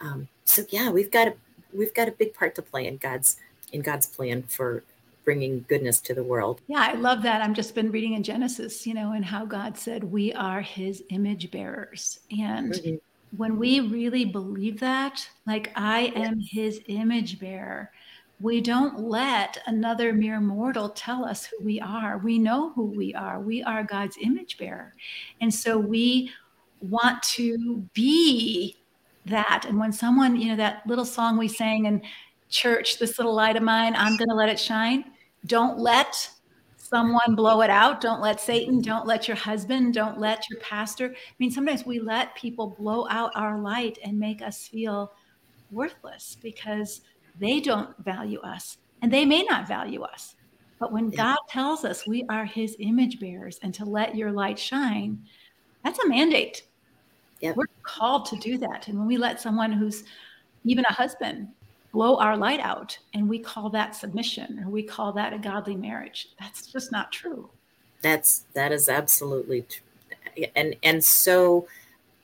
um, 0.02 0.28
so 0.44 0.64
yeah, 0.72 0.90
we've 0.90 1.10
got 1.10 1.30
a 1.30 1.36
we've 1.76 1.94
got 1.94 2.08
a 2.08 2.12
big 2.12 2.34
part 2.34 2.56
to 2.56 2.62
play 2.62 2.88
in 2.88 2.98
God's 2.98 3.38
in 3.72 3.82
God's 3.82 4.06
plan 4.06 4.44
for 4.44 4.84
bringing 5.26 5.66
goodness 5.70 6.00
to 6.02 6.14
the 6.14 6.24
world. 6.24 6.62
Yeah, 6.68 6.82
I 6.82 6.94
love 6.94 7.24
that. 7.24 7.42
I've 7.42 7.54
just 7.54 7.74
been 7.74 7.92
reading 7.92 8.14
in 8.14 8.24
Genesis, 8.24 8.86
you 8.86 8.94
know, 8.94 9.14
and 9.14 9.24
how 9.24 9.46
God 9.46 9.78
said 9.78 10.04
we 10.04 10.34
are 10.34 10.62
His 10.62 11.04
image 11.10 11.50
bearers, 11.52 12.20
and 12.32 12.74
mm-hmm 12.74 12.96
when 13.38 13.58
we 13.58 13.80
really 13.80 14.26
believe 14.26 14.80
that, 14.80 15.28
like 15.48 15.72
I 15.76 16.12
am 16.16 16.40
his 16.40 16.82
image 16.88 17.40
bearer, 17.40 17.92
we 18.40 18.62
don't 18.62 19.00
let 19.00 19.58
another 19.66 20.14
mere 20.14 20.40
mortal 20.40 20.90
tell 20.90 21.24
us 21.26 21.46
who 21.46 21.64
we 21.64 21.80
are. 21.80 22.18
We 22.18 22.38
know 22.38 22.72
who 22.74 22.86
we 22.86 23.14
are. 23.16 23.40
We 23.40 23.64
are 23.64 23.84
God's 23.84 24.18
image 24.22 24.58
bearer. 24.58 24.94
And 25.42 25.54
so 25.54 25.78
we 25.78 26.32
want 26.82 27.24
to 27.24 27.88
be 27.94 28.78
that. 29.26 29.66
And 29.68 29.80
when 29.80 29.92
someone, 29.92 30.36
you 30.40 30.50
know, 30.50 30.56
that 30.58 30.86
little 30.86 31.06
song 31.06 31.38
we 31.38 31.48
sang 31.48 31.86
in 31.86 32.02
church, 32.50 33.00
this 33.00 33.18
little 33.18 33.34
light 33.34 33.56
of 33.56 33.64
mine, 33.64 33.94
I'm 33.96 34.18
going 34.18 34.30
to 34.30 34.36
let 34.36 34.50
it 34.50 34.60
shine. 34.60 35.06
Don't 35.46 35.80
let 35.80 36.30
someone 36.94 37.36
blow 37.36 37.62
it 37.62 37.70
out. 37.70 38.02
Don't 38.02 38.22
let 38.22 38.40
Satan, 38.40 38.82
don't 38.82 39.08
let 39.08 39.28
your 39.28 39.38
husband, 39.38 39.94
don't 39.94 40.20
let 40.20 40.48
your 40.50 40.60
pastor. 40.60 41.08
I 41.08 41.34
mean, 41.40 41.50
sometimes 41.50 41.86
we 41.86 42.00
let 42.00 42.36
people 42.36 42.76
blow 42.78 43.08
out 43.10 43.32
our 43.36 43.60
light 43.60 43.98
and 44.04 44.20
make 44.20 44.42
us 44.42 44.68
feel 44.68 45.12
worthless 45.72 46.38
because 46.42 47.02
they 47.40 47.60
don't 47.60 47.98
value 48.04 48.40
us 48.42 48.78
and 49.02 49.12
they 49.12 49.26
may 49.26 49.44
not 49.44 49.68
value 49.68 50.04
us. 50.04 50.36
But 50.80 50.92
when 50.92 51.10
God 51.10 51.38
tells 51.50 51.84
us 51.84 52.08
we 52.08 52.26
are 52.30 52.46
his 52.46 52.76
image 52.80 53.20
bearers 53.20 53.60
and 53.64 53.74
to 53.74 53.86
let 53.86 54.16
your 54.16 54.32
light 54.32 54.60
shine, 54.60 55.24
that's 55.84 56.00
a 56.00 56.08
mandate. 56.08 56.64
Yep. 57.44 57.58
We're 57.58 57.66
called 57.84 58.26
to 58.28 58.38
do 58.38 58.58
that. 58.60 58.88
And 58.88 58.98
when 58.98 59.06
we 59.06 59.18
let 59.18 59.42
someone 59.42 59.74
who's 59.74 60.06
even 60.64 60.86
a 60.86 60.94
husband 60.94 61.50
blow 61.92 62.16
our 62.16 62.38
light 62.38 62.62
out 62.62 62.98
and 63.14 63.28
we 63.28 63.38
call 63.38 63.70
that 63.70 63.96
submission 63.96 64.64
or 64.66 64.70
we 64.70 64.82
call 64.82 65.12
that 65.12 65.32
a 65.32 65.38
godly 65.38 65.76
marriage 65.76 66.30
that's 66.40 66.66
just 66.66 66.92
not 66.92 67.12
true 67.12 67.48
that's 68.02 68.46
that 68.56 68.72
is 68.72 68.90
absolutely 68.90 69.62
true 69.62 70.48
and 70.56 70.76
and 70.82 71.06
so 71.06 71.68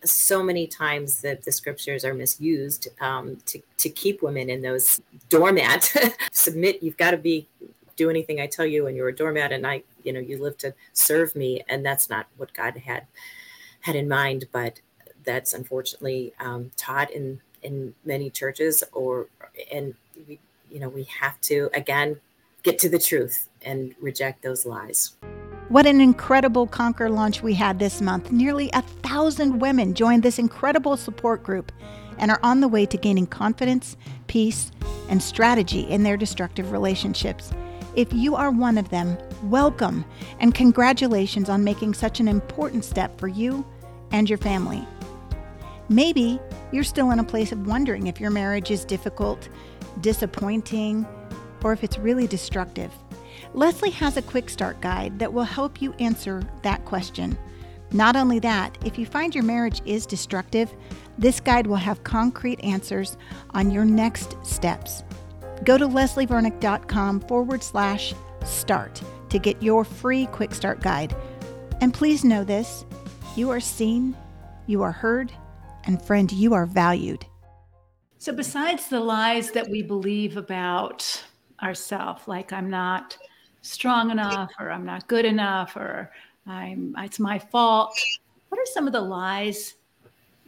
so 0.03 0.41
many 0.41 0.65
times 0.65 1.21
that 1.21 1.43
the 1.43 1.51
scriptures 1.51 2.03
are 2.03 2.13
misused 2.13 2.87
um, 3.01 3.37
to, 3.45 3.61
to 3.77 3.89
keep 3.89 4.23
women 4.23 4.49
in 4.49 4.61
those 4.61 5.01
doormat 5.27 5.93
submit 6.31 6.81
you've 6.81 6.97
got 6.97 7.11
to 7.11 7.17
be 7.17 7.47
do 7.95 8.09
anything 8.09 8.41
i 8.41 8.47
tell 8.47 8.65
you 8.65 8.87
and 8.87 8.97
you're 8.97 9.09
a 9.09 9.15
doormat 9.15 9.51
and 9.51 9.67
i 9.67 9.83
you 10.03 10.11
know 10.11 10.19
you 10.19 10.41
live 10.41 10.57
to 10.57 10.73
serve 10.93 11.35
me 11.35 11.61
and 11.69 11.85
that's 11.85 12.09
not 12.09 12.25
what 12.37 12.51
god 12.53 12.75
had 12.75 13.05
had 13.81 13.95
in 13.95 14.07
mind 14.07 14.45
but 14.51 14.79
that's 15.29 15.53
unfortunately 15.53 16.33
um, 16.39 16.71
taught 16.75 17.11
in 17.11 17.39
in 17.61 17.93
many 18.03 18.29
churches 18.29 18.83
or 18.93 19.27
and 19.71 19.93
we 20.27 20.39
you 20.71 20.79
know 20.79 20.89
we 20.89 21.03
have 21.03 21.39
to 21.41 21.69
again 21.73 22.19
get 22.63 22.79
to 22.79 22.89
the 22.89 22.99
truth 22.99 23.47
and 23.61 23.93
reject 24.01 24.41
those 24.41 24.65
lies 24.65 25.15
what 25.69 25.85
an 25.85 26.01
incredible 26.01 26.65
Conquer 26.65 27.11
launch 27.11 27.43
we 27.43 27.53
had 27.53 27.77
this 27.77 28.01
month. 28.01 28.31
Nearly 28.31 28.71
a 28.73 28.81
thousand 28.81 29.59
women 29.59 29.93
joined 29.93 30.23
this 30.23 30.39
incredible 30.39 30.97
support 30.97 31.43
group 31.43 31.71
and 32.17 32.31
are 32.31 32.39
on 32.41 32.59
the 32.59 32.67
way 32.67 32.87
to 32.87 32.97
gaining 32.97 33.27
confidence, 33.27 33.95
peace, 34.25 34.71
and 35.09 35.21
strategy 35.21 35.81
in 35.81 36.01
their 36.01 36.17
destructive 36.17 36.71
relationships. 36.71 37.51
If 37.95 38.11
you 38.11 38.35
are 38.35 38.49
one 38.49 38.79
of 38.79 38.89
them, 38.89 39.15
welcome 39.43 40.05
and 40.39 40.55
congratulations 40.55 41.49
on 41.49 41.63
making 41.63 41.93
such 41.93 42.19
an 42.19 42.27
important 42.27 42.83
step 42.83 43.19
for 43.19 43.27
you 43.27 43.63
and 44.11 44.27
your 44.27 44.39
family. 44.39 44.87
Maybe 45.89 46.39
you're 46.71 46.83
still 46.83 47.11
in 47.11 47.19
a 47.19 47.23
place 47.23 47.51
of 47.51 47.67
wondering 47.67 48.07
if 48.07 48.21
your 48.21 48.31
marriage 48.31 48.71
is 48.71 48.85
difficult, 48.85 49.49
disappointing, 50.01 51.05
or 51.63 51.73
if 51.73 51.83
it's 51.83 51.97
really 51.97 52.27
destructive. 52.27 52.91
Leslie 53.53 53.89
has 53.89 54.15
a 54.15 54.21
quick 54.21 54.49
start 54.49 54.79
guide 54.81 55.19
that 55.19 55.33
will 55.33 55.43
help 55.43 55.81
you 55.81 55.93
answer 55.93 56.43
that 56.63 56.85
question. 56.85 57.37
Not 57.91 58.15
only 58.15 58.37
that, 58.39 58.77
if 58.85 58.99
you 58.99 59.05
find 59.07 59.33
your 59.33 59.43
marriage 59.43 59.81
is 59.85 60.05
destructive, 60.05 60.71
This 61.19 61.41
guide 61.41 61.67
will 61.67 61.75
have 61.75 62.05
concrete 62.05 62.63
answers 62.63 63.17
on 63.49 63.71
your 63.71 63.83
next 63.83 64.37
steps. 64.45 65.03
Go 65.65 65.77
to 65.77 65.85
leslievernick.com 65.85 67.19
forward 67.21 67.61
slash 67.61 68.13
start 68.45 69.01
to 69.29 69.37
get 69.37 69.61
your 69.61 69.83
free 69.83 70.27
quick 70.27 70.55
start 70.55 70.79
guide. 70.81 71.13
And 71.81 71.93
please 71.93 72.23
know 72.23 72.45
this 72.45 72.85
you 73.35 73.49
are 73.49 73.59
seen, 73.59 74.15
you 74.65 74.81
are 74.81 74.93
heard, 74.93 75.33
and 75.89 75.99
friend, 75.99 76.31
you 76.31 76.53
are 76.53 76.67
valued. 76.67 77.25
So, 78.19 78.31
besides 78.31 78.89
the 78.89 78.99
lies 78.99 79.49
that 79.51 79.67
we 79.67 79.81
believe 79.81 80.37
about 80.37 81.23
ourselves, 81.63 82.27
like 82.27 82.53
I'm 82.53 82.69
not 82.69 83.17
strong 83.63 84.11
enough, 84.11 84.51
or 84.59 84.69
I'm 84.69 84.85
not 84.85 85.07
good 85.07 85.25
enough, 85.25 85.75
or 85.75 86.11
I'm 86.45 86.95
it's 86.99 87.19
my 87.19 87.39
fault, 87.39 87.99
what 88.49 88.61
are 88.61 88.65
some 88.67 88.85
of 88.85 88.93
the 88.93 89.01
lies 89.01 89.75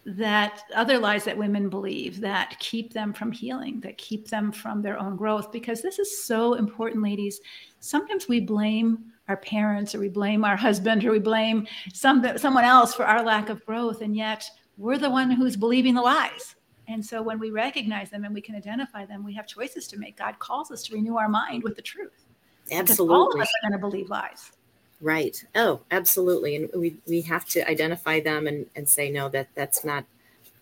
that 0.05 0.61
other 0.75 0.99
lies 0.99 1.23
that 1.23 1.37
women 1.37 1.69
believe 1.69 2.21
that 2.21 2.55
keep 2.59 2.93
them 2.93 3.11
from 3.11 3.31
healing, 3.31 3.79
that 3.79 3.97
keep 3.97 4.27
them 4.27 4.51
from 4.51 4.83
their 4.83 4.99
own 4.99 5.15
growth? 5.15 5.51
Because 5.51 5.81
this 5.81 5.97
is 5.97 6.23
so 6.23 6.53
important, 6.53 7.01
ladies. 7.03 7.41
Sometimes 7.79 8.27
we 8.27 8.41
blame 8.41 9.11
our 9.27 9.37
parents, 9.37 9.95
or 9.95 9.99
we 9.99 10.09
blame 10.09 10.45
our 10.45 10.55
husband, 10.55 11.03
or 11.03 11.11
we 11.11 11.19
blame 11.19 11.65
some 11.93 12.23
someone 12.37 12.63
else 12.63 12.93
for 12.93 13.05
our 13.05 13.23
lack 13.23 13.49
of 13.49 13.65
growth, 13.65 14.01
and 14.01 14.15
yet 14.15 14.47
we're 14.77 14.97
the 14.97 15.09
one 15.09 15.31
who's 15.31 15.55
believing 15.55 15.93
the 15.93 16.01
lies. 16.01 16.55
And 16.87 17.05
so 17.05 17.21
when 17.21 17.39
we 17.39 17.51
recognize 17.51 18.09
them 18.09 18.25
and 18.25 18.33
we 18.33 18.41
can 18.41 18.55
identify 18.55 19.05
them, 19.05 19.23
we 19.23 19.33
have 19.33 19.47
choices 19.47 19.87
to 19.89 19.97
make. 19.97 20.17
God 20.17 20.39
calls 20.39 20.71
us 20.71 20.83
to 20.83 20.95
renew 20.95 21.17
our 21.17 21.29
mind 21.29 21.63
with 21.63 21.75
the 21.75 21.81
truth. 21.81 22.25
Absolutely. 22.71 23.15
all 23.15 23.31
of 23.33 23.39
us 23.39 23.47
are 23.47 23.69
going 23.69 23.79
to 23.79 23.87
believe 23.87 24.09
lies. 24.09 24.51
Right. 24.99 25.43
Oh, 25.55 25.81
absolutely. 25.91 26.55
And 26.55 26.69
we, 26.75 26.97
we 27.07 27.21
have 27.21 27.45
to 27.49 27.67
identify 27.69 28.19
them 28.19 28.47
and, 28.47 28.65
and 28.75 28.87
say, 28.87 29.09
no, 29.09 29.29
that 29.29 29.47
that's 29.55 29.83
not, 29.83 30.05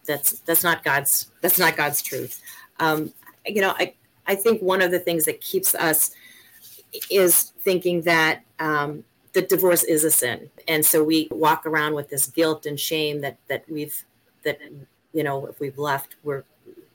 that's, 0.06 0.40
that's 0.40 0.64
not 0.64 0.84
God's, 0.84 1.32
that's 1.42 1.60
not 1.60 1.76
God's 1.76 2.02
truth. 2.02 2.42
Um, 2.80 3.14
you 3.46 3.62
know, 3.62 3.74
I, 3.78 3.94
I 4.28 4.36
think 4.36 4.62
one 4.62 4.82
of 4.82 4.92
the 4.92 5.00
things 5.00 5.26
that 5.26 5.42
keeps 5.42 5.76
us 5.76 6.12
is 7.10 7.54
thinking 7.62 8.02
that, 8.04 8.44
um, 8.60 9.04
that 9.40 9.50
divorce 9.50 9.84
is 9.84 10.04
a 10.04 10.12
sin. 10.12 10.50
And 10.68 10.86
so 10.86 11.04
we 11.04 11.30
walk 11.32 11.66
around 11.66 11.96
with 11.96 12.10
this 12.10 12.28
guilt 12.28 12.66
and 12.66 12.80
shame 12.80 13.22
that, 13.22 13.38
that 13.48 13.64
we've, 13.70 14.04
that, 14.44 14.60
you 15.14 15.24
know, 15.24 15.46
if 15.46 15.60
we've 15.60 15.78
left, 15.78 16.16
we're, 16.24 16.44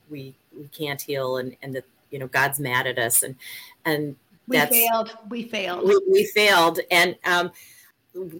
we, 0.09 0.35
we 0.55 0.67
can't 0.67 1.01
heal 1.01 1.37
and, 1.37 1.57
and 1.63 1.73
that, 1.73 1.85
you 2.11 2.19
know, 2.19 2.27
God's 2.27 2.59
mad 2.59 2.85
at 2.85 2.99
us. 2.99 3.23
And, 3.23 3.35
and 3.83 4.15
we 4.47 4.59
failed. 4.59 5.17
We 5.29 5.43
failed. 5.43 5.87
We, 5.87 5.99
we 6.07 6.25
failed, 6.25 6.79
and 6.91 7.15
um, 7.25 7.51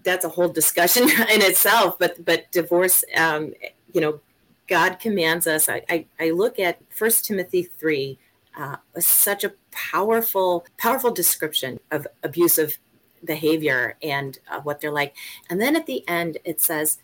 that's 0.04 0.24
a 0.24 0.30
whole 0.30 0.50
discussion 0.50 1.04
in 1.10 1.42
itself. 1.42 1.98
But 1.98 2.24
but 2.24 2.52
divorce, 2.52 3.04
um, 3.18 3.54
you 3.92 4.02
know, 4.02 4.20
God 4.68 5.00
commands 5.00 5.48
us. 5.48 5.68
I, 5.68 5.84
I, 5.90 6.06
I 6.20 6.30
look 6.32 6.60
at 6.60 6.80
First 6.90 7.26
Timothy 7.26 7.64
three, 7.64 8.20
uh, 8.58 8.78
such 9.00 9.44
a 9.44 9.54
powerful 9.72 10.66
powerful 10.78 11.12
description 11.12 11.80
of 11.92 12.08
abusive 12.24 12.78
behavior 13.26 13.98
and 14.02 14.40
uh, 14.50 14.62
what 14.62 14.82
they're 14.82 14.92
like. 14.92 15.16
And 15.50 15.62
then 15.62 15.76
at 15.76 15.86
the 15.86 16.08
end, 16.08 16.38
it 16.44 16.62
says, 16.62 17.00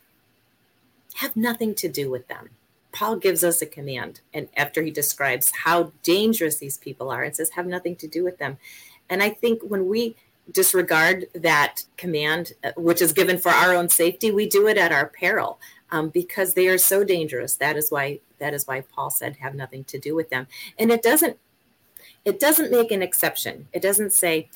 have 1.15 1.35
nothing 1.35 1.75
to 1.75 1.89
do 1.89 2.09
with 2.09 2.27
them. 2.27 2.49
Paul 2.93 3.15
gives 3.15 3.43
us 3.43 3.61
a 3.61 3.65
command, 3.65 4.19
and 4.33 4.49
after 4.57 4.81
he 4.81 4.91
describes 4.91 5.51
how 5.63 5.93
dangerous 6.03 6.57
these 6.57 6.77
people 6.77 7.09
are, 7.09 7.23
and 7.23 7.35
says, 7.35 7.51
have 7.51 7.65
nothing 7.65 7.95
to 7.97 8.07
do 8.07 8.23
with 8.23 8.37
them. 8.37 8.57
And 9.09 9.23
I 9.23 9.29
think 9.29 9.61
when 9.61 9.87
we 9.87 10.15
disregard 10.51 11.27
that 11.33 11.83
command, 11.97 12.53
uh, 12.63 12.71
which 12.75 13.01
is 13.01 13.13
given 13.13 13.37
for 13.37 13.49
our 13.49 13.73
own 13.73 13.89
safety, 13.89 14.31
we 14.31 14.47
do 14.47 14.67
it 14.67 14.77
at 14.77 14.91
our 14.91 15.07
peril 15.07 15.59
um, 15.91 16.09
because 16.09 16.53
they 16.53 16.67
are 16.67 16.77
so 16.77 17.03
dangerous. 17.03 17.55
That 17.55 17.77
is 17.77 17.91
why 17.91 18.19
that 18.39 18.53
is 18.53 18.67
why 18.67 18.81
Paul 18.81 19.09
said 19.09 19.37
have 19.37 19.55
nothing 19.55 19.83
to 19.85 19.99
do 19.99 20.15
with 20.15 20.29
them. 20.29 20.47
And 20.79 20.91
it 20.91 21.03
doesn't 21.03 21.37
it 22.25 22.39
doesn't 22.39 22.71
make 22.71 22.91
an 22.91 23.01
exception. 23.01 23.67
It 23.73 23.81
doesn't 23.81 24.13
say, 24.13 24.49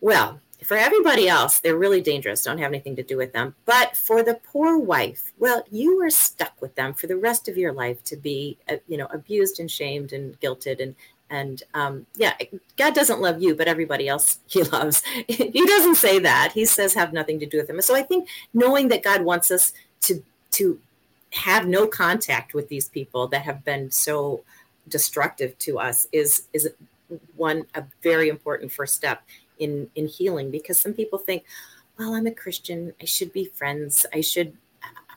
well, 0.00 0.40
for 0.64 0.76
everybody 0.76 1.28
else, 1.28 1.60
they're 1.60 1.76
really 1.76 2.00
dangerous. 2.00 2.44
Don't 2.44 2.58
have 2.58 2.70
anything 2.70 2.96
to 2.96 3.02
do 3.02 3.16
with 3.16 3.32
them. 3.32 3.54
But 3.64 3.96
for 3.96 4.22
the 4.22 4.34
poor 4.34 4.78
wife, 4.78 5.32
well, 5.38 5.64
you 5.70 6.00
are 6.02 6.10
stuck 6.10 6.60
with 6.60 6.74
them 6.74 6.94
for 6.94 7.06
the 7.06 7.16
rest 7.16 7.48
of 7.48 7.56
your 7.56 7.72
life 7.72 8.02
to 8.04 8.16
be, 8.16 8.58
uh, 8.68 8.76
you 8.88 8.96
know, 8.96 9.06
abused 9.10 9.60
and 9.60 9.70
shamed 9.70 10.12
and 10.12 10.38
guilted 10.40 10.80
and 10.80 10.94
and 11.30 11.62
um, 11.72 12.04
yeah, 12.16 12.34
God 12.76 12.94
doesn't 12.94 13.22
love 13.22 13.42
you, 13.42 13.54
but 13.54 13.66
everybody 13.66 14.06
else 14.06 14.38
he 14.46 14.62
loves. 14.64 15.02
he 15.28 15.66
doesn't 15.66 15.94
say 15.94 16.18
that. 16.18 16.52
He 16.52 16.64
says 16.66 16.94
have 16.94 17.12
nothing 17.12 17.40
to 17.40 17.46
do 17.46 17.56
with 17.56 17.70
him. 17.70 17.80
So 17.80 17.96
I 17.96 18.02
think 18.02 18.28
knowing 18.52 18.88
that 18.88 19.02
God 19.02 19.22
wants 19.22 19.50
us 19.50 19.72
to 20.02 20.22
to 20.52 20.78
have 21.30 21.66
no 21.66 21.86
contact 21.86 22.52
with 22.52 22.68
these 22.68 22.88
people 22.90 23.26
that 23.28 23.42
have 23.42 23.64
been 23.64 23.90
so 23.90 24.44
destructive 24.88 25.58
to 25.60 25.78
us 25.78 26.06
is 26.12 26.48
is 26.52 26.68
one 27.36 27.64
a 27.74 27.84
very 28.02 28.28
important 28.28 28.70
first 28.70 28.94
step 28.94 29.22
in 29.58 29.90
in 29.94 30.06
healing 30.06 30.50
because 30.50 30.80
some 30.80 30.92
people 30.92 31.18
think 31.18 31.44
well 31.98 32.14
i'm 32.14 32.26
a 32.26 32.32
christian. 32.32 32.92
I 33.00 33.04
should 33.04 33.32
be 33.32 33.44
friends. 33.46 34.06
I 34.12 34.20
should 34.20 34.56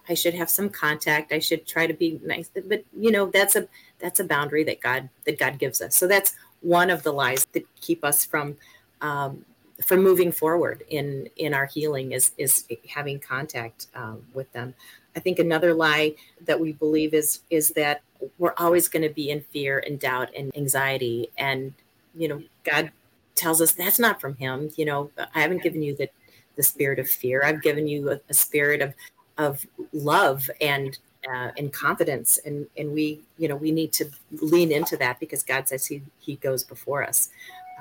i 0.09 0.13
should 0.13 0.33
have 0.33 0.49
some 0.49 0.69
contact. 0.69 1.31
I 1.31 1.39
should 1.39 1.65
try 1.65 1.87
to 1.87 1.93
be 1.93 2.19
nice. 2.23 2.49
But 2.53 2.83
you 2.97 3.11
know 3.11 3.27
that's 3.27 3.55
a 3.55 3.67
that's 3.99 4.19
a 4.19 4.23
boundary 4.23 4.63
that 4.65 4.81
God 4.81 5.09
that 5.25 5.39
God 5.39 5.57
gives 5.59 5.81
us. 5.81 5.95
So 5.95 6.07
that's 6.07 6.33
one 6.61 6.89
of 6.89 7.03
the 7.03 7.13
lies 7.13 7.45
that 7.53 7.65
keep 7.81 8.03
us 8.03 8.25
from 8.25 8.57
um, 9.01 9.45
from 9.81 10.03
moving 10.03 10.31
forward 10.31 10.83
in 10.89 11.29
in 11.37 11.53
our 11.53 11.65
healing 11.65 12.11
is 12.11 12.31
is 12.37 12.65
having 12.87 13.19
contact 13.19 13.87
um, 13.95 14.23
with 14.33 14.51
them. 14.53 14.73
I 15.15 15.19
think 15.19 15.39
another 15.39 15.73
lie 15.73 16.15
that 16.45 16.59
we 16.59 16.73
believe 16.73 17.13
is 17.13 17.41
is 17.49 17.69
that 17.69 18.01
we're 18.37 18.53
always 18.57 18.87
going 18.87 19.03
to 19.03 19.13
be 19.13 19.29
in 19.29 19.41
fear 19.41 19.83
and 19.85 19.99
doubt 19.99 20.29
and 20.35 20.55
anxiety, 20.55 21.29
and 21.37 21.73
you 22.15 22.27
know 22.27 22.41
God 22.63 22.91
tells 23.35 23.61
us 23.61 23.73
that's 23.73 23.99
not 23.99 24.19
from 24.21 24.35
Him. 24.35 24.71
You 24.75 24.85
know, 24.85 25.11
I 25.33 25.41
haven't 25.41 25.63
given 25.63 25.81
you 25.81 25.95
the 25.95 26.09
the 26.55 26.63
spirit 26.63 26.99
of 26.99 27.09
fear. 27.09 27.43
I've 27.43 27.61
given 27.61 27.87
you 27.87 28.11
a, 28.11 28.19
a 28.29 28.33
spirit 28.33 28.81
of 28.81 28.93
of 29.37 29.65
love 29.93 30.49
and 30.61 30.97
uh, 31.29 31.51
and 31.57 31.73
confidence 31.73 32.37
and 32.45 32.67
and 32.77 32.93
we 32.93 33.21
you 33.37 33.47
know 33.47 33.55
we 33.55 33.71
need 33.71 33.91
to 33.91 34.05
lean 34.41 34.71
into 34.71 34.95
that 34.95 35.19
because 35.19 35.43
god 35.43 35.67
says 35.67 35.85
he 35.85 36.01
he 36.19 36.35
goes 36.35 36.63
before 36.63 37.03
us 37.03 37.29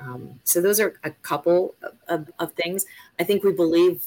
um, 0.01 0.39
so 0.43 0.61
those 0.61 0.79
are 0.79 0.99
a 1.03 1.11
couple 1.11 1.75
of, 2.07 2.29
of, 2.39 2.51
things 2.53 2.85
i 3.19 3.23
think 3.23 3.43
we 3.43 3.53
believe 3.53 4.05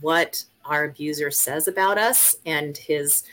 what 0.00 0.44
our 0.64 0.84
abuser 0.84 1.30
says 1.30 1.66
about 1.66 1.98
us 1.98 2.36
and 2.44 2.76
his 2.76 3.24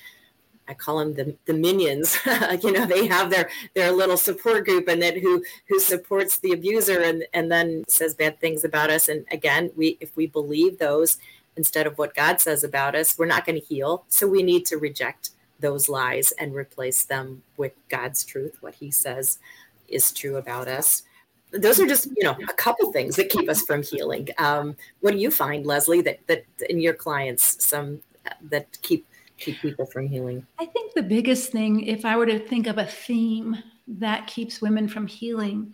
I 0.67 0.73
call 0.73 0.99
them 0.99 1.13
the, 1.13 1.35
the 1.45 1.53
minions. 1.53 2.17
you 2.63 2.71
know, 2.71 2.85
they 2.85 3.07
have 3.07 3.29
their 3.29 3.49
their 3.73 3.91
little 3.91 4.17
support 4.17 4.65
group, 4.65 4.87
and 4.87 5.01
then 5.01 5.19
who 5.19 5.43
who 5.67 5.79
supports 5.79 6.39
the 6.39 6.53
abuser, 6.53 7.01
and 7.01 7.25
and 7.33 7.51
then 7.51 7.83
says 7.87 8.15
bad 8.15 8.39
things 8.39 8.63
about 8.63 8.89
us. 8.89 9.07
And 9.07 9.25
again, 9.31 9.71
we 9.75 9.97
if 10.01 10.15
we 10.15 10.27
believe 10.27 10.79
those, 10.79 11.17
instead 11.55 11.87
of 11.87 11.97
what 11.97 12.15
God 12.15 12.39
says 12.41 12.63
about 12.63 12.95
us, 12.95 13.17
we're 13.17 13.25
not 13.25 13.45
going 13.45 13.59
to 13.59 13.65
heal. 13.65 14.05
So 14.09 14.27
we 14.27 14.43
need 14.43 14.65
to 14.67 14.77
reject 14.77 15.31
those 15.59 15.87
lies 15.87 16.31
and 16.33 16.53
replace 16.53 17.05
them 17.05 17.43
with 17.57 17.73
God's 17.89 18.23
truth, 18.23 18.57
what 18.61 18.75
He 18.75 18.91
says 18.91 19.39
is 19.87 20.11
true 20.11 20.37
about 20.37 20.67
us. 20.67 21.03
Those 21.51 21.79
are 21.79 21.87
just, 21.87 22.07
you 22.07 22.23
know, 22.23 22.35
a 22.49 22.53
couple 22.53 22.91
things 22.91 23.15
that 23.15 23.29
keep 23.29 23.47
us 23.47 23.61
from 23.61 23.81
healing. 23.81 24.27
Um, 24.37 24.75
what 24.99 25.11
do 25.11 25.17
you 25.17 25.31
find, 25.31 25.65
Leslie, 25.65 26.01
that 26.01 26.19
that 26.27 26.45
in 26.69 26.79
your 26.79 26.93
clients, 26.93 27.63
some 27.65 28.01
that 28.41 28.81
keep 28.81 29.05
keep 29.37 29.59
people 29.59 29.85
from 29.85 30.07
healing? 30.07 30.45
I 30.59 30.65
think 30.65 30.93
the 30.93 31.03
biggest 31.03 31.51
thing, 31.51 31.85
if 31.85 32.05
I 32.05 32.17
were 32.17 32.25
to 32.25 32.39
think 32.39 32.67
of 32.67 32.77
a 32.77 32.85
theme 32.85 33.57
that 33.87 34.27
keeps 34.27 34.61
women 34.61 34.87
from 34.87 35.07
healing, 35.07 35.73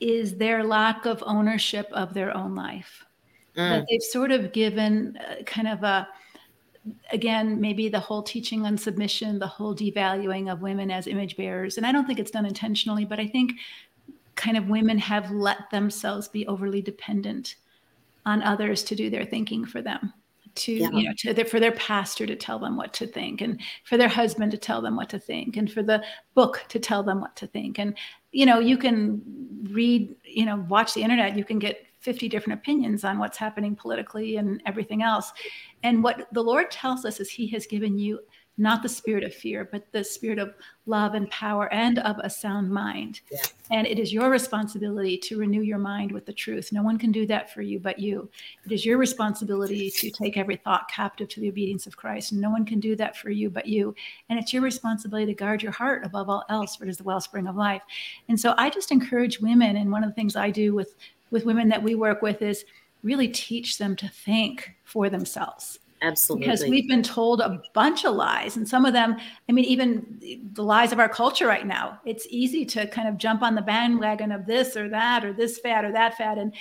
is 0.00 0.36
their 0.36 0.64
lack 0.64 1.04
of 1.04 1.22
ownership 1.26 1.88
of 1.92 2.14
their 2.14 2.34
own 2.36 2.54
life 2.54 3.04
mm. 3.56 3.68
that 3.68 3.86
they've 3.88 4.02
sort 4.02 4.30
of 4.32 4.52
given 4.52 5.18
uh, 5.18 5.42
kind 5.44 5.68
of 5.68 5.82
a 5.82 6.08
again 7.12 7.60
maybe 7.60 7.90
the 7.90 8.00
whole 8.00 8.22
teaching 8.22 8.64
on 8.64 8.76
submission 8.76 9.38
the 9.38 9.46
whole 9.46 9.74
devaluing 9.74 10.50
of 10.50 10.62
women 10.62 10.90
as 10.90 11.06
image 11.06 11.36
bearers 11.36 11.76
and 11.76 11.86
i 11.86 11.92
don't 11.92 12.06
think 12.06 12.18
it's 12.18 12.30
done 12.30 12.46
intentionally 12.46 13.04
but 13.04 13.20
i 13.20 13.26
think 13.26 13.52
kind 14.34 14.56
of 14.56 14.70
women 14.70 14.96
have 14.96 15.30
let 15.30 15.68
themselves 15.70 16.26
be 16.26 16.46
overly 16.46 16.80
dependent 16.80 17.56
on 18.24 18.42
others 18.42 18.82
to 18.82 18.94
do 18.94 19.10
their 19.10 19.26
thinking 19.26 19.66
for 19.66 19.82
them 19.82 20.12
to 20.54 20.72
yeah. 20.72 20.90
you 20.90 21.08
know 21.08 21.14
to 21.16 21.44
for 21.44 21.60
their 21.60 21.72
pastor 21.72 22.26
to 22.26 22.36
tell 22.36 22.58
them 22.58 22.76
what 22.76 22.92
to 22.92 23.06
think 23.06 23.40
and 23.40 23.60
for 23.84 23.96
their 23.96 24.08
husband 24.08 24.50
to 24.50 24.58
tell 24.58 24.80
them 24.80 24.96
what 24.96 25.08
to 25.08 25.18
think 25.18 25.56
and 25.56 25.70
for 25.72 25.82
the 25.82 26.02
book 26.34 26.64
to 26.68 26.78
tell 26.78 27.02
them 27.02 27.20
what 27.20 27.36
to 27.36 27.46
think 27.46 27.78
and 27.78 27.96
you 28.32 28.46
know 28.46 28.58
you 28.58 28.76
can 28.76 29.22
read 29.70 30.14
you 30.24 30.44
know 30.44 30.64
watch 30.68 30.94
the 30.94 31.02
internet 31.02 31.36
you 31.36 31.44
can 31.44 31.58
get 31.58 31.86
50 32.00 32.28
different 32.28 32.58
opinions 32.58 33.04
on 33.04 33.18
what's 33.18 33.36
happening 33.36 33.76
politically 33.76 34.36
and 34.36 34.62
everything 34.66 35.02
else. 35.02 35.32
And 35.82 36.02
what 36.02 36.28
the 36.32 36.42
Lord 36.42 36.70
tells 36.70 37.04
us 37.04 37.20
is 37.20 37.30
He 37.30 37.46
has 37.48 37.66
given 37.66 37.98
you 37.98 38.20
not 38.60 38.82
the 38.82 38.88
spirit 38.88 39.24
of 39.24 39.34
fear, 39.34 39.68
but 39.70 39.90
the 39.92 40.04
spirit 40.04 40.38
of 40.38 40.54
love 40.86 41.14
and 41.14 41.30
power 41.30 41.72
and 41.72 41.98
of 42.00 42.18
a 42.18 42.28
sound 42.28 42.70
mind. 42.70 43.20
Yeah. 43.30 43.42
And 43.70 43.86
it 43.86 43.98
is 43.98 44.12
your 44.12 44.30
responsibility 44.30 45.16
to 45.18 45.38
renew 45.38 45.62
your 45.62 45.78
mind 45.78 46.12
with 46.12 46.26
the 46.26 46.32
truth. 46.32 46.70
No 46.72 46.82
one 46.82 46.98
can 46.98 47.10
do 47.10 47.26
that 47.26 47.52
for 47.52 47.62
you 47.62 47.78
but 47.78 47.98
you. 47.98 48.28
It 48.66 48.72
is 48.72 48.84
your 48.84 48.98
responsibility 48.98 49.90
to 49.90 50.10
take 50.10 50.36
every 50.36 50.56
thought 50.56 50.90
captive 50.90 51.28
to 51.28 51.40
the 51.40 51.48
obedience 51.48 51.86
of 51.86 51.96
Christ. 51.96 52.32
No 52.32 52.50
one 52.50 52.64
can 52.64 52.80
do 52.80 52.94
that 52.96 53.16
for 53.16 53.30
you 53.30 53.48
but 53.48 53.66
you. 53.66 53.94
And 54.28 54.38
it's 54.38 54.52
your 54.52 54.62
responsibility 54.62 55.26
to 55.26 55.34
guard 55.34 55.62
your 55.62 55.72
heart 55.72 56.04
above 56.04 56.28
all 56.28 56.44
else, 56.48 56.76
for 56.76 56.84
it 56.84 56.90
is 56.90 56.98
the 56.98 57.04
wellspring 57.04 57.46
of 57.46 57.56
life. 57.56 57.82
And 58.28 58.38
so 58.38 58.54
I 58.58 58.70
just 58.70 58.92
encourage 58.92 59.40
women, 59.40 59.76
and 59.76 59.90
one 59.90 60.04
of 60.04 60.10
the 60.10 60.14
things 60.14 60.36
I 60.36 60.50
do 60.50 60.74
with 60.74 60.94
with 61.30 61.44
women 61.46 61.68
that 61.68 61.82
we 61.82 61.94
work 61.94 62.22
with 62.22 62.42
is 62.42 62.64
really 63.02 63.28
teach 63.28 63.78
them 63.78 63.96
to 63.96 64.08
think 64.08 64.70
for 64.84 65.08
themselves 65.08 65.78
Absolutely. 66.02 66.46
Because 66.46 66.64
we've 66.64 66.88
been 66.88 67.02
told 67.02 67.40
a 67.40 67.62
bunch 67.74 68.04
of 68.04 68.14
lies. 68.14 68.56
And 68.56 68.66
some 68.66 68.86
of 68.86 68.92
them, 68.92 69.16
I 69.48 69.52
mean, 69.52 69.66
even 69.66 70.18
the 70.54 70.64
lies 70.64 70.92
of 70.92 70.98
our 70.98 71.08
culture 71.08 71.46
right 71.46 71.66
now, 71.66 72.00
it's 72.06 72.26
easy 72.30 72.64
to 72.66 72.86
kind 72.86 73.06
of 73.06 73.18
jump 73.18 73.42
on 73.42 73.54
the 73.54 73.62
bandwagon 73.62 74.32
of 74.32 74.46
this 74.46 74.76
or 74.76 74.88
that 74.88 75.24
or 75.24 75.32
this 75.32 75.58
fad 75.58 75.84
or 75.84 75.92
that 75.92 76.16
fad. 76.16 76.38
And 76.38 76.54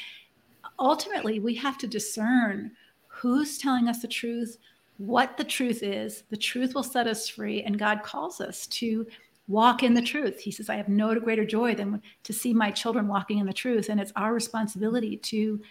ultimately, 0.77 1.39
we 1.39 1.55
have 1.55 1.77
to 1.77 1.87
discern 1.87 2.71
who's 3.07 3.57
telling 3.57 3.87
us 3.87 4.01
the 4.01 4.07
truth, 4.07 4.57
what 4.97 5.37
the 5.37 5.43
truth 5.45 5.83
is. 5.83 6.23
The 6.29 6.37
truth 6.37 6.75
will 6.75 6.83
set 6.83 7.07
us 7.07 7.29
free. 7.29 7.63
And 7.63 7.79
God 7.79 8.03
calls 8.03 8.41
us 8.41 8.67
to 8.67 9.07
walk 9.47 9.83
in 9.83 9.93
the 9.93 10.01
truth. 10.01 10.39
He 10.39 10.51
says, 10.51 10.69
I 10.69 10.75
have 10.75 10.89
no 10.89 11.17
greater 11.17 11.45
joy 11.45 11.75
than 11.75 12.01
to 12.23 12.33
see 12.33 12.53
my 12.53 12.71
children 12.71 13.07
walking 13.07 13.39
in 13.39 13.45
the 13.45 13.53
truth. 13.53 13.87
And 13.89 14.01
it's 14.01 14.13
our 14.17 14.33
responsibility 14.33 15.15
to 15.17 15.61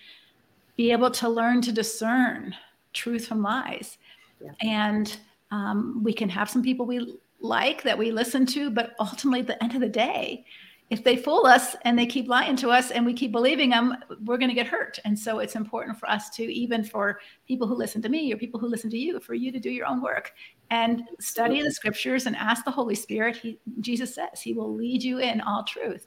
be 0.77 0.91
able 0.91 1.11
to 1.11 1.29
learn 1.29 1.61
to 1.63 1.73
discern 1.73 2.55
truth 2.93 3.27
from 3.27 3.43
lies. 3.43 3.99
Yeah. 4.43 4.51
And 4.63 5.17
um, 5.51 6.03
we 6.03 6.13
can 6.13 6.29
have 6.29 6.51
some 6.51 6.63
people 6.63 6.87
we 6.87 7.19
like 7.41 7.83
that 7.83 7.97
we 7.97 8.11
listen 8.11 8.47
to, 8.47 8.71
but 8.71 8.95
ultimately, 8.99 9.41
at 9.41 9.47
the 9.47 9.63
end 9.63 9.75
of 9.75 9.81
the 9.81 9.89
day, 9.89 10.45
if 10.91 11.05
they 11.05 11.17
fool 11.17 11.45
us 11.45 11.77
and 11.85 11.99
they 11.99 12.07
keep 12.07 12.29
lying 12.29 12.57
to 12.57 12.71
us 12.71 12.91
and 12.91 13.05
we 13.05 13.13
keep 13.13 13.31
believing 13.31 13.69
them, 13.69 13.95
we're 14.25 14.39
going 14.39 14.49
to 14.49 14.55
get 14.55 14.67
hurt. 14.67 14.99
And 15.05 15.19
so 15.19 15.39
it's 15.39 15.55
important 15.55 15.99
for 15.99 16.09
us 16.09 16.31
to, 16.31 16.43
even 16.43 16.83
for 16.83 17.21
people 17.47 17.69
who 17.69 17.75
listen 17.75 18.01
to 18.03 18.09
me 18.09 18.33
or 18.33 18.39
people 18.39 18.59
who 18.59 18.69
listen 18.69 18.89
to 18.91 18.99
you, 18.99 19.21
for 19.21 19.35
you 19.35 19.53
to 19.53 19.61
do 19.61 19.71
your 19.71 19.87
own 19.87 20.03
work 20.03 20.33
and 20.71 21.03
study 21.21 21.63
the 21.63 21.71
scriptures 21.71 22.25
and 22.25 22.35
ask 22.37 22.65
the 22.65 22.71
Holy 22.71 22.95
Spirit. 22.95 23.37
He, 23.37 23.59
Jesus 23.81 24.15
says 24.15 24.41
he 24.41 24.55
will 24.55 24.75
lead 24.75 25.03
you 25.03 25.19
in 25.19 25.43
all 25.43 25.63
truth. 25.63 26.07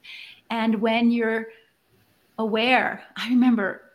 And 0.50 0.82
when 0.82 1.12
you're 1.12 1.48
aware, 2.39 3.04
I 3.17 3.30
remember 3.30 3.91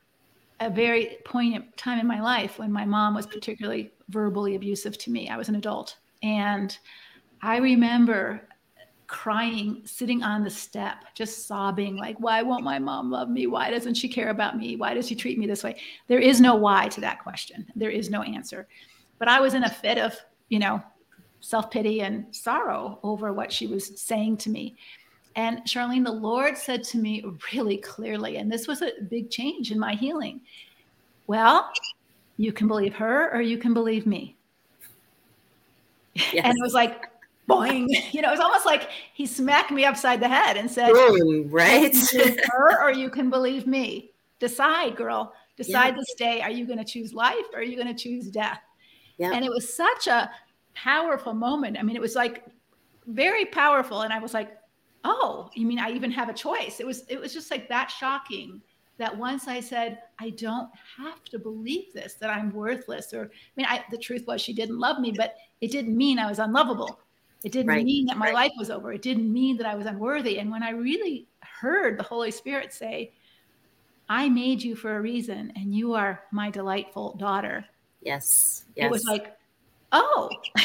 a 0.60 0.70
very 0.70 1.18
poignant 1.24 1.76
time 1.76 1.98
in 1.98 2.06
my 2.06 2.20
life 2.20 2.58
when 2.58 2.72
my 2.72 2.84
mom 2.84 3.14
was 3.14 3.26
particularly 3.26 3.92
verbally 4.08 4.54
abusive 4.54 4.96
to 4.98 5.10
me. 5.10 5.28
I 5.28 5.36
was 5.36 5.48
an 5.48 5.56
adult. 5.56 5.96
And 6.22 6.76
I 7.42 7.58
remember 7.58 8.48
crying, 9.06 9.82
sitting 9.84 10.22
on 10.22 10.42
the 10.42 10.50
step, 10.50 11.04
just 11.14 11.46
sobbing, 11.46 11.96
like, 11.96 12.16
why 12.18 12.42
won't 12.42 12.64
my 12.64 12.78
mom 12.78 13.10
love 13.10 13.28
me? 13.28 13.46
Why 13.46 13.70
doesn't 13.70 13.94
she 13.94 14.08
care 14.08 14.30
about 14.30 14.56
me? 14.56 14.76
Why 14.76 14.94
does 14.94 15.08
she 15.08 15.14
treat 15.14 15.38
me 15.38 15.46
this 15.46 15.62
way? 15.62 15.76
There 16.08 16.18
is 16.18 16.40
no 16.40 16.54
why 16.54 16.88
to 16.88 17.00
that 17.02 17.22
question. 17.22 17.66
There 17.76 17.90
is 17.90 18.10
no 18.10 18.22
answer. 18.22 18.66
But 19.18 19.28
I 19.28 19.40
was 19.40 19.54
in 19.54 19.64
a 19.64 19.70
fit 19.70 19.98
of, 19.98 20.14
you 20.48 20.58
know, 20.58 20.82
self 21.40 21.70
pity 21.70 22.00
and 22.00 22.34
sorrow 22.34 22.98
over 23.02 23.32
what 23.32 23.52
she 23.52 23.66
was 23.66 24.00
saying 24.00 24.38
to 24.38 24.50
me. 24.50 24.76
And 25.36 25.60
Charlene, 25.64 26.04
the 26.04 26.12
Lord 26.12 26.56
said 26.56 26.82
to 26.84 26.98
me 26.98 27.24
really 27.52 27.76
clearly, 27.76 28.38
and 28.38 28.50
this 28.50 28.66
was 28.66 28.82
a 28.82 28.92
big 29.08 29.30
change 29.30 29.70
in 29.70 29.78
my 29.78 29.94
healing. 29.94 30.40
Well, 31.26 31.70
you 32.38 32.52
can 32.52 32.66
believe 32.66 32.94
her 32.94 33.32
or 33.34 33.42
you 33.42 33.58
can 33.58 33.74
believe 33.74 34.06
me. 34.06 34.36
Yes. 36.14 36.34
And 36.44 36.56
it 36.56 36.62
was 36.62 36.72
like, 36.72 37.10
boing. 37.48 37.86
You 38.12 38.22
know, 38.22 38.28
it 38.28 38.32
was 38.32 38.40
almost 38.40 38.66
like 38.66 38.88
he 39.12 39.26
smacked 39.26 39.70
me 39.70 39.84
upside 39.84 40.20
the 40.20 40.28
head 40.28 40.56
and 40.56 40.70
said, 40.70 40.92
Boom, 40.92 41.50
right? 41.50 41.94
her 42.48 42.82
or 42.82 42.90
you 42.90 43.10
can 43.10 43.30
believe 43.30 43.66
me. 43.66 44.10
Decide, 44.38 44.96
girl. 44.96 45.34
Decide 45.56 45.88
yeah. 45.88 45.96
this 45.96 46.14
day. 46.14 46.40
Are 46.40 46.50
you 46.50 46.66
going 46.66 46.78
to 46.78 46.84
choose 46.84 47.14
life 47.14 47.46
or 47.52 47.60
are 47.60 47.62
you 47.62 47.76
going 47.76 47.94
to 47.94 48.02
choose 48.02 48.30
death? 48.30 48.60
Yeah. 49.18 49.32
And 49.32 49.44
it 49.44 49.50
was 49.50 49.72
such 49.72 50.06
a 50.06 50.30
powerful 50.74 51.32
moment. 51.32 51.78
I 51.78 51.82
mean, 51.82 51.96
it 51.96 52.02
was 52.02 52.14
like 52.14 52.44
very 53.06 53.46
powerful. 53.46 54.02
And 54.02 54.12
I 54.12 54.18
was 54.18 54.34
like, 54.34 54.56
oh, 55.06 55.50
you 55.54 55.66
mean 55.66 55.78
I 55.78 55.90
even 55.90 56.10
have 56.10 56.28
a 56.28 56.34
choice? 56.34 56.80
It 56.80 56.86
was 56.86 57.04
it 57.08 57.20
was 57.20 57.32
just 57.32 57.50
like 57.50 57.68
that 57.68 57.90
shocking 57.90 58.60
that 58.98 59.16
once 59.16 59.46
I 59.46 59.60
said, 59.60 59.98
I 60.18 60.30
don't 60.30 60.70
have 60.96 61.22
to 61.24 61.38
believe 61.38 61.92
this, 61.92 62.14
that 62.14 62.30
I'm 62.30 62.50
worthless. 62.52 63.12
Or 63.12 63.24
I 63.24 63.28
mean, 63.56 63.66
I, 63.68 63.84
the 63.90 63.98
truth 63.98 64.26
was 64.26 64.40
she 64.40 64.54
didn't 64.54 64.78
love 64.78 65.00
me, 65.00 65.12
but 65.16 65.36
it 65.60 65.70
didn't 65.70 65.96
mean 65.96 66.18
I 66.18 66.28
was 66.28 66.38
unlovable. 66.38 67.00
It 67.44 67.52
didn't 67.52 67.68
right. 67.68 67.84
mean 67.84 68.06
that 68.06 68.16
my 68.16 68.26
right. 68.26 68.34
life 68.34 68.52
was 68.58 68.70
over. 68.70 68.92
It 68.92 69.02
didn't 69.02 69.30
mean 69.30 69.56
that 69.58 69.66
I 69.66 69.74
was 69.74 69.86
unworthy. 69.86 70.38
And 70.38 70.50
when 70.50 70.62
I 70.62 70.70
really 70.70 71.28
heard 71.40 71.98
the 71.98 72.02
Holy 72.02 72.30
Spirit 72.30 72.72
say, 72.72 73.12
I 74.08 74.28
made 74.28 74.62
you 74.62 74.74
for 74.74 74.96
a 74.96 75.00
reason 75.00 75.52
and 75.56 75.74
you 75.74 75.94
are 75.94 76.22
my 76.32 76.50
delightful 76.50 77.14
daughter. 77.16 77.64
Yes. 78.00 78.64
yes. 78.74 78.86
It 78.86 78.90
was 78.90 79.04
like, 79.04 79.36
oh, 79.92 80.30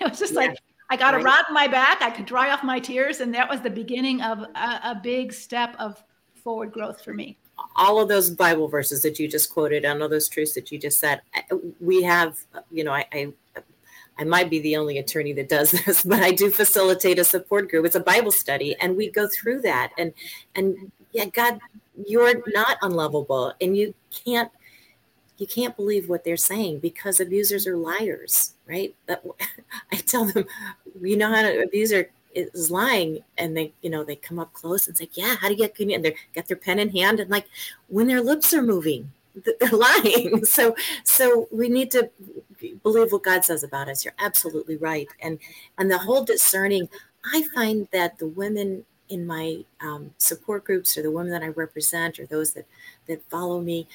it 0.00 0.10
was 0.10 0.18
just 0.18 0.34
like, 0.34 0.58
I 0.88 0.96
got 0.96 1.14
right. 1.14 1.22
a 1.22 1.24
rod 1.24 1.44
in 1.48 1.54
my 1.54 1.66
back. 1.66 2.02
I 2.02 2.10
could 2.10 2.26
dry 2.26 2.50
off 2.50 2.62
my 2.62 2.78
tears. 2.78 3.20
And 3.20 3.34
that 3.34 3.48
was 3.48 3.60
the 3.60 3.70
beginning 3.70 4.22
of 4.22 4.40
a, 4.40 4.80
a, 4.84 5.00
big 5.02 5.32
step 5.32 5.74
of 5.78 6.02
forward 6.42 6.72
growth 6.72 7.02
for 7.02 7.12
me. 7.12 7.38
All 7.74 8.00
of 8.00 8.08
those 8.08 8.30
Bible 8.30 8.68
verses 8.68 9.02
that 9.02 9.18
you 9.18 9.28
just 9.28 9.52
quoted, 9.52 9.84
and 9.84 10.02
all 10.02 10.08
those 10.08 10.28
truths 10.28 10.54
that 10.54 10.70
you 10.70 10.78
just 10.78 10.98
said, 10.98 11.22
we 11.80 12.02
have, 12.02 12.38
you 12.70 12.84
know, 12.84 12.92
I, 12.92 13.06
I, 13.12 13.32
I 14.18 14.24
might 14.24 14.50
be 14.50 14.60
the 14.60 14.76
only 14.76 14.98
attorney 14.98 15.32
that 15.34 15.48
does 15.48 15.70
this, 15.86 16.02
but 16.04 16.22
I 16.22 16.32
do 16.32 16.50
facilitate 16.50 17.18
a 17.18 17.24
support 17.24 17.70
group. 17.70 17.86
It's 17.86 17.96
a 17.96 18.00
Bible 18.00 18.30
study, 18.30 18.76
and 18.80 18.96
we 18.96 19.10
go 19.10 19.26
through 19.26 19.62
that. 19.62 19.92
And, 19.98 20.12
and 20.54 20.92
yeah, 21.12 21.26
God, 21.26 21.58
you're 22.06 22.42
not 22.48 22.76
unlovable, 22.82 23.54
and 23.60 23.76
you 23.76 23.94
can't 24.24 24.50
you 25.38 25.46
can't 25.46 25.76
believe 25.76 26.08
what 26.08 26.24
they're 26.24 26.36
saying 26.36 26.78
because 26.80 27.20
abusers 27.20 27.66
are 27.66 27.76
liars, 27.76 28.54
right? 28.66 28.94
I 29.08 29.96
tell 29.96 30.24
them, 30.24 30.44
you 31.00 31.16
know 31.16 31.28
how 31.28 31.44
an 31.44 31.62
abuser 31.62 32.10
is 32.34 32.70
lying, 32.70 33.24
and 33.38 33.56
they, 33.56 33.72
you 33.82 33.90
know, 33.90 34.04
they 34.04 34.16
come 34.16 34.38
up 34.38 34.52
close 34.52 34.86
and 34.86 34.96
say, 34.96 35.08
"Yeah, 35.14 35.36
how 35.36 35.48
do 35.48 35.54
you 35.54 35.68
get?" 35.68 35.78
And 35.78 36.04
they 36.04 36.14
get 36.34 36.46
their 36.48 36.56
pen 36.56 36.78
in 36.78 36.90
hand, 36.90 37.20
and 37.20 37.30
like 37.30 37.46
when 37.88 38.06
their 38.06 38.20
lips 38.20 38.52
are 38.52 38.62
moving, 38.62 39.10
they're 39.60 39.70
lying. 39.70 40.44
So, 40.46 40.74
so 41.04 41.48
we 41.50 41.68
need 41.68 41.90
to 41.92 42.10
believe 42.82 43.12
what 43.12 43.22
God 43.22 43.44
says 43.44 43.62
about 43.62 43.88
us. 43.88 44.04
You're 44.04 44.14
absolutely 44.18 44.76
right, 44.76 45.08
and 45.20 45.38
and 45.78 45.90
the 45.90 45.98
whole 45.98 46.24
discerning. 46.24 46.88
I 47.32 47.42
find 47.54 47.88
that 47.92 48.18
the 48.18 48.28
women 48.28 48.84
in 49.08 49.26
my 49.26 49.64
um, 49.80 50.12
support 50.18 50.64
groups, 50.64 50.96
or 50.96 51.02
the 51.02 51.10
women 51.10 51.32
that 51.32 51.42
I 51.42 51.48
represent, 51.48 52.18
or 52.18 52.26
those 52.26 52.52
that 52.52 52.66
that 53.06 53.22
follow 53.30 53.60
me, 53.60 53.88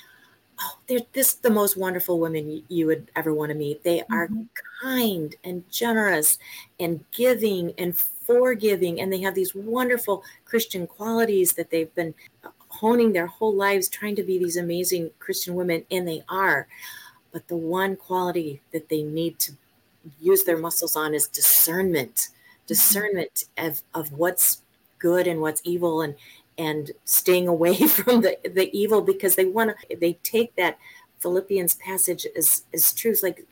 oh, 0.62 0.78
they're 0.88 1.00
just 1.14 1.44
the 1.44 1.50
most 1.50 1.78
wonderful 1.78 2.20
women 2.20 2.64
you 2.68 2.88
would 2.88 3.10
ever 3.16 3.34
want 3.34 3.50
to 3.52 3.58
meet. 3.58 3.84
They 3.84 4.02
are 4.12 4.28
mm-hmm. 4.28 4.44
kind 4.82 5.36
and 5.44 5.64
generous 5.70 6.40
and 6.80 7.04
giving 7.12 7.74
and 7.78 7.96
forgiving, 7.96 9.02
and 9.02 9.12
they 9.12 9.22
have 9.22 9.36
these 9.36 9.56
wonderful 9.56 10.24
Christian 10.46 10.88
qualities 10.88 11.54
that 11.54 11.70
they've 11.70 11.94
been 11.96 12.14
honing 12.70 13.14
their 13.14 13.28
whole 13.28 13.54
lives 13.54 13.90
trying 13.90 14.16
to 14.16 14.24
be 14.24 14.38
these 14.38 14.58
amazing 14.58 15.12
Christian 15.20 15.56
women, 15.56 15.86
and 15.92 16.08
they 16.08 16.24
are. 16.30 16.68
But 17.32 17.48
the 17.48 17.58
one 17.58 17.96
quality 17.96 18.62
that 18.72 18.90
they 18.90 19.04
need 19.04 19.40
to 19.40 19.54
use 20.20 20.44
their 20.44 20.58
muscles 20.58 20.96
on 20.96 21.14
is 21.14 21.28
discernment, 21.28 22.16
mm-hmm. 22.16 22.68
discernment 22.68 23.46
of, 23.58 23.82
of 23.94 24.12
what's 24.12 24.62
good 25.00 25.28
and 25.28 25.42
what's 25.42 25.62
evil 25.64 26.02
and 26.02 26.16
and 26.58 26.92
staying 27.06 27.48
away 27.48 27.76
from 27.88 28.22
the, 28.22 28.38
the 28.44 28.70
evil 28.78 29.02
because 29.02 29.36
they 29.36 29.46
want 29.46 29.72
to 29.90 29.96
they 29.98 30.14
take 30.24 30.56
that 30.56 30.78
philippians 31.20 31.76
passage 31.76 32.26
as 32.36 32.64
as 32.74 32.94
truth 32.94 33.22
like 33.22 33.46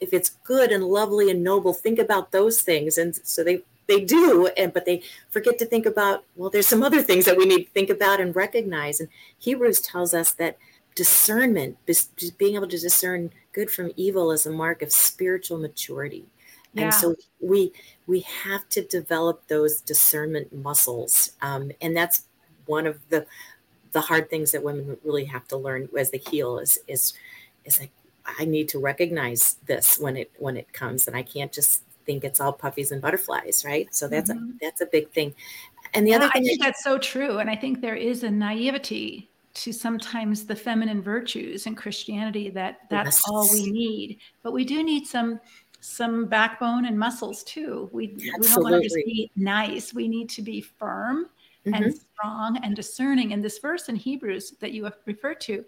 if 0.00 0.12
it's 0.12 0.30
good 0.44 0.70
and 0.70 0.84
lovely 0.84 1.30
and 1.30 1.42
noble 1.42 1.72
think 1.72 1.98
about 1.98 2.32
those 2.32 2.62
things. 2.62 2.98
And 2.98 3.18
so 3.22 3.42
they 3.42 3.62
they 3.86 4.04
do 4.04 4.48
and 4.56 4.72
but 4.72 4.84
they 4.84 5.02
forget 5.30 5.58
to 5.58 5.66
think 5.66 5.84
about 5.84 6.24
well 6.36 6.50
there's 6.50 6.66
some 6.66 6.82
other 6.82 7.02
things 7.02 7.24
that 7.24 7.36
we 7.36 7.44
need 7.44 7.64
to 7.64 7.70
think 7.70 7.90
about 7.90 8.20
and 8.20 8.36
recognize. 8.36 9.00
And 9.00 9.08
hebrews 9.38 9.80
tells 9.80 10.14
us 10.14 10.32
that 10.32 10.58
discernment 10.94 11.78
being 12.38 12.56
able 12.56 12.68
to 12.68 12.78
discern 12.78 13.30
good 13.52 13.70
from 13.70 13.92
evil 13.96 14.32
is 14.32 14.46
a 14.46 14.50
mark 14.50 14.82
of 14.82 14.92
spiritual 14.92 15.58
maturity 15.58 16.26
yeah. 16.74 16.84
and 16.84 16.94
so 16.94 17.14
we 17.40 17.72
we 18.06 18.20
have 18.20 18.68
to 18.68 18.82
develop 18.82 19.46
those 19.48 19.80
discernment 19.80 20.52
muscles 20.52 21.32
um, 21.42 21.70
and 21.80 21.96
that's 21.96 22.24
one 22.66 22.86
of 22.86 22.98
the 23.08 23.26
the 23.92 24.00
hard 24.00 24.30
things 24.30 24.52
that 24.52 24.62
women 24.62 24.96
really 25.04 25.24
have 25.24 25.46
to 25.48 25.56
learn 25.56 25.88
as 25.98 26.10
they 26.10 26.18
heal 26.18 26.58
is 26.58 26.78
is 26.86 27.14
is 27.64 27.80
like 27.80 27.90
I 28.38 28.44
need 28.44 28.68
to 28.70 28.78
recognize 28.78 29.56
this 29.66 29.98
when 29.98 30.16
it 30.16 30.30
when 30.38 30.56
it 30.56 30.72
comes, 30.72 31.06
and 31.06 31.16
I 31.16 31.22
can't 31.22 31.52
just 31.52 31.82
think 32.06 32.24
it's 32.24 32.40
all 32.40 32.52
puppies 32.52 32.92
and 32.92 33.00
butterflies, 33.00 33.64
right? 33.64 33.92
So 33.94 34.08
that's 34.08 34.30
mm-hmm. 34.30 34.50
a 34.50 34.58
that's 34.60 34.80
a 34.80 34.86
big 34.86 35.10
thing. 35.10 35.34
And 35.94 36.06
the 36.06 36.14
other 36.14 36.28
thing 36.30 36.42
I 36.42 36.46
think 36.46 36.62
that's 36.62 36.84
so 36.84 36.98
true, 36.98 37.38
and 37.38 37.50
I 37.50 37.56
think 37.56 37.80
there 37.80 37.96
is 37.96 38.22
a 38.22 38.30
naivety 38.30 39.28
to 39.52 39.72
sometimes 39.72 40.46
the 40.46 40.54
feminine 40.54 41.02
virtues 41.02 41.66
in 41.66 41.74
Christianity 41.74 42.50
that 42.50 42.80
that's 42.88 43.16
yes. 43.18 43.24
all 43.28 43.48
we 43.52 43.70
need, 43.70 44.18
but 44.42 44.52
we 44.52 44.64
do 44.64 44.82
need 44.82 45.06
some 45.06 45.40
some 45.80 46.26
backbone 46.26 46.84
and 46.84 46.98
muscles 46.98 47.42
too. 47.42 47.88
We, 47.92 48.14
we 48.16 48.30
don't 48.30 48.62
want 48.62 48.74
to 48.74 48.82
just 48.82 48.96
be 48.96 49.30
nice. 49.36 49.94
We 49.94 50.08
need 50.08 50.28
to 50.30 50.42
be 50.42 50.60
firm 50.60 51.26
mm-hmm. 51.66 51.74
and 51.74 51.94
strong 51.94 52.58
and 52.62 52.76
discerning. 52.76 53.30
In 53.32 53.40
this 53.40 53.58
verse 53.58 53.88
in 53.88 53.96
Hebrews 53.96 54.54
that 54.60 54.72
you 54.72 54.84
have 54.84 54.96
referred 55.06 55.40
to, 55.42 55.64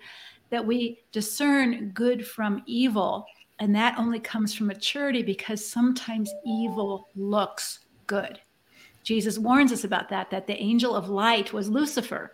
that 0.51 0.65
we 0.65 1.01
discern 1.13 1.91
good 1.91 2.27
from 2.27 2.63
evil. 2.67 3.27
And 3.59 3.75
that 3.75 3.99
only 3.99 4.21
comes 4.21 4.55
from 4.55 4.67
maturity 4.67 5.23
because 5.23 5.65
sometimes 5.65 6.31
evil 6.45 7.09
looks 7.17 7.81
good. 8.07 8.41
Jesus 9.03 9.39
warns 9.39 9.73
us 9.73 9.85
about 9.85 10.09
that, 10.11 10.31
that 10.31 10.47
the 10.47 10.61
angel 10.61 10.95
of 10.95 11.09
light 11.09 11.53
was 11.53 11.69
Lucifer, 11.69 12.33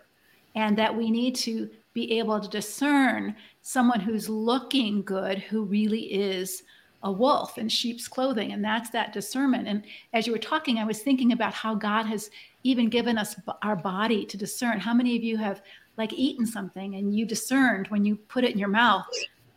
and 0.55 0.77
that 0.77 0.95
we 0.95 1.09
need 1.09 1.35
to 1.35 1.69
be 1.93 2.19
able 2.19 2.39
to 2.39 2.49
discern 2.49 3.35
someone 3.61 3.99
who's 3.99 4.29
looking 4.29 5.01
good 5.01 5.39
who 5.39 5.63
really 5.63 6.01
is 6.13 6.63
a 7.03 7.11
wolf 7.11 7.57
in 7.57 7.69
sheep's 7.69 8.07
clothing. 8.07 8.51
And 8.51 8.63
that's 8.63 8.89
that 8.91 9.13
discernment. 9.13 9.67
And 9.67 9.83
as 10.13 10.27
you 10.27 10.33
were 10.33 10.39
talking, 10.39 10.77
I 10.77 10.85
was 10.85 10.99
thinking 10.99 11.31
about 11.31 11.53
how 11.53 11.75
God 11.75 12.05
has 12.05 12.29
even 12.63 12.89
given 12.89 13.17
us 13.17 13.35
our 13.61 13.75
body 13.75 14.25
to 14.25 14.37
discern. 14.37 14.79
How 14.79 14.93
many 14.93 15.15
of 15.15 15.23
you 15.23 15.37
have 15.37 15.61
like 15.97 16.13
eaten 16.13 16.45
something 16.45 16.95
and 16.95 17.17
you 17.17 17.25
discerned 17.25 17.87
when 17.87 18.05
you 18.05 18.15
put 18.15 18.43
it 18.43 18.51
in 18.51 18.59
your 18.59 18.69
mouth 18.69 19.05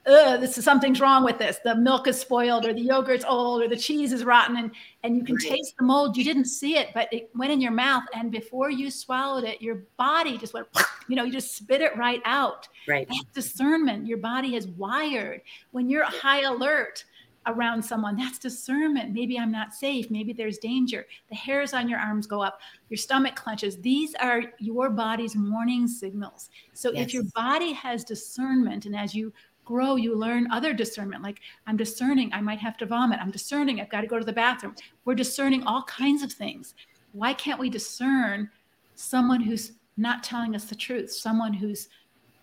Ugh, 0.05 0.41
this 0.41 0.59
is 0.59 0.65
something's 0.65 1.01
wrong 1.01 1.23
with 1.23 1.39
this. 1.39 1.61
The 1.63 1.77
milk 1.77 2.09
is 2.09 2.19
spoiled, 2.19 2.67
or 2.67 2.73
the 2.73 2.81
yogurt's 2.81 3.25
old, 3.25 3.63
or 3.63 3.69
the 3.69 3.77
cheese 3.77 4.13
is 4.13 4.25
rotten, 4.25 4.57
and 4.57 4.73
and 5.05 5.17
you 5.17 5.25
can 5.25 5.37
right. 5.37 5.49
taste 5.51 5.77
the 5.79 5.85
mold. 5.85 6.17
You 6.17 6.25
didn't 6.25 6.47
see 6.47 6.77
it, 6.77 6.89
but 6.93 7.13
it 7.13 7.31
went 7.37 7.53
in 7.53 7.61
your 7.61 7.71
mouth, 7.71 8.03
and 8.13 8.33
before 8.33 8.69
you 8.69 8.91
swallowed 8.91 9.45
it, 9.45 9.63
your 9.63 9.85
body 9.97 10.39
just 10.39 10.55
went. 10.55 10.67
You 11.09 11.17
know, 11.17 11.25
you 11.25 11.33
just 11.33 11.57
spit 11.57 11.81
it 11.83 11.95
right 11.97 12.23
out. 12.25 12.69
Right. 12.87 13.09
That's 13.09 13.25
discernment. 13.35 14.07
Your 14.07 14.19
body 14.19 14.55
is 14.55 14.69
wired. 14.69 15.43
When 15.73 15.91
you're 15.91 16.05
high 16.05 16.43
alert 16.43 17.05
around 17.47 17.83
someone, 17.83 18.17
that's 18.17 18.39
discernment. 18.39 19.13
Maybe 19.13 19.39
I'm 19.39 19.51
not 19.51 19.75
safe. 19.75 20.11
Maybe 20.11 20.33
there's 20.33 20.59
danger. 20.59 21.07
The 21.29 21.35
hairs 21.35 21.73
on 21.75 21.89
your 21.89 21.99
arms 21.99 22.27
go 22.27 22.43
up. 22.43 22.61
Your 22.89 22.99
stomach 22.99 23.35
clenches. 23.35 23.81
These 23.81 24.15
are 24.17 24.43
your 24.59 24.91
body's 24.91 25.37
warning 25.37 25.89
signals. 25.89 26.51
So 26.73 26.93
yes. 26.93 27.07
if 27.07 27.15
your 27.15 27.25
body 27.35 27.73
has 27.73 28.05
discernment, 28.05 28.87
and 28.87 28.97
as 28.97 29.15
you 29.15 29.33
grow, 29.65 29.97
you 29.97 30.17
learn 30.17 30.51
other 30.51 30.73
discernment. 30.73 31.23
Like 31.23 31.41
I'm 31.67 31.77
discerning, 31.77 32.33
I 32.33 32.41
might 32.41 32.59
have 32.59 32.77
to 32.79 32.87
vomit. 32.87 33.21
I'm 33.21 33.31
discerning, 33.31 33.81
I've 33.81 33.91
got 33.91 34.03
to 34.03 34.07
go 34.07 34.19
to 34.19 34.25
the 34.25 34.33
bathroom. 34.33 34.75
We're 35.05 35.15
discerning 35.15 35.63
all 35.65 35.83
kinds 35.85 36.23
of 36.23 36.33
things. 36.33 36.75
Why 37.13 37.35
can't 37.35 37.61
we 37.61 37.71
discern 37.71 38.51
someone 38.95 39.41
who's 39.41 39.73
not 39.97 40.23
telling 40.23 40.55
us 40.55 40.65
the 40.65 40.75
truth, 40.75 41.13
someone 41.13 41.53
who's 41.53 41.89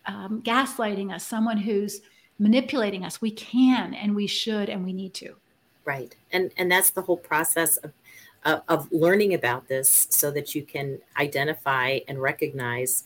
um, 0.06 0.42
gaslighting 0.42 1.12
us, 1.12 1.26
someone 1.26 1.56
who's 1.56 2.00
manipulating 2.40 3.04
us? 3.04 3.20
We 3.20 3.30
can 3.30 3.94
and 3.94 4.16
we 4.16 4.26
should 4.26 4.68
and 4.68 4.84
we 4.84 4.92
need 4.92 5.14
to. 5.14 5.36
Right. 5.84 6.16
And 6.32 6.50
and 6.56 6.70
that's 6.70 6.90
the 6.90 7.02
whole 7.02 7.16
process 7.16 7.76
of 7.76 7.92
of, 8.44 8.62
of 8.68 8.92
learning 8.92 9.34
about 9.34 9.68
this 9.68 10.08
so 10.10 10.30
that 10.32 10.54
you 10.54 10.62
can 10.62 10.98
identify 11.16 12.00
and 12.08 12.20
recognize 12.20 13.04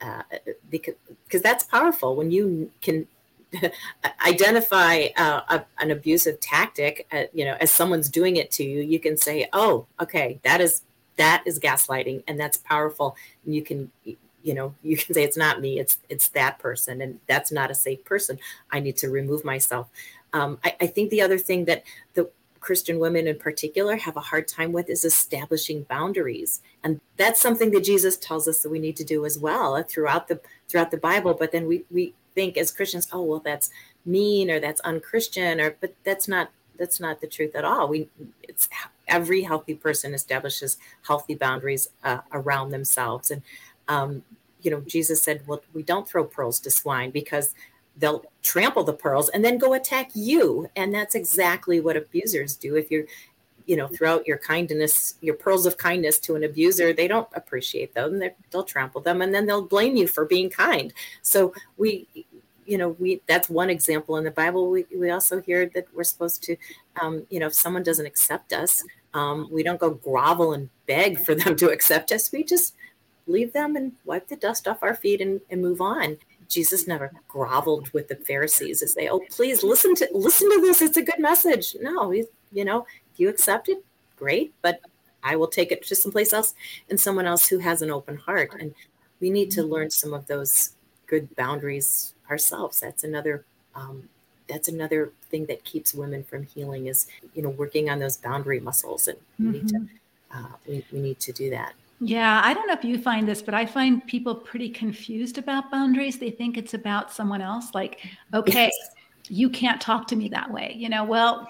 uh, 0.00 0.22
because 0.70 0.94
because 1.24 1.42
that's 1.42 1.64
powerful 1.64 2.16
when 2.16 2.30
you 2.30 2.70
can 2.80 3.06
identify 4.24 5.08
uh, 5.16 5.40
a, 5.48 5.64
an 5.78 5.90
abusive 5.90 6.40
tactic, 6.40 7.06
uh, 7.12 7.24
you 7.32 7.44
know, 7.44 7.56
as 7.60 7.72
someone's 7.72 8.08
doing 8.08 8.36
it 8.36 8.50
to 8.52 8.64
you, 8.64 8.80
you 8.80 9.00
can 9.00 9.16
say, 9.16 9.48
"Oh, 9.52 9.86
okay, 10.00 10.40
that 10.44 10.60
is 10.60 10.82
that 11.16 11.42
is 11.46 11.58
gaslighting, 11.58 12.22
and 12.28 12.38
that's 12.38 12.56
powerful." 12.58 13.16
And 13.44 13.54
you 13.54 13.62
can, 13.62 13.90
you 14.42 14.54
know, 14.54 14.74
you 14.82 14.96
can 14.96 15.14
say, 15.14 15.22
"It's 15.24 15.36
not 15.36 15.60
me; 15.60 15.78
it's 15.78 15.98
it's 16.08 16.28
that 16.28 16.58
person, 16.58 17.00
and 17.00 17.20
that's 17.26 17.52
not 17.52 17.70
a 17.70 17.74
safe 17.74 18.04
person. 18.04 18.38
I 18.70 18.80
need 18.80 18.96
to 18.98 19.10
remove 19.10 19.44
myself." 19.44 19.88
Um, 20.32 20.58
I, 20.64 20.76
I 20.80 20.86
think 20.86 21.10
the 21.10 21.22
other 21.22 21.38
thing 21.38 21.64
that 21.64 21.82
the 22.14 22.30
Christian 22.60 22.98
women 22.98 23.26
in 23.26 23.38
particular 23.38 23.96
have 23.96 24.16
a 24.16 24.20
hard 24.20 24.46
time 24.46 24.72
with 24.72 24.90
is 24.90 25.04
establishing 25.04 25.82
boundaries. 25.84 26.60
And 26.84 27.00
that's 27.16 27.40
something 27.40 27.70
that 27.72 27.84
Jesus 27.84 28.16
tells 28.18 28.46
us 28.46 28.62
that 28.62 28.70
we 28.70 28.78
need 28.78 28.96
to 28.96 29.04
do 29.04 29.24
as 29.24 29.38
well 29.38 29.82
throughout 29.82 30.28
the 30.28 30.40
throughout 30.68 30.90
the 30.90 30.98
Bible. 30.98 31.34
But 31.34 31.52
then 31.52 31.66
we 31.66 31.84
we 31.90 32.14
think 32.34 32.56
as 32.56 32.70
Christians, 32.70 33.08
oh 33.12 33.22
well, 33.22 33.40
that's 33.40 33.70
mean 34.04 34.50
or 34.50 34.60
that's 34.60 34.80
unchristian, 34.82 35.60
or 35.60 35.76
but 35.80 35.94
that's 36.04 36.28
not 36.28 36.50
that's 36.78 37.00
not 37.00 37.20
the 37.20 37.26
truth 37.26 37.54
at 37.56 37.64
all. 37.64 37.88
We 37.88 38.08
it's 38.42 38.68
every 39.08 39.42
healthy 39.42 39.74
person 39.74 40.14
establishes 40.14 40.78
healthy 41.02 41.34
boundaries 41.34 41.88
uh, 42.04 42.18
around 42.32 42.70
themselves, 42.70 43.30
and 43.30 43.42
um, 43.88 44.22
you 44.62 44.70
know 44.70 44.80
Jesus 44.82 45.22
said, 45.22 45.42
well, 45.46 45.62
we 45.72 45.82
don't 45.82 46.08
throw 46.08 46.24
pearls 46.24 46.60
to 46.60 46.70
swine 46.70 47.10
because 47.10 47.54
they'll 47.96 48.24
trample 48.42 48.84
the 48.84 48.92
pearls 48.92 49.28
and 49.30 49.44
then 49.44 49.58
go 49.58 49.74
attack 49.74 50.10
you, 50.14 50.68
and 50.76 50.94
that's 50.94 51.14
exactly 51.14 51.80
what 51.80 51.96
abusers 51.96 52.56
do. 52.56 52.76
If 52.76 52.90
you're 52.90 53.04
you 53.66 53.76
know 53.76 53.86
throughout 53.86 54.26
your 54.26 54.38
kindness 54.38 55.14
your 55.20 55.34
pearls 55.34 55.66
of 55.66 55.76
kindness 55.76 56.18
to 56.18 56.34
an 56.34 56.42
abuser 56.42 56.92
they 56.92 57.06
don't 57.06 57.28
appreciate 57.34 57.94
them. 57.94 58.20
They'll 58.50 58.64
trample 58.64 59.00
them 59.00 59.22
and 59.22 59.32
then 59.32 59.46
they'll 59.46 59.66
blame 59.66 59.96
you 59.96 60.08
for 60.08 60.24
being 60.24 60.50
kind. 60.50 60.92
So 61.22 61.54
we 61.76 62.08
you 62.66 62.78
know 62.78 62.90
we 62.98 63.20
that's 63.26 63.48
one 63.48 63.70
example 63.70 64.16
in 64.16 64.24
the 64.24 64.30
bible. 64.30 64.70
We, 64.70 64.86
we 64.96 65.10
also 65.10 65.40
hear 65.40 65.66
that 65.74 65.86
we're 65.94 66.04
supposed 66.04 66.42
to 66.44 66.56
um, 67.00 67.26
you 67.30 67.38
know 67.38 67.46
if 67.46 67.54
someone 67.54 67.82
doesn't 67.82 68.06
accept 68.06 68.52
us 68.52 68.82
um, 69.14 69.48
we 69.50 69.62
don't 69.62 69.80
go 69.80 69.90
grovel 69.90 70.52
and 70.52 70.68
beg 70.86 71.18
for 71.18 71.34
them 71.34 71.56
to 71.56 71.70
accept 71.70 72.12
us. 72.12 72.30
We 72.32 72.44
just 72.44 72.74
leave 73.30 73.52
them 73.52 73.76
and 73.76 73.92
wipe 74.04 74.28
the 74.28 74.36
dust 74.36 74.66
off 74.68 74.82
our 74.82 74.94
feet 74.94 75.20
and, 75.20 75.40
and 75.50 75.62
move 75.62 75.80
on 75.80 76.16
jesus 76.48 76.88
never 76.88 77.12
groveled 77.28 77.88
with 77.92 78.08
the 78.08 78.16
pharisees 78.16 78.82
and 78.82 78.90
say 78.90 79.08
oh 79.08 79.20
please 79.30 79.62
listen 79.62 79.94
to 79.94 80.08
listen 80.12 80.50
to 80.50 80.60
this 80.60 80.82
it's 80.82 80.96
a 80.96 81.02
good 81.02 81.18
message 81.18 81.76
no 81.80 82.10
he's 82.10 82.26
you 82.52 82.64
know 82.64 82.84
you 83.20 83.28
accept 83.28 83.68
it, 83.68 83.84
great, 84.16 84.52
but 84.62 84.80
I 85.22 85.36
will 85.36 85.46
take 85.46 85.70
it 85.70 85.86
to 85.86 85.94
someplace 85.94 86.32
else 86.32 86.54
and 86.88 86.98
someone 86.98 87.26
else 87.26 87.46
who 87.46 87.58
has 87.58 87.82
an 87.82 87.90
open 87.90 88.16
heart. 88.16 88.54
And 88.58 88.74
we 89.20 89.28
need 89.28 89.50
to 89.52 89.62
learn 89.62 89.90
some 89.90 90.14
of 90.14 90.26
those 90.26 90.72
good 91.06 91.36
boundaries 91.36 92.14
ourselves. 92.30 92.80
That's 92.80 93.04
another 93.04 93.44
um, 93.74 94.08
that's 94.48 94.68
another 94.68 95.12
thing 95.30 95.46
that 95.46 95.62
keeps 95.62 95.94
women 95.94 96.24
from 96.24 96.44
healing 96.44 96.86
is 96.86 97.06
you 97.34 97.42
know 97.42 97.50
working 97.50 97.88
on 97.88 98.00
those 98.00 98.16
boundary 98.16 98.58
muscles 98.58 99.06
and 99.06 99.16
we 99.38 99.44
mm-hmm. 99.44 99.52
need 99.52 99.68
to 99.68 99.74
mm-hmm. 99.74 100.44
uh, 100.44 100.56
we, 100.66 100.84
we 100.90 100.98
need 100.98 101.20
to 101.20 101.30
do 101.30 101.50
that 101.50 101.74
yeah 102.00 102.40
i 102.44 102.54
don't 102.54 102.66
know 102.66 102.72
if 102.72 102.84
you 102.84 102.98
find 102.98 103.28
this 103.28 103.42
but 103.42 103.52
i 103.54 103.64
find 103.66 104.06
people 104.06 104.34
pretty 104.34 104.70
confused 104.70 105.36
about 105.36 105.70
boundaries 105.70 106.18
they 106.18 106.30
think 106.30 106.56
it's 106.56 106.74
about 106.74 107.12
someone 107.12 107.42
else 107.42 107.74
like 107.74 108.00
okay 108.32 108.64
yes. 108.64 108.90
you 109.28 109.50
can't 109.50 109.80
talk 109.80 110.06
to 110.06 110.16
me 110.16 110.28
that 110.28 110.50
way 110.50 110.74
you 110.76 110.88
know 110.88 111.04
well 111.04 111.46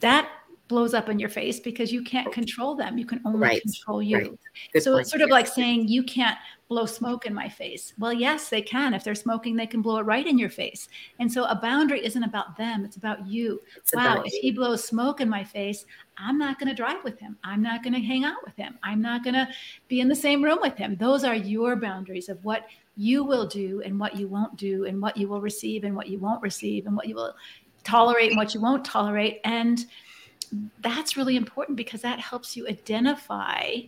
that 0.00 0.28
blows 0.68 0.94
up 0.94 1.08
in 1.08 1.18
your 1.18 1.28
face 1.28 1.60
because 1.60 1.92
you 1.92 2.02
can't 2.02 2.28
oh. 2.28 2.30
control 2.30 2.74
them. 2.74 2.96
You 2.96 3.04
can 3.04 3.20
only 3.24 3.38
right. 3.38 3.62
control 3.62 4.02
you. 4.02 4.16
Right. 4.74 4.82
So 4.82 4.92
point. 4.92 5.02
it's 5.02 5.10
sort 5.10 5.22
of 5.22 5.28
like 5.28 5.46
saying 5.46 5.88
you 5.88 6.02
can't 6.02 6.38
blow 6.68 6.86
smoke 6.86 7.26
in 7.26 7.34
my 7.34 7.48
face. 7.48 7.92
Well, 7.98 8.12
yes, 8.12 8.48
they 8.48 8.62
can. 8.62 8.94
If 8.94 9.04
they're 9.04 9.14
smoking, 9.14 9.56
they 9.56 9.66
can 9.66 9.82
blow 9.82 9.98
it 9.98 10.06
right 10.06 10.26
in 10.26 10.38
your 10.38 10.48
face. 10.48 10.88
And 11.18 11.30
so 11.30 11.44
a 11.44 11.54
boundary 11.54 12.04
isn't 12.04 12.22
about 12.22 12.56
them, 12.56 12.84
it's 12.84 12.96
about 12.96 13.26
you. 13.26 13.60
It's 13.76 13.94
wow, 13.94 14.14
about 14.14 14.26
if 14.26 14.32
you. 14.32 14.40
he 14.42 14.50
blows 14.52 14.82
smoke 14.84 15.20
in 15.20 15.28
my 15.28 15.44
face, 15.44 15.84
I'm 16.16 16.38
not 16.38 16.58
going 16.58 16.68
to 16.68 16.74
drive 16.74 17.04
with 17.04 17.18
him. 17.18 17.36
I'm 17.44 17.62
not 17.62 17.82
going 17.82 17.94
to 17.94 18.00
hang 18.00 18.24
out 18.24 18.44
with 18.44 18.56
him. 18.56 18.78
I'm 18.82 19.02
not 19.02 19.22
going 19.22 19.34
to 19.34 19.48
be 19.88 20.00
in 20.00 20.08
the 20.08 20.14
same 20.14 20.42
room 20.42 20.58
with 20.62 20.76
him. 20.76 20.96
Those 20.96 21.24
are 21.24 21.34
your 21.34 21.76
boundaries 21.76 22.28
of 22.28 22.42
what 22.44 22.66
you 22.96 23.24
will 23.24 23.46
do 23.46 23.82
and 23.84 23.98
what 23.98 24.16
you 24.16 24.28
won't 24.28 24.56
do 24.56 24.86
and 24.86 25.02
what 25.02 25.16
you 25.16 25.28
will 25.28 25.40
receive 25.40 25.84
and 25.84 25.94
what 25.94 26.08
you 26.08 26.18
won't 26.18 26.42
receive 26.42 26.86
and 26.86 26.96
what 26.96 27.08
you 27.08 27.14
will 27.16 27.34
tolerate 27.82 28.30
and 28.30 28.38
what 28.38 28.54
you 28.54 28.60
won't 28.60 28.84
tolerate. 28.84 29.40
And 29.44 29.84
that's 30.80 31.16
really 31.16 31.36
important 31.36 31.76
because 31.76 32.02
that 32.02 32.18
helps 32.20 32.56
you 32.56 32.66
identify 32.68 33.80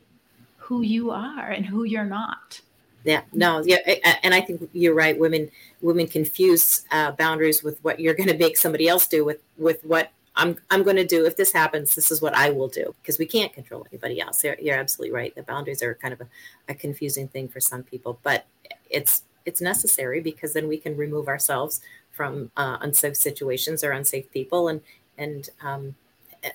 who 0.57 0.83
you 0.83 1.11
are 1.11 1.51
and 1.51 1.64
who 1.64 1.85
you're 1.85 2.05
not. 2.05 2.61
Yeah 3.05 3.23
no 3.33 3.62
yeah 3.64 3.77
and 4.25 4.35
i 4.35 4.41
think 4.41 4.69
you're 4.73 4.95
right. 4.95 5.17
Women 5.17 5.49
women 5.81 6.09
confuse 6.09 6.85
uh, 6.91 7.12
boundaries 7.12 7.62
with 7.62 7.79
what 7.85 8.01
you're 8.01 8.14
going 8.14 8.29
to 8.29 8.37
make 8.37 8.57
somebody 8.57 8.89
else 8.89 9.07
do 9.07 9.25
with 9.25 9.41
with 9.59 9.85
what 9.85 10.11
i'm 10.35 10.57
i'm 10.71 10.83
going 10.83 10.97
to 10.97 11.07
do. 11.07 11.25
If 11.25 11.37
this 11.37 11.53
happens 11.53 11.95
this 11.95 12.11
is 12.11 12.21
what 12.21 12.35
i 12.35 12.51
will 12.51 12.69
do 12.69 12.93
because 13.01 13.19
we 13.19 13.27
can't 13.27 13.53
control 13.53 13.87
anybody 13.93 14.21
else. 14.21 14.43
You're, 14.43 14.57
you're 14.61 14.77
absolutely 14.77 15.14
right. 15.14 15.35
The 15.37 15.45
boundaries 15.45 15.83
are 15.83 15.95
kind 15.95 16.12
of 16.12 16.21
a, 16.21 16.27
a 16.69 16.75
confusing 16.75 17.29
thing 17.29 17.49
for 17.49 17.61
some 17.61 17.85
people 17.85 18.19
but 18.25 18.47
it's 18.91 19.23
it's 19.45 19.61
necessary 19.61 20.21
because 20.21 20.53
then 20.53 20.67
we 20.67 20.77
can 20.77 20.97
remove 20.97 21.29
ourselves 21.29 21.81
from 22.11 22.51
uh, 22.57 22.79
unsafe 22.81 23.17
situations 23.17 23.85
or 23.85 23.93
unsafe 23.93 24.31
people 24.33 24.67
and 24.67 24.81
and 25.19 25.51
um, 25.62 25.95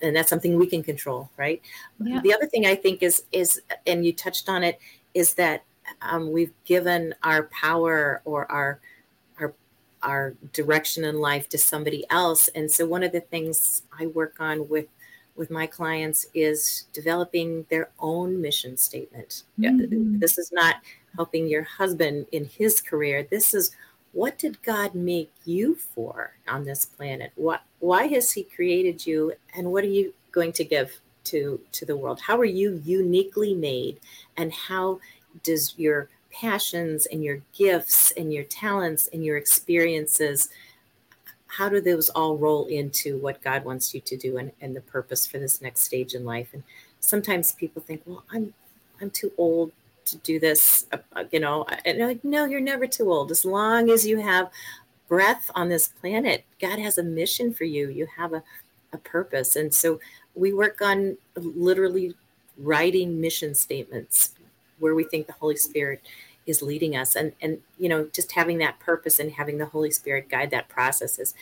and 0.02 0.16
that's 0.16 0.30
something 0.30 0.58
we 0.58 0.68
can 0.68 0.84
control 0.84 1.30
right 1.38 1.62
yeah. 2.00 2.20
the 2.22 2.34
other 2.34 2.46
thing 2.46 2.66
i 2.66 2.76
think 2.76 3.02
is 3.04 3.24
is 3.32 3.62
and 3.86 4.06
you 4.06 4.14
touched 4.14 4.50
on 4.50 4.64
it 4.64 4.80
is 5.14 5.34
that 5.34 5.64
um, 6.02 6.32
we've 6.32 6.54
given 6.66 7.14
our 7.24 7.44
power 7.44 8.22
or 8.26 8.50
our 8.52 8.80
our 9.40 9.54
our 10.04 10.34
direction 10.54 11.04
in 11.04 11.20
life 11.20 11.50
to 11.50 11.58
somebody 11.58 12.06
else 12.10 12.48
and 12.50 12.70
so 12.70 12.86
one 12.86 13.04
of 13.04 13.12
the 13.12 13.22
things 13.22 13.84
i 14.00 14.06
work 14.08 14.36
on 14.40 14.68
with 14.68 14.88
with 15.36 15.50
my 15.50 15.66
clients 15.66 16.26
is 16.34 16.86
developing 16.94 17.66
their 17.70 17.90
own 18.00 18.42
mission 18.42 18.78
statement 18.78 19.44
mm-hmm. 19.60 20.20
this 20.20 20.38
is 20.38 20.52
not 20.52 20.76
helping 21.16 21.48
your 21.48 21.64
husband 21.64 22.26
in 22.32 22.46
his 22.46 22.82
career 22.82 23.28
this 23.30 23.54
is 23.54 23.72
what 24.14 24.38
did 24.38 24.62
God 24.62 24.94
make 24.94 25.32
you 25.46 25.76
for 25.76 26.34
on 26.48 26.66
this 26.66 26.86
planet? 26.86 27.32
What, 27.36 27.62
why 27.82 28.08
has 28.08 28.32
He 28.32 28.44
created 28.44 29.06
you, 29.06 29.34
and 29.56 29.72
what 29.72 29.84
are 29.84 29.88
you 29.88 30.14
going 30.32 30.54
to 30.54 30.64
give 30.64 31.00
to 31.26 31.60
to 31.74 31.86
the 31.86 31.96
world? 31.96 32.20
How 32.22 32.38
are 32.38 32.46
you 32.46 32.82
uniquely 32.86 33.54
made, 33.54 34.00
and 34.38 34.52
how 34.54 35.00
does 35.44 35.74
your 35.78 36.10
passions 36.32 37.06
and 37.08 37.24
your 37.24 37.42
gifts 37.54 38.12
and 38.12 38.34
your 38.34 38.46
talents 38.46 39.10
and 39.12 39.26
your 39.26 39.36
experiences 39.36 40.48
how 41.52 41.68
do 41.68 41.82
those 41.82 42.10
all 42.10 42.38
roll 42.38 42.66
into 42.68 43.18
what 43.18 43.42
God 43.42 43.66
wants 43.66 43.94
you 43.94 44.00
to 44.00 44.16
do 44.16 44.38
and, 44.38 44.54
and 44.62 44.74
the 44.74 44.80
purpose 44.82 45.28
for 45.28 45.38
this 45.38 45.62
next 45.62 45.82
stage 45.82 46.14
in 46.14 46.24
life? 46.24 46.48
And 46.54 46.64
sometimes 47.02 47.52
people 47.52 47.82
think, 47.82 48.02
well, 48.06 48.24
I'm 48.32 48.54
I'm 49.02 49.10
too 49.10 49.34
old 49.38 49.74
to 50.06 50.18
do 50.18 50.40
this, 50.40 50.86
uh, 50.94 50.98
uh, 51.14 51.26
you 51.32 51.42
know. 51.42 51.66
And 51.86 52.00
like, 52.00 52.24
no, 52.24 52.46
you're 52.46 52.62
never 52.62 52.88
too 52.88 53.12
old. 53.12 53.32
As 53.32 53.44
long 53.44 53.90
as 53.90 54.08
you 54.08 54.18
have 54.20 54.50
breath 55.12 55.52
on 55.56 55.68
this 55.68 55.90
planet, 55.90 56.46
God 56.62 56.80
has 56.80 56.98
a 56.98 57.04
mission 57.04 57.54
for 57.54 57.66
you. 57.66 57.90
You 57.90 58.08
have 58.16 58.32
a, 58.32 58.42
a 58.94 58.98
purpose. 58.98 59.58
And 59.58 59.74
so 59.74 60.00
we 60.36 60.54
work 60.54 60.82
on 60.82 61.18
literally 61.36 62.16
writing 62.58 63.20
mission 63.20 63.54
statements 63.54 64.36
where 64.80 64.96
we 64.96 65.04
think 65.04 65.28
the 65.28 65.34
Holy 65.34 65.58
Spirit 65.58 66.02
is 66.46 66.62
leading 66.62 66.96
us. 66.96 67.18
And 67.18 67.34
and 67.42 67.60
you 67.78 67.90
know 67.90 68.08
just 68.14 68.32
having 68.32 68.60
that 68.60 68.80
purpose 68.80 69.20
and 69.20 69.34
having 69.34 69.58
the 69.58 69.66
holy 69.66 69.92
spirit 69.92 70.30
guide 70.30 70.50
that 70.52 70.70
process 70.70 71.20
is 71.20 71.34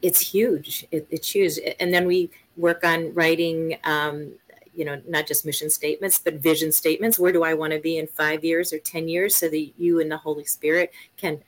it's 0.00 0.32
huge. 0.32 0.86
It, 0.90 1.06
it's 1.10 1.30
huge. 1.30 1.58
And 1.78 1.92
then 1.92 2.06
we 2.06 2.30
work 2.56 2.84
on 2.84 3.12
writing 3.12 3.76
um, 3.84 4.32
you 4.74 4.86
know 4.86 4.98
not 5.06 5.26
just 5.26 5.44
mission 5.44 5.68
statements 5.68 6.18
but 6.18 6.34
vision 6.36 6.72
statements. 6.72 7.18
Where 7.18 7.32
do 7.32 7.42
i 7.44 7.52
want 7.52 7.74
to 7.74 7.78
be 7.78 7.98
in 7.98 8.06
five 8.06 8.42
years 8.42 8.72
or 8.72 8.78
ten 8.78 9.08
years 9.08 9.36
so 9.36 9.50
that 9.50 9.72
you 9.76 10.00
and 10.00 10.10
the 10.10 10.16
holy 10.16 10.46
spirit 10.46 10.90
can 11.18 11.42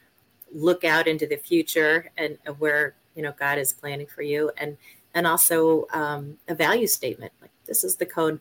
look 0.55 0.85
out 0.85 1.07
into 1.07 1.27
the 1.27 1.37
future 1.37 2.11
and 2.17 2.39
where 2.59 2.95
you 3.15 3.23
know 3.23 3.35
god 3.39 3.59
is 3.59 3.73
planning 3.73 4.07
for 4.07 4.23
you. 4.23 4.51
And 4.57 4.77
and 5.15 5.27
also 5.27 5.87
um, 5.93 6.39
a 6.49 6.55
value 6.55 6.87
statement 6.87 7.33
like 7.41 7.51
this 7.67 7.85
is 7.85 7.97
the 7.97 8.07
code 8.07 8.41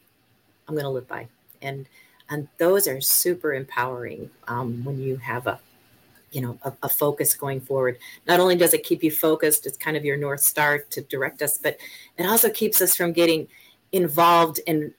i'm 0.68 0.76
going 0.76 0.86
to 0.86 0.90
live 0.90 1.08
by. 1.08 1.28
And 1.62 1.88
and 2.30 2.48
those 2.58 2.88
are 2.88 3.02
super 3.02 3.54
empowering 3.54 4.30
um, 4.48 4.84
when 4.86 5.00
you 5.00 5.18
have 5.18 5.48
a 5.48 5.60
you 6.32 6.42
know 6.42 6.58
a, 6.64 6.74
a, 6.84 6.90
focus 6.90 7.36
going 7.36 7.62
forward. 7.62 8.00
Not 8.28 8.40
only 8.40 8.56
does 8.56 8.74
it 8.74 8.84
keep 8.84 9.04
you 9.04 9.12
focused 9.12 9.66
it's 9.66 9.78
kind 9.78 9.98
of 9.98 10.06
your 10.06 10.18
north 10.18 10.42
star 10.42 10.80
to 10.80 11.02
direct 11.02 11.42
us 11.42 11.58
but 11.58 11.78
it 12.18 12.26
also 12.26 12.50
keeps 12.50 12.82
us 12.82 12.96
from 12.96 13.14
getting 13.14 13.48
involved 13.94 14.60
in 14.68 14.94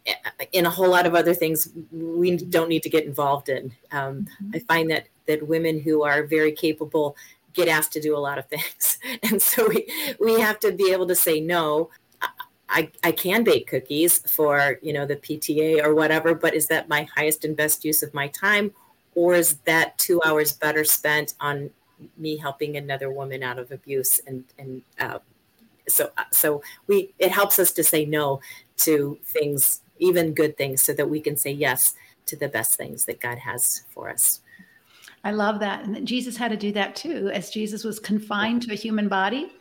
in 0.53 0.65
a 0.65 0.71
whole 0.71 0.89
lot 0.89 1.05
of 1.05 1.15
other 1.15 1.35
things 1.35 1.69
we 1.93 2.37
don't 2.37 2.69
need 2.69 2.83
to 2.83 2.91
get 2.91 3.05
involved 3.05 3.49
in. 3.49 3.73
Um, 3.93 4.27
mm-hmm. 4.43 4.51
i 4.55 4.59
find 4.61 4.91
that 4.91 5.09
that 5.27 5.47
women 5.47 5.81
who 5.81 6.03
are 6.03 6.23
very 6.23 6.53
capable 6.53 7.17
get 7.53 7.69
asked 7.69 7.93
to 7.93 8.01
do 8.01 8.17
a 8.17 8.19
lot 8.19 8.39
of 8.39 8.47
things. 8.47 8.99
And 9.23 9.41
so 9.43 9.69
we 9.69 9.87
we 10.19 10.41
have 10.41 10.59
to 10.61 10.73
be 10.73 10.93
able 10.93 11.07
to 11.09 11.15
say 11.15 11.41
no 11.41 11.91
I, 12.69 12.91
I 13.05 13.13
can 13.13 13.45
bake 13.45 13.69
cookies 13.69 14.19
for 14.19 14.79
you 14.83 14.93
know 14.93 15.07
the 15.07 15.17
PTA 15.17 15.85
or 15.85 15.95
whatever, 15.95 16.35
but 16.35 16.55
is 16.55 16.67
that 16.69 16.89
my 16.89 17.07
highest 17.15 17.45
and 17.45 17.57
best 17.57 17.85
use 17.85 18.03
of 18.03 18.13
my 18.15 18.29
time, 18.29 18.73
or 19.15 19.35
is 19.35 19.59
that 19.65 19.97
two 19.99 20.21
hours 20.25 20.53
better 20.53 20.85
spent 20.85 21.35
on 21.41 21.71
me 22.17 22.37
helping 22.37 22.77
another 22.77 23.11
woman 23.11 23.43
out 23.43 23.59
of 23.59 23.71
abuse 23.71 24.19
and 24.27 24.45
and 24.59 24.83
uh, 24.99 25.19
so 25.89 26.11
uh, 26.17 26.25
so 26.31 26.63
we 26.87 27.15
it 27.19 27.31
helps 27.31 27.59
us 27.59 27.73
to 27.73 27.85
say 27.85 28.05
no 28.05 28.41
to 28.77 29.19
things 29.25 29.83
even 29.99 30.35
good 30.35 30.57
things 30.57 30.83
so 30.83 30.93
that 30.93 31.09
we 31.09 31.21
can 31.21 31.37
say 31.37 31.51
yes 31.51 31.95
to 32.27 32.37
the 32.37 32.49
best 32.49 32.77
things 32.77 33.05
that 33.05 33.21
God 33.21 33.39
has 33.39 33.85
for 33.91 34.11
us. 34.11 34.41
I 35.23 35.31
love 35.31 35.61
that. 35.61 35.85
And 35.85 36.07
Jesus 36.07 36.37
had 36.37 36.51
to 36.51 36.57
do 36.57 36.73
that 36.73 36.97
too, 36.97 37.31
as 37.33 37.51
Jesus 37.51 37.85
was 37.85 37.99
confined 37.99 38.63
to 38.63 38.73
a 38.73 38.77
human 38.77 39.09
body 39.09 39.53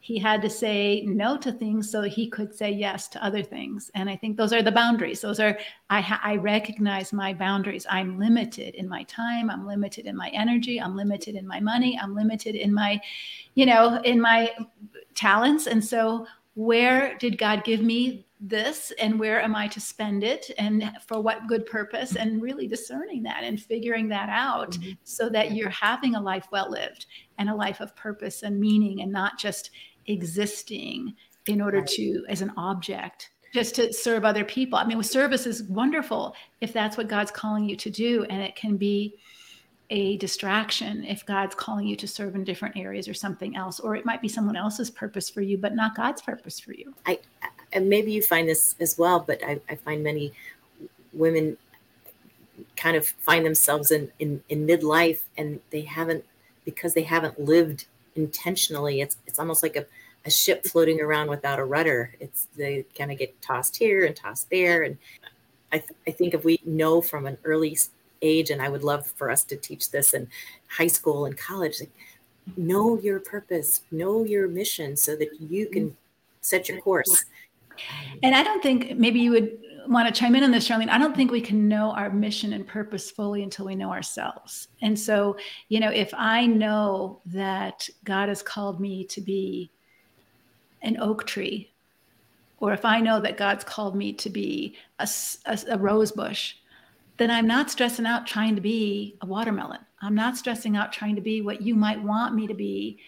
he 0.00 0.18
had 0.18 0.40
to 0.42 0.50
say 0.50 1.02
no 1.06 1.36
to 1.36 1.52
things 1.52 1.90
so 1.90 2.02
he 2.02 2.28
could 2.28 2.54
say 2.54 2.70
yes 2.70 3.08
to 3.08 3.24
other 3.24 3.42
things. 3.42 3.90
And 3.94 4.08
i 4.08 4.16
think 4.16 4.36
those 4.36 4.52
are 4.52 4.62
the 4.62 4.72
boundaries. 4.72 5.20
Those 5.20 5.40
are 5.40 5.58
i 5.90 6.00
ha- 6.00 6.20
i 6.22 6.36
recognize 6.36 7.12
my 7.12 7.34
boundaries. 7.34 7.86
I'm 7.90 8.18
limited 8.18 8.74
in 8.74 8.88
my 8.88 9.02
time. 9.04 9.50
I'm 9.50 9.66
limited 9.66 10.06
in 10.06 10.16
my 10.16 10.28
energy. 10.28 10.80
I'm 10.80 10.96
limited 10.96 11.34
in 11.34 11.46
my 11.46 11.60
money. 11.60 11.98
I'm 12.00 12.14
limited 12.14 12.54
in 12.54 12.72
my 12.72 13.00
you 13.54 13.66
know 13.66 14.00
in 14.04 14.20
my 14.20 14.52
talents. 15.14 15.66
And 15.66 15.84
so 15.84 16.26
where 16.54 17.16
did 17.18 17.38
god 17.38 17.64
give 17.64 17.80
me 17.80 18.24
this 18.40 18.92
and 18.98 19.18
where 19.18 19.40
am 19.40 19.56
I 19.56 19.66
to 19.68 19.80
spend 19.80 20.22
it 20.22 20.50
and 20.58 20.92
for 21.06 21.20
what 21.20 21.48
good 21.48 21.66
purpose 21.66 22.14
and 22.14 22.40
really 22.40 22.68
discerning 22.68 23.22
that 23.24 23.42
and 23.42 23.60
figuring 23.60 24.08
that 24.08 24.28
out 24.28 24.72
mm-hmm. 24.72 24.92
so 25.02 25.28
that 25.30 25.52
you're 25.52 25.70
having 25.70 26.14
a 26.14 26.20
life 26.20 26.46
well 26.52 26.70
lived 26.70 27.06
and 27.38 27.50
a 27.50 27.54
life 27.54 27.80
of 27.80 27.96
purpose 27.96 28.42
and 28.42 28.60
meaning 28.60 29.02
and 29.02 29.10
not 29.10 29.38
just 29.38 29.70
existing 30.06 31.14
in 31.46 31.60
order 31.60 31.82
to 31.82 32.24
as 32.28 32.42
an 32.42 32.52
object 32.56 33.30
just 33.54 33.74
to 33.74 33.92
serve 33.92 34.24
other 34.24 34.44
people. 34.44 34.78
I 34.78 34.84
mean, 34.84 34.98
with 34.98 35.06
service 35.06 35.46
is 35.46 35.64
wonderful 35.64 36.34
if 36.60 36.72
that's 36.72 36.96
what 36.96 37.08
God's 37.08 37.30
calling 37.30 37.68
you 37.68 37.76
to 37.76 37.90
do 37.90 38.24
and 38.30 38.42
it 38.42 38.54
can 38.54 38.76
be 38.76 39.16
a 39.90 40.18
distraction 40.18 41.02
if 41.04 41.24
God's 41.24 41.54
calling 41.54 41.86
you 41.86 41.96
to 41.96 42.06
serve 42.06 42.34
in 42.34 42.44
different 42.44 42.76
areas 42.76 43.08
or 43.08 43.14
something 43.14 43.56
else, 43.56 43.80
or 43.80 43.96
it 43.96 44.04
might 44.04 44.20
be 44.20 44.28
someone 44.28 44.54
else's 44.54 44.90
purpose 44.90 45.30
for 45.30 45.40
you, 45.40 45.56
but 45.56 45.74
not 45.74 45.94
God's 45.96 46.20
purpose 46.20 46.60
for 46.60 46.74
you. 46.74 46.94
I, 47.06 47.18
and 47.72 47.88
maybe 47.88 48.12
you 48.12 48.22
find 48.22 48.48
this 48.48 48.74
as 48.80 48.98
well, 48.98 49.20
but 49.20 49.42
I, 49.44 49.60
I 49.68 49.74
find 49.76 50.02
many 50.02 50.32
women 51.12 51.56
kind 52.76 52.96
of 52.96 53.06
find 53.06 53.44
themselves 53.44 53.90
in, 53.90 54.10
in, 54.18 54.42
in 54.48 54.66
midlife 54.66 55.20
and 55.36 55.60
they 55.70 55.82
haven't, 55.82 56.24
because 56.64 56.94
they 56.94 57.02
haven't 57.02 57.40
lived 57.40 57.86
intentionally, 58.16 59.00
it's, 59.00 59.16
it's 59.26 59.38
almost 59.38 59.62
like 59.62 59.76
a, 59.76 59.86
a 60.24 60.30
ship 60.30 60.64
floating 60.64 61.00
around 61.00 61.28
without 61.28 61.58
a 61.58 61.64
rudder. 61.64 62.14
It's 62.20 62.48
they 62.56 62.84
kind 62.96 63.12
of 63.12 63.18
get 63.18 63.40
tossed 63.40 63.76
here 63.76 64.04
and 64.04 64.14
tossed 64.14 64.50
there. 64.50 64.82
And 64.82 64.98
I, 65.72 65.78
th- 65.78 65.92
I 66.06 66.10
think 66.10 66.34
if 66.34 66.44
we 66.44 66.60
know 66.64 67.00
from 67.00 67.26
an 67.26 67.38
early 67.44 67.78
age, 68.20 68.50
and 68.50 68.60
I 68.60 68.68
would 68.68 68.82
love 68.82 69.06
for 69.06 69.30
us 69.30 69.44
to 69.44 69.56
teach 69.56 69.90
this 69.90 70.14
in 70.14 70.28
high 70.68 70.88
school 70.88 71.26
and 71.26 71.38
college, 71.38 71.80
like, 71.80 71.90
know 72.56 72.98
your 72.98 73.20
purpose, 73.20 73.82
know 73.90 74.24
your 74.24 74.48
mission 74.48 74.96
so 74.96 75.14
that 75.16 75.40
you 75.40 75.66
can 75.66 75.96
set 76.40 76.68
your 76.68 76.80
course. 76.80 77.24
And 78.22 78.34
I 78.34 78.42
don't 78.42 78.62
think 78.62 78.96
maybe 78.96 79.20
you 79.20 79.30
would 79.32 79.58
want 79.88 80.12
to 80.12 80.20
chime 80.20 80.34
in 80.34 80.44
on 80.44 80.50
this, 80.50 80.68
Charlene. 80.68 80.90
I 80.90 80.98
don't 80.98 81.16
think 81.16 81.30
we 81.30 81.40
can 81.40 81.68
know 81.68 81.92
our 81.92 82.10
mission 82.10 82.52
and 82.52 82.66
purpose 82.66 83.10
fully 83.10 83.42
until 83.42 83.66
we 83.66 83.74
know 83.74 83.90
ourselves. 83.90 84.68
And 84.82 84.98
so, 84.98 85.36
you 85.68 85.80
know, 85.80 85.90
if 85.90 86.12
I 86.14 86.46
know 86.46 87.20
that 87.26 87.88
God 88.04 88.28
has 88.28 88.42
called 88.42 88.80
me 88.80 89.04
to 89.04 89.20
be 89.20 89.70
an 90.82 90.98
oak 91.00 91.26
tree, 91.26 91.72
or 92.60 92.72
if 92.72 92.84
I 92.84 93.00
know 93.00 93.20
that 93.20 93.36
God's 93.36 93.64
called 93.64 93.96
me 93.96 94.12
to 94.14 94.30
be 94.30 94.76
a, 94.98 95.08
a, 95.46 95.58
a 95.70 95.78
rose 95.78 96.12
bush, 96.12 96.54
then 97.16 97.30
I'm 97.30 97.46
not 97.46 97.70
stressing 97.70 98.06
out 98.06 98.26
trying 98.26 98.54
to 98.56 98.60
be 98.60 99.16
a 99.22 99.26
watermelon. 99.26 99.80
I'm 100.00 100.14
not 100.14 100.36
stressing 100.36 100.76
out 100.76 100.92
trying 100.92 101.16
to 101.16 101.20
be 101.20 101.40
what 101.40 101.62
you 101.62 101.74
might 101.74 102.02
want 102.02 102.34
me 102.34 102.46
to 102.46 102.54
be 102.54 102.98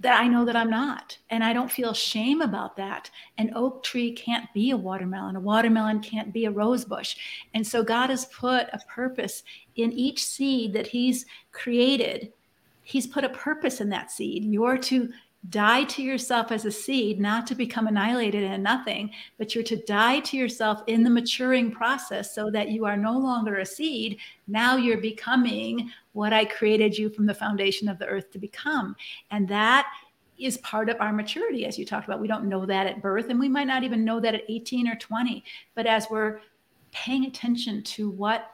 that 0.00 0.20
I 0.20 0.28
know 0.28 0.44
that 0.44 0.56
I'm 0.56 0.70
not. 0.70 1.18
And 1.30 1.42
I 1.42 1.52
don't 1.52 1.70
feel 1.70 1.92
shame 1.92 2.40
about 2.40 2.76
that. 2.76 3.10
An 3.38 3.52
oak 3.54 3.82
tree 3.82 4.12
can't 4.12 4.52
be 4.54 4.70
a 4.70 4.76
watermelon. 4.76 5.36
A 5.36 5.40
watermelon 5.40 6.00
can't 6.00 6.32
be 6.32 6.44
a 6.44 6.50
rose 6.50 6.84
bush. 6.84 7.16
And 7.54 7.66
so 7.66 7.82
God 7.82 8.10
has 8.10 8.26
put 8.26 8.68
a 8.72 8.80
purpose 8.88 9.42
in 9.76 9.92
each 9.92 10.24
seed 10.24 10.72
that 10.74 10.86
He's 10.86 11.26
created. 11.52 12.32
He's 12.84 13.06
put 13.06 13.24
a 13.24 13.30
purpose 13.30 13.80
in 13.80 13.88
that 13.90 14.10
seed. 14.10 14.44
You're 14.44 14.78
to 14.78 15.10
die 15.50 15.84
to 15.84 16.02
yourself 16.02 16.52
as 16.52 16.64
a 16.64 16.70
seed, 16.70 17.20
not 17.20 17.46
to 17.46 17.54
become 17.54 17.86
annihilated 17.86 18.42
and 18.42 18.62
nothing, 18.62 19.10
but 19.38 19.54
you're 19.54 19.64
to 19.64 19.82
die 19.84 20.20
to 20.20 20.36
yourself 20.36 20.82
in 20.86 21.02
the 21.02 21.10
maturing 21.10 21.70
process 21.70 22.34
so 22.34 22.50
that 22.50 22.70
you 22.70 22.84
are 22.84 22.96
no 22.96 23.16
longer 23.16 23.58
a 23.58 23.66
seed. 23.66 24.18
Now 24.46 24.76
you're 24.76 24.98
becoming 24.98 25.90
what 26.12 26.32
I 26.32 26.44
created 26.44 26.98
you 26.98 27.08
from 27.08 27.26
the 27.26 27.34
foundation 27.34 27.88
of 27.88 27.98
the 27.98 28.06
earth 28.06 28.30
to 28.32 28.38
become. 28.38 28.96
And 29.30 29.48
that 29.48 29.86
is 30.38 30.58
part 30.58 30.88
of 30.88 31.00
our 31.00 31.12
maturity, 31.12 31.66
as 31.66 31.78
you 31.78 31.84
talked 31.84 32.06
about. 32.06 32.20
We 32.20 32.28
don't 32.28 32.48
know 32.48 32.66
that 32.66 32.86
at 32.86 33.02
birth, 33.02 33.28
and 33.28 33.40
we 33.40 33.48
might 33.48 33.66
not 33.66 33.84
even 33.84 34.04
know 34.04 34.20
that 34.20 34.34
at 34.34 34.42
18 34.48 34.88
or 34.88 34.96
20. 34.96 35.44
But 35.74 35.86
as 35.86 36.08
we're 36.10 36.40
paying 36.92 37.24
attention 37.24 37.82
to 37.82 38.10
what 38.10 38.50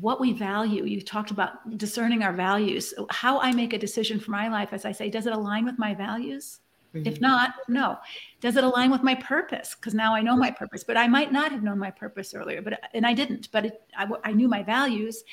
what 0.00 0.20
we 0.20 0.32
value. 0.32 0.84
You 0.84 1.00
talked 1.00 1.30
about 1.30 1.78
discerning 1.78 2.22
our 2.22 2.32
values. 2.32 2.92
How 3.10 3.40
I 3.40 3.52
make 3.52 3.72
a 3.72 3.78
decision 3.78 4.20
for 4.20 4.30
my 4.30 4.48
life, 4.48 4.72
as 4.72 4.84
I 4.84 4.92
say, 4.92 5.08
does 5.08 5.26
it 5.26 5.32
align 5.32 5.64
with 5.64 5.78
my 5.78 5.94
values? 5.94 6.60
Mm-hmm. 6.94 7.06
If 7.06 7.20
not, 7.20 7.54
no. 7.68 7.98
Does 8.40 8.56
it 8.56 8.64
align 8.64 8.90
with 8.90 9.02
my 9.02 9.14
purpose? 9.14 9.74
Because 9.74 9.94
now 9.94 10.14
I 10.14 10.22
know 10.22 10.36
my 10.36 10.50
purpose, 10.50 10.84
but 10.84 10.96
I 10.96 11.08
might 11.08 11.32
not 11.32 11.52
have 11.52 11.62
known 11.62 11.78
my 11.78 11.90
purpose 11.90 12.34
earlier, 12.34 12.62
but 12.62 12.80
and 12.94 13.06
I 13.06 13.14
didn't. 13.14 13.50
But 13.52 13.66
it, 13.66 13.82
I, 13.96 14.06
I 14.24 14.32
knew 14.32 14.48
my 14.48 14.62
values. 14.62 15.24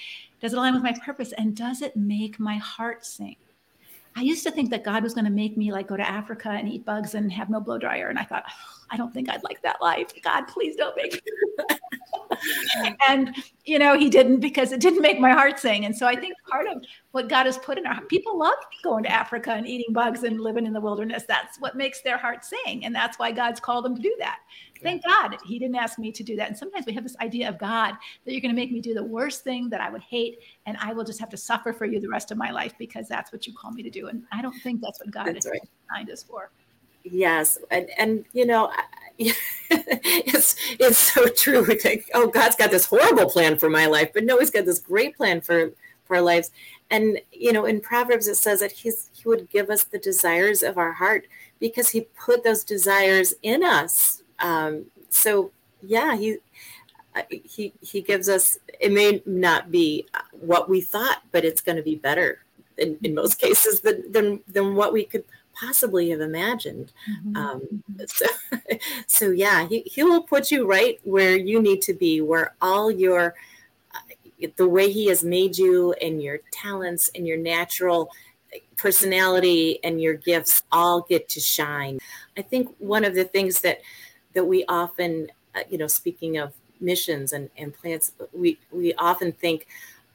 Does 0.42 0.54
it 0.54 0.58
align 0.58 0.74
with 0.74 0.84
my 0.84 0.96
purpose? 1.06 1.34
And 1.34 1.56
does 1.56 1.82
it 1.82 1.96
make 1.96 2.40
my 2.40 2.58
heart 2.58 3.06
sing? 3.06 3.36
I 4.16 4.22
used 4.22 4.44
to 4.44 4.52
think 4.52 4.70
that 4.70 4.84
God 4.84 5.04
was 5.04 5.14
going 5.14 5.26
to 5.26 5.32
make 5.32 5.58
me 5.58 5.72
like 5.72 5.88
go 5.88 5.98
to 5.98 6.08
Africa 6.08 6.50
and 6.50 6.70
eat 6.70 6.86
bugs 6.86 7.16
and 7.16 7.32
have 7.32 7.50
no 7.50 7.60
blow 7.60 7.78
dryer, 7.78 8.10
and 8.10 8.20
I 8.20 8.24
thought, 8.24 8.44
oh, 8.48 8.74
I 8.92 8.98
don't 8.98 9.14
think 9.14 9.30
I'd 9.30 9.44
like 9.44 9.62
that 9.64 9.82
life. 9.82 10.14
God, 10.22 10.48
please 10.48 10.76
don't 10.76 10.96
make 10.96 11.14
me. 11.14 11.78
and 13.08 13.36
you 13.66 13.80
know 13.80 13.98
he 13.98 14.10
didn't 14.10 14.40
because 14.40 14.72
it 14.72 14.80
didn't 14.80 15.02
make 15.02 15.20
my 15.20 15.32
heart 15.32 15.60
sing. 15.60 15.86
And 15.86 15.96
so 15.96 16.08
i 16.08 16.16
think 16.16 16.34
part 16.50 16.68
of 16.68 16.84
what 17.12 17.30
god 17.30 17.46
has 17.46 17.58
put 17.58 17.78
in 17.78 17.86
our 17.86 18.02
people 18.06 18.38
love 18.38 18.56
going 18.84 19.04
to 19.04 19.12
africa 19.12 19.52
and 19.52 19.68
eating 19.68 19.94
bugs 19.94 20.24
and 20.24 20.40
living 20.40 20.66
in 20.66 20.74
the 20.74 20.82
wilderness. 20.82 21.24
That's 21.28 21.60
what 21.60 21.76
makes 21.76 22.02
their 22.02 22.18
heart 22.18 22.46
sing. 22.46 22.86
And 22.86 22.94
that's 22.94 23.20
why 23.20 23.32
god's 23.32 23.60
called 23.60 23.86
them 23.86 23.96
to 23.96 24.02
do 24.02 24.16
that. 24.20 24.40
Thank 24.82 25.04
god 25.04 25.38
he 25.46 25.60
didn't 25.60 25.76
ask 25.76 25.98
me 25.98 26.12
to 26.12 26.24
do 26.24 26.36
that. 26.36 26.50
And 26.50 26.58
sometimes 26.58 26.86
we 26.86 26.94
have 26.94 27.04
this 27.04 27.18
idea 27.22 27.50
of 27.50 27.58
god 27.58 27.96
that 28.26 28.32
you're 28.32 28.42
going 28.42 28.54
to 28.54 28.60
make 28.60 28.72
me 28.72 28.82
do 28.82 28.94
the 28.94 29.04
worst 29.04 29.44
thing 29.44 29.70
that 29.70 29.82
i 29.82 29.90
would 29.90 30.04
hate 30.04 30.40
and 30.66 30.78
i 30.80 30.94
will 30.94 31.04
just 31.04 31.20
have 31.20 31.30
to 31.30 31.38
suffer 31.38 31.74
for 31.74 31.86
you 31.86 32.00
the 32.00 32.10
rest 32.10 32.32
of 32.32 32.38
my 32.38 32.52
life 32.52 32.74
because 32.78 33.08
that's 33.08 33.32
what 33.32 33.48
you 33.48 33.54
call 33.54 33.72
me 33.72 33.84
to 33.84 33.90
do. 33.90 34.08
And 34.08 34.24
i 34.32 34.42
don't 34.42 34.60
think 34.62 34.82
that's 34.82 35.00
what 35.00 35.12
god 35.12 35.28
that's 35.28 35.46
is 35.46 35.52
right. 35.52 35.62
designed 35.90 36.10
us 36.10 36.24
for 36.24 36.52
yes 37.04 37.58
and 37.72 37.90
and 37.98 38.26
you 38.34 38.46
know 38.46 38.72
it's 39.20 40.56
it's 40.80 40.98
so 40.98 41.28
true. 41.28 41.64
We 41.68 41.76
think, 41.76 42.10
oh, 42.14 42.28
God's 42.28 42.56
got 42.56 42.72
this 42.72 42.86
horrible 42.86 43.30
plan 43.30 43.58
for 43.58 43.70
my 43.70 43.86
life, 43.86 44.12
but 44.14 44.24
no, 44.24 44.40
He's 44.40 44.50
got 44.50 44.66
this 44.66 44.80
great 44.80 45.16
plan 45.16 45.42
for 45.42 45.72
for 46.06 46.16
our 46.18 46.22
lives. 46.22 46.52
And 46.90 47.20
you 47.32 47.54
know, 47.54 47.66
in 47.66 47.80
Proverbs 47.80 48.28
it 48.28 48.36
says 48.36 48.60
that 48.62 48.72
He's 48.72 49.10
He 49.14 49.28
would 49.30 49.50
give 49.50 49.70
us 49.70 49.84
the 49.84 50.00
desires 50.00 50.64
of 50.64 50.78
our 50.78 50.94
heart 50.94 51.28
because 51.60 51.90
He 51.90 52.02
put 52.20 52.44
those 52.44 52.64
desires 52.64 53.34
in 53.44 53.64
us. 53.64 54.24
Um, 54.40 54.86
so 55.10 55.52
yeah, 55.82 56.16
He 56.16 56.38
he 57.30 57.72
he 57.82 58.02
gives 58.02 58.28
us. 58.28 58.58
It 58.80 58.92
may 58.92 59.22
not 59.26 59.72
be 59.72 60.08
what 60.32 60.70
we 60.70 60.82
thought, 60.82 61.22
but 61.32 61.46
it's 61.46 61.62
going 61.62 61.78
to 61.78 61.84
be 61.84 61.96
better 61.96 62.44
in, 62.78 62.98
in 63.04 63.14
most 63.14 63.36
cases 63.40 63.82
than, 63.82 64.12
than 64.12 64.40
than 64.48 64.76
what 64.76 64.92
we 64.92 65.04
could 65.04 65.24
possibly 65.54 66.10
have 66.10 66.22
imagined. 66.22 66.92
Mm-hmm. 67.10 67.36
Um, 67.36 67.62
mm-hmm. 67.62 68.04
so, 68.08 68.26
so, 69.08 69.32
yeah, 69.32 69.68
he, 69.68 69.82
he 69.82 70.04
will 70.04 70.24
put 70.24 70.52
you 70.52 70.68
right 70.68 71.00
where 71.04 71.36
you 71.36 71.62
need 71.62 71.82
to 71.84 71.94
be, 71.94 72.22
where 72.22 72.56
all 72.62 72.92
your, 72.92 73.36
uh, 73.94 74.48
the 74.56 74.68
way 74.68 74.92
he 74.92 75.08
has 75.08 75.24
made 75.24 75.58
you 75.58 75.94
and 75.94 76.22
your 76.22 76.40
talents 76.52 77.10
and 77.16 77.28
your 77.28 77.38
natural 77.38 78.10
personality 78.78 79.80
and 79.84 80.02
your 80.02 80.14
gifts 80.14 80.64
all 80.72 81.02
get 81.02 81.30
to 81.30 81.40
shine. 81.40 82.00
I 82.38 82.42
think 82.42 82.76
one 82.80 83.06
of 83.06 83.16
the 83.16 83.24
things 83.24 83.62
that, 83.62 83.82
that 84.34 84.46
we 84.46 84.66
often, 84.68 85.32
uh, 85.56 85.62
you 85.70 85.78
know, 85.78 85.88
speaking 85.88 86.38
of 86.38 86.54
missions 86.80 87.34
and, 87.34 87.50
and 87.58 87.74
plants, 87.74 88.12
we, 88.34 88.60
we 88.72 88.94
often 88.96 89.32
think, 89.32 89.68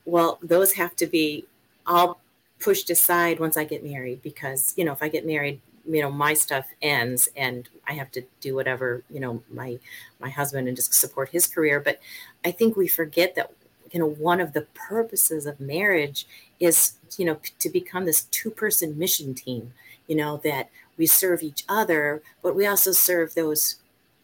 well, 0.05 0.39
those 0.43 0.73
have 0.73 0.95
to 0.97 1.07
be 1.07 1.47
all 1.87 2.21
pushed 2.61 2.91
aside 2.91 3.41
once 3.41 3.57
I 3.57 3.65
get 3.65 3.85
married 3.85 4.23
because, 4.23 4.75
you 4.77 4.85
know, 4.85 4.93
if 4.93 5.03
I 5.03 5.09
get 5.09 5.27
married, 5.27 5.61
you 5.87 6.03
know, 6.03 6.11
my 6.11 6.35
stuff 6.35 6.67
ends 6.83 7.29
and 7.37 7.69
I 7.87 7.95
have 7.95 8.11
to 8.13 8.23
do 8.41 8.55
whatever, 8.55 9.03
you 9.11 9.21
know, 9.21 9.43
my 9.51 9.79
my 10.21 10.29
husband 10.29 10.69
and 10.69 10.77
just 10.77 10.93
support 10.93 11.31
his 11.31 11.47
career. 11.47 11.81
But 11.81 12.01
I 12.45 12.51
think 12.51 12.77
we 12.77 12.89
forget 12.89 13.35
that, 13.37 13.53
you 13.93 14.01
know, 14.01 14.09
one 14.09 14.41
of 14.41 14.53
the 14.53 14.67
purposes 14.75 15.47
of 15.47 15.61
marriage 15.61 16.27
is, 16.61 16.95
you 17.17 17.25
know, 17.25 17.39
to 17.59 17.69
become 17.71 18.05
this 18.05 18.23
two-person 18.25 18.99
mission 18.99 19.35
team, 19.35 19.73
you 20.07 20.17
know, 20.17 20.39
that 20.45 20.69
we 20.99 21.07
serve 21.07 21.43
each 21.43 21.65
other, 21.69 22.23
but 22.43 22.55
we 22.55 22.67
also 22.67 22.93
serve 22.93 23.35
those 23.35 23.77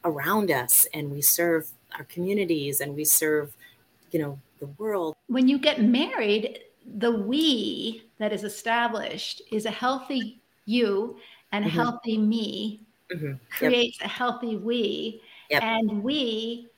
around 0.05 0.51
us 0.51 0.87
and 0.93 1.11
we 1.11 1.23
serve 1.23 1.71
our 1.97 2.05
communities 2.05 2.81
and 2.81 2.95
we 2.95 3.05
serve, 3.05 3.55
you 4.11 4.19
know, 4.19 4.39
the 4.61 4.67
world. 4.79 5.15
When 5.29 5.49
you 5.49 5.59
get 5.59 5.81
married, 5.81 6.61
the 6.97 7.11
we 7.11 8.03
that 8.19 8.33
is 8.33 8.45
established 8.45 9.43
is 9.51 9.67
a 9.67 9.71
healthy 9.71 10.41
you 10.67 11.17
and 11.53 11.65
mm-hmm. 11.65 11.77
healthy 11.77 12.19
me 12.19 12.81
mm-hmm. 13.13 13.33
creates 13.51 13.99
yep. 14.01 14.07
a 14.07 14.13
healthy 14.13 14.57
we 14.57 15.21
yep. 15.51 15.63
and 15.63 16.03
we 16.03 16.69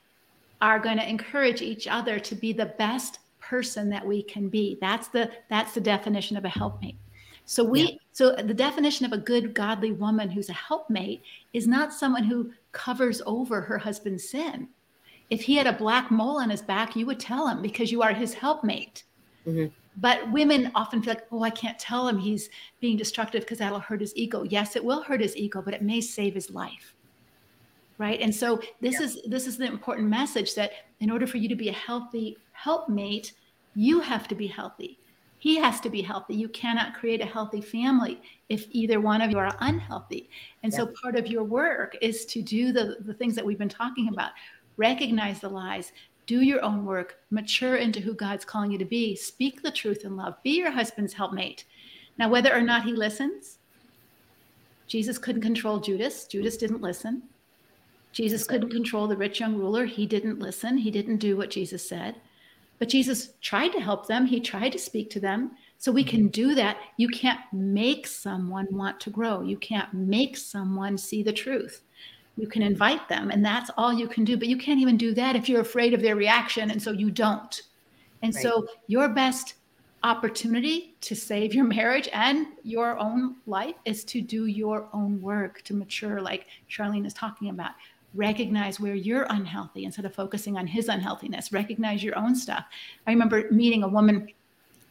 are 0.61 0.79
going 0.79 0.97
to 0.97 1.07
encourage 1.07 1.61
each 1.61 1.87
other 1.87 2.19
to 2.19 2.35
be 2.35 2.51
the 2.51 2.65
best 2.65 3.19
person 3.39 3.89
that 3.89 4.05
we 4.05 4.21
can 4.23 4.49
be 4.49 4.77
that's 4.81 5.07
the 5.09 5.31
that's 5.49 5.73
the 5.73 5.81
definition 5.81 6.35
of 6.35 6.43
a 6.43 6.49
helpmate 6.49 6.97
so 7.45 7.63
we 7.63 7.81
yeah. 7.81 7.97
so 8.11 8.35
the 8.35 8.53
definition 8.53 9.05
of 9.05 9.13
a 9.13 9.17
good 9.17 9.53
godly 9.53 9.91
woman 9.91 10.29
who's 10.29 10.49
a 10.49 10.53
helpmate 10.53 11.21
is 11.53 11.67
not 11.67 11.93
someone 11.93 12.23
who 12.23 12.51
covers 12.71 13.21
over 13.25 13.61
her 13.61 13.77
husband's 13.77 14.27
sin 14.27 14.67
if 15.29 15.41
he 15.41 15.55
had 15.55 15.67
a 15.67 15.73
black 15.73 16.11
mole 16.11 16.39
on 16.39 16.49
his 16.49 16.61
back 16.61 16.95
you 16.95 17.05
would 17.05 17.19
tell 17.19 17.47
him 17.47 17.61
because 17.61 17.91
you 17.91 18.01
are 18.01 18.13
his 18.13 18.33
helpmate 18.33 19.03
mm-hmm. 19.47 19.67
But 19.99 20.31
women 20.31 20.71
often 20.75 21.01
feel 21.01 21.15
like, 21.15 21.25
oh, 21.31 21.41
I 21.41 21.49
can't 21.49 21.79
tell 21.79 22.07
him 22.07 22.19
he's 22.19 22.49
being 22.79 22.97
destructive 22.97 23.41
because 23.41 23.57
that'll 23.57 23.79
hurt 23.79 24.01
his 24.01 24.15
ego. 24.15 24.43
Yes, 24.43 24.75
it 24.75 24.85
will 24.85 25.01
hurt 25.01 25.21
his 25.21 25.35
ego, 25.35 25.61
but 25.61 25.73
it 25.73 25.81
may 25.81 26.01
save 26.01 26.35
his 26.35 26.51
life. 26.51 26.93
Right. 27.97 28.21
And 28.21 28.33
so 28.33 28.61
this 28.79 28.99
yeah. 28.99 29.05
is 29.07 29.21
this 29.25 29.47
is 29.47 29.57
the 29.57 29.65
important 29.65 30.07
message 30.07 30.53
that 30.53 30.71
in 30.99 31.09
order 31.09 31.25
for 31.25 31.37
you 31.37 31.49
to 31.49 31.55
be 31.55 31.69
a 31.69 31.73
healthy 31.73 32.37
helpmate, 32.51 33.33
you 33.73 33.99
have 33.99 34.27
to 34.27 34.35
be 34.35 34.45
healthy. 34.45 34.99
He 35.39 35.55
has 35.57 35.79
to 35.81 35.89
be 35.89 36.01
healthy. 36.01 36.35
You 36.35 36.49
cannot 36.49 36.93
create 36.95 37.21
a 37.21 37.25
healthy 37.25 37.61
family 37.61 38.21
if 38.49 38.67
either 38.71 38.99
one 38.99 39.21
of 39.21 39.31
you 39.31 39.37
are 39.37 39.55
unhealthy. 39.61 40.29
And 40.63 40.71
yeah. 40.71 40.77
so 40.77 40.93
part 41.01 41.15
of 41.15 41.27
your 41.27 41.43
work 41.43 41.95
is 42.01 42.25
to 42.27 42.41
do 42.41 42.71
the, 42.71 42.97
the 43.01 43.13
things 43.13 43.35
that 43.35 43.45
we've 43.45 43.57
been 43.57 43.69
talking 43.69 44.09
about 44.09 44.31
recognize 44.77 45.39
the 45.39 45.49
lies, 45.49 45.91
do 46.27 46.41
your 46.41 46.63
own 46.63 46.85
work, 46.85 47.17
mature 47.31 47.77
into 47.77 48.01
who 48.01 48.13
God's 48.13 48.45
calling 48.45 48.71
you 48.71 48.77
to 48.77 48.85
be, 48.85 49.15
speak 49.15 49.63
the 49.63 49.71
truth 49.71 50.03
in 50.03 50.15
love, 50.15 50.35
be 50.43 50.57
your 50.57 50.71
husband's 50.71 51.13
helpmate. 51.13 51.63
Now, 52.19 52.29
whether 52.29 52.53
or 52.53 52.61
not 52.61 52.83
he 52.83 52.91
listens, 52.91 53.57
Jesus 54.87 55.17
couldn't 55.17 55.41
control 55.41 55.79
Judas. 55.79 56.25
Judas 56.25 56.57
didn't 56.57 56.81
listen. 56.81 57.23
Jesus 58.11 58.45
couldn't 58.45 58.71
control 58.71 59.07
the 59.07 59.17
rich 59.17 59.39
young 59.39 59.55
ruler. 59.55 59.85
He 59.85 60.05
didn't 60.05 60.39
listen. 60.39 60.77
He 60.77 60.91
didn't 60.91 61.17
do 61.17 61.37
what 61.37 61.49
Jesus 61.49 61.87
said. 61.87 62.15
But 62.79 62.89
Jesus 62.89 63.33
tried 63.41 63.69
to 63.69 63.79
help 63.79 64.07
them. 64.07 64.25
He 64.25 64.39
tried 64.39 64.71
to 64.71 64.79
speak 64.79 65.09
to 65.11 65.19
them. 65.19 65.51
So 65.77 65.91
we 65.91 66.03
can 66.03 66.27
do 66.27 66.55
that. 66.55 66.77
You 66.97 67.09
can't 67.09 67.39
make 67.51 68.07
someone 68.07 68.67
want 68.71 68.99
to 69.01 69.09
grow. 69.09 69.41
You 69.41 69.57
can't 69.57 69.93
make 69.93 70.35
someone 70.35 70.97
see 70.97 71.21
the 71.21 71.33
truth 71.33 71.81
you 72.37 72.47
can 72.47 72.61
invite 72.61 73.09
them 73.09 73.31
and 73.31 73.43
that's 73.43 73.69
all 73.77 73.91
you 73.91 74.07
can 74.07 74.23
do. 74.23 74.37
But 74.37 74.47
you 74.47 74.57
can't 74.57 74.79
even 74.79 74.95
do 74.95 75.13
that 75.15 75.35
if 75.35 75.49
you're 75.49 75.61
afraid 75.61 75.93
of 75.93 76.01
their 76.01 76.15
reaction 76.15 76.71
and 76.71 76.81
so 76.81 76.91
you 76.91 77.11
don't. 77.11 77.61
And 78.21 78.33
right. 78.33 78.41
so 78.41 78.67
your 78.87 79.09
best 79.09 79.55
opportunity 80.03 80.95
to 81.01 81.15
save 81.15 81.53
your 81.53 81.65
marriage 81.65 82.07
and 82.13 82.47
your 82.63 82.97
own 82.99 83.37
life 83.47 83.75
is 83.85 84.03
to 84.05 84.21
do 84.21 84.45
your 84.45 84.87
own 84.93 85.19
work 85.21 85.61
to 85.63 85.73
mature 85.73 86.21
like 86.21 86.45
charlene 86.69 87.05
is 87.05 87.13
talking 87.13 87.49
about. 87.49 87.71
Recognize 88.13 88.79
where 88.79 88.95
you're 88.95 89.27
unhealthy 89.29 89.83
instead 89.83 90.05
of 90.05 90.13
focusing 90.13 90.57
on 90.57 90.65
his 90.65 90.87
unhealthiness. 90.87 91.51
Recognize 91.51 92.03
your 92.03 92.17
own 92.17 92.35
stuff. 92.35 92.65
I 93.05 93.11
remember 93.11 93.51
meeting 93.51 93.83
a 93.83 93.87
woman 93.87 94.29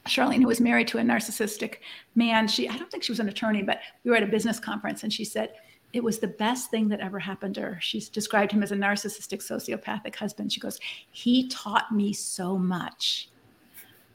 Charlene, 0.07 0.41
who 0.41 0.47
was 0.47 0.61
married 0.61 0.87
to 0.89 0.99
a 0.99 1.03
narcissistic 1.03 1.79
man, 2.15 2.47
she 2.49 2.69
I 2.69 2.77
don't 2.77 2.91
think 2.91 3.03
she 3.03 3.13
was 3.13 3.21
an 3.21 3.29
attorney, 3.29 3.63
but 3.63 3.81
we 4.05 4.11
were 4.11 4.17
at 4.17 4.23
a 4.23 4.27
business 4.27 4.61
conference 4.61 5.03
and 5.03 5.13
she 5.13 5.25
said, 5.25 5.51
it 5.97 6.05
was 6.05 6.19
the 6.19 6.29
best 6.29 6.71
thing 6.71 6.89
that 6.89 7.01
ever 7.01 7.19
happened 7.19 7.55
to 7.55 7.63
her. 7.63 7.79
She's 7.81 8.11
described 8.11 8.53
him 8.53 8.63
as 8.63 8.71
a 8.71 8.77
narcissistic, 8.77 9.39
sociopathic 9.39 10.15
husband. 10.15 10.53
She 10.53 10.61
goes, 10.61 10.79
He 11.11 11.49
taught 11.49 11.91
me 11.91 12.13
so 12.13 12.59
much 12.59 13.31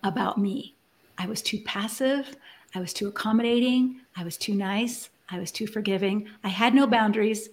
about 0.03 0.37
me. 0.37 0.75
I 1.17 1.25
was 1.25 1.41
too 1.41 1.59
passive. 1.61 2.37
I 2.75 2.79
was 2.79 2.93
too 2.93 3.07
accommodating. 3.07 3.99
I 4.15 4.23
was 4.23 4.37
too 4.37 4.53
nice. 4.53 5.09
I 5.31 5.39
was 5.39 5.51
too 5.51 5.65
forgiving. 5.65 6.27
I 6.43 6.49
had 6.49 6.75
no 6.75 6.85
boundaries. 6.85 7.49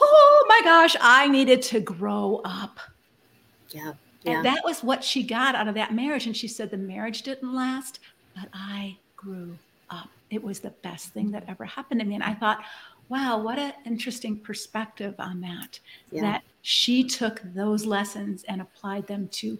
Oh 0.00 0.46
my 0.48 0.62
gosh, 0.64 0.96
I 0.98 1.28
needed 1.28 1.60
to 1.62 1.80
grow 1.80 2.40
up. 2.46 2.80
Yeah. 3.68 3.92
yeah. 4.22 4.36
And 4.36 4.44
that 4.46 4.62
was 4.64 4.82
what 4.82 5.04
she 5.04 5.22
got 5.22 5.54
out 5.54 5.68
of 5.68 5.74
that 5.74 5.92
marriage. 5.92 6.24
And 6.24 6.34
she 6.34 6.48
said, 6.48 6.70
The 6.70 6.78
marriage 6.78 7.20
didn't 7.20 7.54
last, 7.54 8.00
but 8.34 8.48
I 8.54 8.96
grew 9.16 9.58
up. 9.90 10.08
It 10.30 10.42
was 10.42 10.60
the 10.60 10.70
best 10.70 11.08
thing 11.08 11.30
that 11.32 11.44
ever 11.46 11.66
happened 11.66 12.00
to 12.00 12.06
me. 12.06 12.14
And 12.14 12.24
I 12.24 12.32
thought, 12.32 12.64
wow, 13.10 13.38
what 13.38 13.58
an 13.58 13.74
interesting 13.84 14.38
perspective 14.38 15.14
on 15.18 15.40
that. 15.42 15.78
Yeah. 16.10 16.22
That 16.22 16.42
she 16.62 17.04
took 17.04 17.42
those 17.54 17.84
lessons 17.84 18.44
and 18.48 18.60
applied 18.60 19.06
them 19.06 19.28
to 19.32 19.58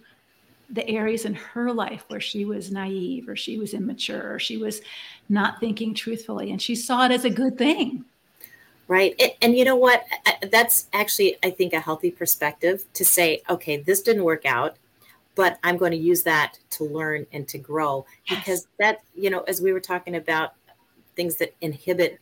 the 0.70 0.88
areas 0.88 1.24
in 1.24 1.34
her 1.34 1.72
life 1.72 2.04
where 2.08 2.20
she 2.20 2.44
was 2.44 2.70
naive 2.70 3.28
or 3.28 3.34
she 3.34 3.58
was 3.58 3.74
immature 3.74 4.32
or 4.32 4.38
she 4.38 4.56
was 4.56 4.80
not 5.28 5.58
thinking 5.58 5.92
truthfully. 5.92 6.52
And 6.52 6.62
she 6.62 6.76
saw 6.76 7.04
it 7.06 7.10
as 7.10 7.24
a 7.24 7.30
good 7.30 7.58
thing. 7.58 8.04
Right. 8.86 9.20
And, 9.42 9.56
you 9.56 9.64
know 9.64 9.76
what? 9.76 10.04
That's 10.50 10.88
actually, 10.92 11.36
I 11.44 11.50
think, 11.50 11.72
a 11.72 11.80
healthy 11.80 12.10
perspective 12.10 12.84
to 12.94 13.04
say, 13.04 13.42
okay, 13.48 13.76
this 13.76 14.02
didn't 14.02 14.24
work 14.24 14.46
out 14.46 14.76
but 15.34 15.58
I'm 15.62 15.76
going 15.76 15.92
to 15.92 15.96
use 15.96 16.22
that 16.24 16.58
to 16.70 16.84
learn 16.84 17.26
and 17.32 17.48
to 17.48 17.56
grow 17.56 18.04
because 18.28 18.66
that, 18.78 19.00
you 19.14 19.30
know, 19.30 19.40
as 19.42 19.62
we 19.62 19.72
were 19.72 19.80
talking 19.80 20.16
about 20.16 20.54
things 21.16 21.36
that 21.36 21.54
inhibit 21.60 22.20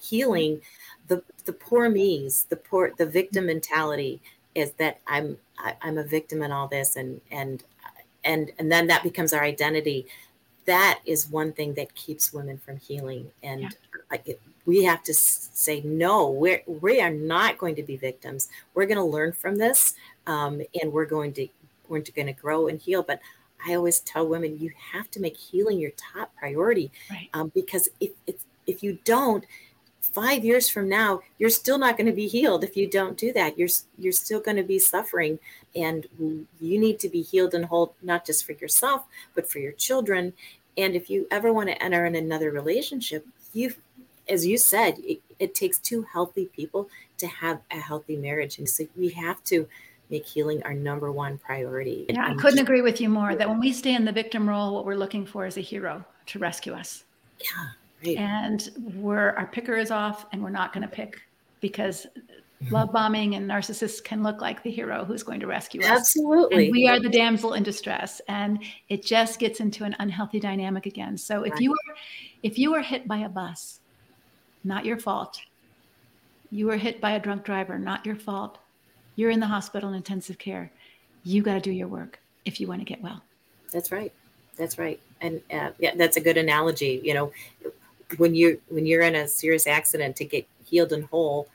healing 0.00 0.60
the 1.08 1.22
the 1.44 1.52
poor 1.52 1.88
me's 1.88 2.44
the 2.44 2.56
poor 2.56 2.92
the 2.98 3.06
victim 3.06 3.46
mentality 3.46 4.20
is 4.54 4.72
that 4.72 5.00
i'm 5.06 5.36
I, 5.58 5.70
am 5.70 5.76
i 5.82 5.88
am 5.88 5.98
a 5.98 6.04
victim 6.04 6.42
in 6.42 6.52
all 6.52 6.68
this 6.68 6.96
and 6.96 7.20
and 7.30 7.62
and 8.24 8.52
and 8.58 8.70
then 8.70 8.86
that 8.88 9.02
becomes 9.02 9.32
our 9.32 9.42
identity 9.42 10.06
that 10.66 11.00
is 11.04 11.28
one 11.28 11.52
thing 11.52 11.74
that 11.74 11.94
keeps 11.94 12.32
women 12.32 12.58
from 12.58 12.76
healing 12.76 13.30
and 13.42 13.74
yeah. 14.12 14.34
we 14.66 14.84
have 14.84 15.02
to 15.02 15.14
say 15.14 15.80
no 15.82 16.30
we're 16.30 16.62
we 16.66 17.00
are 17.00 17.10
not 17.10 17.58
going 17.58 17.74
to 17.74 17.82
be 17.82 17.96
victims 17.96 18.48
we're 18.74 18.86
going 18.86 18.96
to 18.96 19.04
learn 19.04 19.32
from 19.32 19.56
this 19.56 19.94
um, 20.26 20.60
and 20.80 20.92
we're 20.92 21.06
going 21.06 21.32
to 21.32 21.48
we're 21.88 22.02
going 22.14 22.26
to 22.26 22.32
grow 22.32 22.68
and 22.68 22.80
heal 22.80 23.02
but 23.02 23.20
i 23.66 23.74
always 23.74 24.00
tell 24.00 24.26
women 24.26 24.58
you 24.58 24.70
have 24.92 25.10
to 25.10 25.20
make 25.20 25.36
healing 25.36 25.78
your 25.78 25.90
top 25.92 26.34
priority 26.36 26.90
right. 27.10 27.28
um, 27.34 27.50
because 27.54 27.88
if 28.00 28.10
it's 28.26 28.44
if 28.66 28.82
you 28.82 28.98
don't 29.04 29.44
five 30.12 30.44
years 30.44 30.68
from 30.68 30.88
now 30.88 31.20
you're 31.38 31.50
still 31.50 31.78
not 31.78 31.96
going 31.96 32.06
to 32.06 32.12
be 32.12 32.26
healed. 32.26 32.64
If 32.64 32.76
you 32.76 32.88
don't 32.88 33.16
do 33.16 33.32
that 33.32 33.58
you're 33.58 33.68
you're 33.98 34.12
still 34.12 34.40
going 34.40 34.56
to 34.56 34.62
be 34.62 34.78
suffering. 34.78 35.38
And 35.74 36.06
you 36.60 36.78
need 36.80 36.98
to 37.00 37.08
be 37.08 37.22
healed 37.22 37.54
and 37.54 37.64
whole 37.64 37.94
not 38.02 38.26
just 38.26 38.44
for 38.44 38.52
yourself 38.52 39.04
but 39.34 39.50
for 39.50 39.58
your 39.58 39.72
children. 39.72 40.32
And 40.76 40.94
if 40.94 41.10
you 41.10 41.26
ever 41.30 41.52
want 41.52 41.68
to 41.68 41.82
enter 41.82 42.04
in 42.04 42.14
another 42.14 42.50
relationship 42.50 43.26
you 43.52 43.74
as 44.28 44.46
you 44.46 44.58
said 44.58 44.96
it, 44.98 45.20
it 45.38 45.54
takes 45.54 45.78
two 45.78 46.02
healthy 46.02 46.46
people 46.46 46.88
to 47.18 47.26
have 47.26 47.60
a 47.70 47.78
healthy 47.78 48.16
marriage. 48.16 48.58
And 48.58 48.68
so 48.68 48.86
we 48.96 49.08
have 49.10 49.42
to 49.44 49.68
make 50.08 50.26
healing 50.26 50.62
our 50.64 50.74
number 50.74 51.12
one 51.12 51.38
priority. 51.38 52.06
Yeah 52.08 52.26
i 52.26 52.34
couldn't 52.34 52.58
agree 52.58 52.82
with 52.82 53.00
you 53.00 53.08
more 53.08 53.36
that 53.36 53.48
when 53.48 53.60
we 53.60 53.72
stay 53.72 53.94
in 53.94 54.04
the 54.04 54.12
victim 54.12 54.48
role 54.48 54.74
what 54.74 54.84
we're 54.84 54.96
looking 54.96 55.24
for 55.24 55.46
is 55.46 55.56
a 55.56 55.60
hero 55.60 56.04
to 56.26 56.38
rescue 56.38 56.72
us. 56.72 57.04
Yeah 57.38 57.79
right. 58.04 58.16
and 58.16 58.70
we're 58.94 59.30
our 59.30 59.46
picker 59.46 59.76
is 59.76 59.90
off 59.90 60.26
and 60.32 60.42
we're 60.42 60.50
not 60.50 60.72
going 60.72 60.82
to 60.82 60.88
pick 60.88 61.20
because 61.60 62.06
love 62.70 62.92
bombing 62.92 63.34
and 63.36 63.48
narcissists 63.48 64.02
can 64.04 64.22
look 64.22 64.40
like 64.40 64.62
the 64.62 64.70
hero 64.70 65.04
who's 65.04 65.22
going 65.22 65.40
to 65.40 65.46
rescue 65.46 65.80
us. 65.80 65.86
Absolutely. 65.86 66.66
And 66.66 66.72
we 66.72 66.88
are 66.88 67.00
the 67.00 67.08
damsel 67.08 67.54
in 67.54 67.62
distress 67.62 68.20
and 68.28 68.62
it 68.88 69.04
just 69.04 69.38
gets 69.38 69.60
into 69.60 69.84
an 69.84 69.96
unhealthy 69.98 70.40
dynamic 70.40 70.86
again. 70.86 71.16
So 71.16 71.42
if 71.42 71.52
right. 71.52 71.60
you 71.60 71.70
were 71.70 71.96
if 72.42 72.58
you 72.58 72.72
were 72.72 72.82
hit 72.82 73.08
by 73.08 73.18
a 73.18 73.28
bus, 73.28 73.80
not 74.64 74.84
your 74.84 74.98
fault. 74.98 75.40
You 76.50 76.66
were 76.66 76.76
hit 76.76 77.00
by 77.00 77.12
a 77.12 77.20
drunk 77.20 77.44
driver, 77.44 77.78
not 77.78 78.04
your 78.04 78.16
fault. 78.16 78.58
You're 79.16 79.30
in 79.30 79.40
the 79.40 79.46
hospital 79.46 79.90
in 79.90 79.94
intensive 79.94 80.38
care. 80.38 80.70
You 81.22 81.42
got 81.42 81.54
to 81.54 81.60
do 81.60 81.70
your 81.70 81.88
work 81.88 82.18
if 82.44 82.60
you 82.60 82.66
want 82.66 82.80
to 82.80 82.84
get 82.84 83.02
well. 83.02 83.22
That's 83.72 83.92
right. 83.92 84.12
That's 84.56 84.78
right. 84.78 85.00
And 85.20 85.40
uh, 85.52 85.70
yeah, 85.78 85.94
that's 85.94 86.16
a 86.16 86.20
good 86.20 86.36
analogy. 86.36 87.00
You 87.04 87.14
know, 87.14 87.32
when 88.16 88.34
you 88.34 88.60
when 88.68 88.86
you're 88.86 89.02
in 89.02 89.14
a 89.14 89.28
serious 89.28 89.66
accident 89.66 90.16
to 90.16 90.24
get 90.24 90.46
healed 90.64 90.92
and 90.92 91.04
whole, 91.04 91.48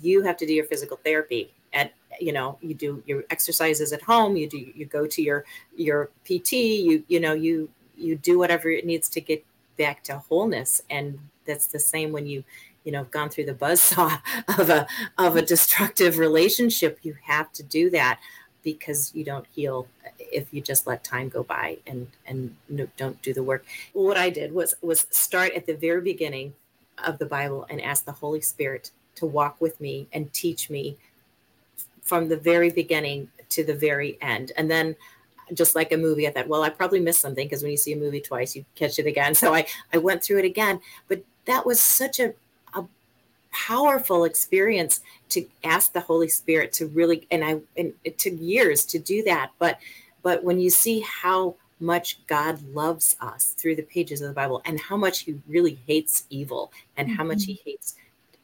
you 0.00 0.22
have 0.22 0.36
to 0.38 0.46
do 0.46 0.52
your 0.52 0.64
physical 0.64 0.98
therapy 1.04 1.52
at 1.72 1.92
you 2.20 2.32
know 2.32 2.58
you 2.60 2.74
do 2.74 3.02
your 3.06 3.24
exercises 3.30 3.92
at 3.92 4.02
home 4.02 4.36
you 4.36 4.46
do 4.46 4.58
you 4.74 4.84
go 4.84 5.06
to 5.06 5.22
your 5.22 5.46
your 5.74 6.10
pt 6.24 6.52
you 6.52 7.02
you 7.08 7.18
know 7.18 7.32
you 7.32 7.70
you 7.96 8.16
do 8.16 8.38
whatever 8.38 8.70
it 8.70 8.84
needs 8.84 9.08
to 9.08 9.20
get 9.20 9.44
back 9.76 10.02
to 10.04 10.18
wholeness. 10.18 10.82
And 10.90 11.18
that's 11.46 11.66
the 11.66 11.78
same 11.78 12.12
when 12.12 12.26
you 12.26 12.44
you 12.84 12.90
know 12.90 13.04
gone 13.04 13.28
through 13.28 13.44
the 13.44 13.54
buzz 13.54 13.80
saw 13.80 14.18
of 14.58 14.68
a 14.68 14.86
of 15.16 15.36
a 15.36 15.42
destructive 15.42 16.18
relationship 16.18 16.98
you 17.02 17.16
have 17.22 17.52
to 17.52 17.62
do 17.62 17.88
that 17.90 18.18
because 18.62 19.12
you 19.14 19.24
don't 19.24 19.46
heal 19.54 19.86
if 20.18 20.52
you 20.52 20.60
just 20.60 20.86
let 20.86 21.02
time 21.02 21.28
go 21.28 21.42
by 21.42 21.78
and 21.86 22.06
and 22.26 22.54
don't 22.96 23.20
do 23.22 23.34
the 23.34 23.42
work 23.42 23.64
what 23.92 24.16
i 24.16 24.30
did 24.30 24.52
was 24.52 24.74
was 24.82 25.06
start 25.10 25.52
at 25.52 25.66
the 25.66 25.74
very 25.74 26.00
beginning 26.00 26.54
of 27.04 27.18
the 27.18 27.26
bible 27.26 27.66
and 27.68 27.80
ask 27.80 28.04
the 28.04 28.12
holy 28.12 28.40
spirit 28.40 28.90
to 29.14 29.26
walk 29.26 29.60
with 29.60 29.80
me 29.80 30.06
and 30.12 30.32
teach 30.32 30.70
me 30.70 30.96
from 32.02 32.28
the 32.28 32.36
very 32.36 32.70
beginning 32.70 33.28
to 33.48 33.64
the 33.64 33.74
very 33.74 34.18
end. 34.20 34.52
And 34.56 34.70
then 34.70 34.96
just 35.54 35.74
like 35.74 35.92
a 35.92 35.96
movie, 35.96 36.26
I 36.26 36.30
thought, 36.30 36.48
well, 36.48 36.62
I 36.62 36.68
probably 36.70 37.00
missed 37.00 37.20
something 37.20 37.46
because 37.46 37.62
when 37.62 37.70
you 37.70 37.76
see 37.76 37.92
a 37.92 37.96
movie 37.96 38.20
twice, 38.20 38.56
you 38.56 38.64
catch 38.74 38.98
it 38.98 39.06
again. 39.06 39.34
So 39.42 39.54
I, 39.54 39.66
I 39.92 39.98
went 39.98 40.22
through 40.22 40.38
it 40.38 40.44
again. 40.44 40.80
But 41.08 41.22
that 41.46 41.64
was 41.64 41.80
such 41.80 42.20
a, 42.20 42.28
a 42.28 42.32
powerful 43.52 44.24
experience 44.24 45.00
to 45.30 45.46
ask 45.64 45.92
the 45.92 46.00
Holy 46.00 46.28
Spirit 46.28 46.72
to 46.74 46.86
really, 46.88 47.26
and 47.30 47.44
I, 47.44 47.60
and 47.76 47.92
it 48.04 48.18
took 48.18 48.34
years 48.38 48.84
to 48.86 48.98
do 48.98 49.22
that. 49.24 49.50
But, 49.58 49.78
but 50.22 50.42
when 50.42 50.60
you 50.60 50.70
see 50.70 51.00
how 51.00 51.56
much 51.82 52.24
God 52.28 52.62
loves 52.72 53.16
us 53.20 53.54
through 53.58 53.76
the 53.76 53.82
pages 53.82 54.22
of 54.22 54.28
the 54.28 54.34
Bible 54.34 54.62
and 54.64 54.78
how 54.80 54.96
much 54.96 55.20
he 55.20 55.40
really 55.48 55.78
hates 55.86 56.24
evil 56.30 56.72
and 56.96 57.08
mm-hmm. 57.08 57.16
how 57.16 57.24
much 57.24 57.44
he 57.44 57.54
mm-hmm. 57.54 57.70
hates 57.70 57.96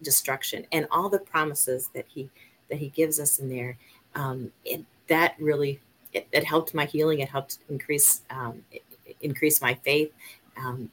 destruction 0.02 0.66
and 0.72 0.86
all 0.90 1.08
the 1.08 1.18
promises 1.18 1.88
that 1.94 2.04
he 2.08 2.28
that 2.68 2.78
he 2.78 2.88
gives 2.88 3.18
us 3.18 3.38
in 3.38 3.48
there 3.48 3.76
um, 4.14 4.50
it, 4.64 4.84
that 5.08 5.34
really 5.38 5.80
it, 6.12 6.26
it, 6.32 6.44
helped 6.44 6.74
my 6.74 6.84
healing 6.84 7.20
it 7.20 7.28
helped 7.28 7.58
increase 7.68 8.22
um, 8.30 8.62
increase 9.20 9.60
my 9.60 9.74
faith 9.74 10.12
um, 10.56 10.90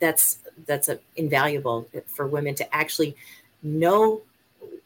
that's 0.00 0.38
that's 0.66 0.88
a, 0.88 0.98
invaluable 1.16 1.88
for 2.06 2.26
women 2.26 2.54
to 2.54 2.74
actually 2.74 3.14
know 3.62 4.22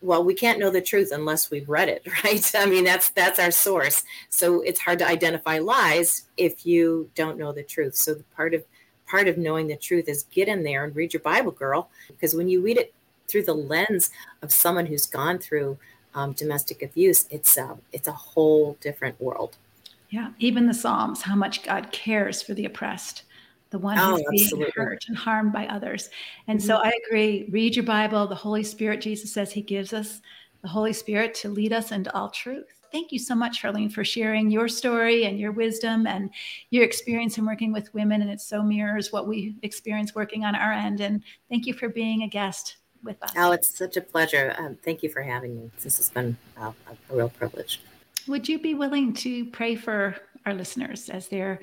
well 0.01 0.25
we 0.25 0.35
can't 0.35 0.59
know 0.59 0.71
the 0.71 0.81
truth 0.81 1.11
unless 1.13 1.51
we've 1.51 1.69
read 1.69 1.89
it 1.89 2.07
right? 2.25 2.53
I 2.57 2.67
mean 2.67 2.85
that's 2.85 3.11
that's 3.11 3.39
our 3.39 3.51
source. 3.51 4.05
So 4.31 4.61
it's 4.63 4.81
hard 4.81 4.99
to 5.01 5.09
identify 5.09 5.59
lies 5.59 6.29
if 6.37 6.67
you 6.67 7.11
don't 7.15 7.39
know 7.39 7.53
the 7.53 7.63
truth. 7.63 7.97
So 7.97 8.15
the 8.15 8.25
part 8.37 8.55
of 8.55 8.65
part 9.07 9.29
of 9.29 9.39
knowing 9.39 9.67
the 9.69 9.77
truth 9.77 10.09
is 10.09 10.25
get 10.31 10.49
in 10.49 10.65
there 10.65 10.85
and 10.85 10.97
read 10.97 11.13
your 11.13 11.21
bible 11.21 11.53
girl 11.53 11.91
because 12.09 12.35
when 12.35 12.49
you 12.49 12.63
read 12.63 12.79
it 12.79 12.95
through 13.29 13.43
the 13.43 13.55
lens 13.55 14.11
of 14.43 14.53
someone 14.53 14.87
who's 14.87 15.07
gone 15.07 15.39
through 15.39 15.79
um, 16.15 16.33
domestic 16.33 16.83
abuse, 16.83 17.27
it's 17.31 17.57
a, 17.57 17.77
it's 17.93 18.09
a 18.09 18.13
whole 18.13 18.77
different 18.81 19.21
world. 19.21 19.57
Yeah, 20.11 20.31
even 20.39 20.67
the 20.67 20.75
Psalms, 20.75 21.23
how 21.23 21.35
much 21.35 21.65
God 21.65 21.91
cares 21.91 22.41
for 22.41 22.55
the 22.55 22.67
oppressed, 22.67 23.25
the 23.75 23.79
one 23.81 23.97
who's 23.97 24.53
oh, 24.53 24.57
being 24.57 24.71
hurt 24.73 25.05
and 25.09 25.17
harmed 25.17 25.53
by 25.53 25.67
others. 25.67 26.09
And 26.47 26.61
mm-hmm. 26.61 26.67
so 26.69 26.77
I 26.77 26.93
agree. 27.05 27.49
Read 27.51 27.75
your 27.75 27.85
Bible. 27.85 28.25
The 28.29 28.35
Holy 28.37 28.63
Spirit, 28.63 29.01
Jesus 29.01 29.33
says 29.33 29.51
He 29.51 29.63
gives 29.63 29.93
us 29.93 30.23
the 30.63 30.69
Holy 30.69 30.93
Spirit 30.93 31.35
to 31.35 31.49
lead 31.49 31.73
us 31.73 31.91
into 31.91 32.15
all 32.15 32.31
truth. 32.31 32.69
Thank 32.93 33.11
you 33.11 33.19
so 33.19 33.35
much, 33.35 33.61
Charlene, 33.61 33.93
for 33.93 34.05
sharing 34.05 34.49
your 34.49 34.69
story 34.69 35.25
and 35.25 35.41
your 35.41 35.51
wisdom 35.51 36.07
and 36.07 36.31
your 36.71 36.85
experience 36.85 37.37
in 37.37 37.47
working 37.47 37.73
with 37.73 37.93
women. 37.95 38.23
And 38.23 38.31
it 38.31 38.41
so 38.41 38.63
mirrors 38.63 39.11
what 39.11 39.27
we 39.27 39.57
experience 39.63 40.15
working 40.15 40.45
on 40.45 40.55
our 40.55 40.71
end. 40.73 41.01
And 41.01 41.21
thank 41.49 41.67
you 41.67 41.75
for 41.75 41.89
being 41.89 42.23
a 42.23 42.29
guest 42.29 42.77
with 43.03 43.21
us. 43.25 43.33
Oh, 43.37 43.51
it's 43.51 43.77
such 43.77 43.97
a 43.97 44.03
pleasure. 44.03 44.55
Um, 44.57 44.79
thank 44.85 45.03
you 45.03 45.09
for 45.09 45.23
having 45.23 45.57
me. 45.57 45.73
This 45.83 45.97
has 45.97 46.11
been 46.11 46.37
uh, 46.57 46.71
a 46.89 47.13
real 47.13 47.29
privilege. 47.29 47.81
Would 48.29 48.49
you 48.49 48.61
be 48.61 48.75
willing 48.75 49.15
to 49.15 49.47
pray 49.47 49.75
for 49.75 50.15
our 50.47 50.55
listeners 50.55 51.09
as 51.09 51.27
they're 51.27 51.59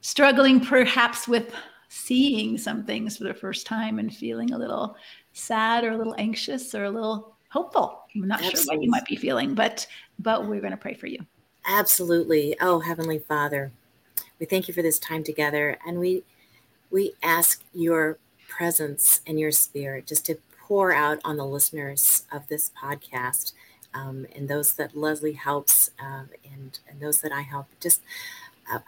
struggling 0.00 0.60
perhaps 0.60 1.28
with 1.28 1.52
seeing 1.88 2.56
some 2.56 2.84
things 2.84 3.16
for 3.16 3.24
the 3.24 3.34
first 3.34 3.66
time 3.66 3.98
and 3.98 4.14
feeling 4.14 4.52
a 4.52 4.58
little 4.58 4.96
sad 5.32 5.84
or 5.84 5.90
a 5.90 5.96
little 5.96 6.14
anxious 6.18 6.74
or 6.74 6.84
a 6.84 6.90
little 6.90 7.34
hopeful? 7.50 8.02
I'm 8.14 8.28
not 8.28 8.40
Absolutely. 8.40 8.62
sure 8.62 8.74
what 8.76 8.82
you 8.84 8.90
might 8.90 9.06
be 9.06 9.16
feeling, 9.16 9.54
but 9.54 9.86
but 10.18 10.46
we're 10.46 10.60
going 10.60 10.72
to 10.72 10.76
pray 10.76 10.94
for 10.94 11.06
you. 11.06 11.18
Absolutely. 11.66 12.56
Oh, 12.60 12.80
Heavenly 12.80 13.18
Father, 13.18 13.70
we 14.38 14.46
thank 14.46 14.68
you 14.68 14.74
for 14.74 14.82
this 14.82 14.98
time 14.98 15.22
together 15.24 15.76
and 15.86 15.98
we 15.98 16.24
we 16.90 17.12
ask 17.22 17.62
your 17.72 18.18
presence 18.48 19.20
and 19.26 19.38
your 19.38 19.52
spirit 19.52 20.06
just 20.06 20.26
to 20.26 20.36
pour 20.58 20.92
out 20.92 21.20
on 21.24 21.36
the 21.36 21.46
listeners 21.46 22.24
of 22.32 22.46
this 22.48 22.70
podcast 22.80 23.52
um, 23.94 24.26
and 24.34 24.48
those 24.48 24.74
that 24.74 24.96
Leslie 24.96 25.32
helps 25.32 25.90
uh, 26.00 26.24
and, 26.52 26.78
and 26.88 27.00
those 27.00 27.20
that 27.22 27.32
I 27.32 27.40
help. 27.40 27.66
Just 27.80 28.02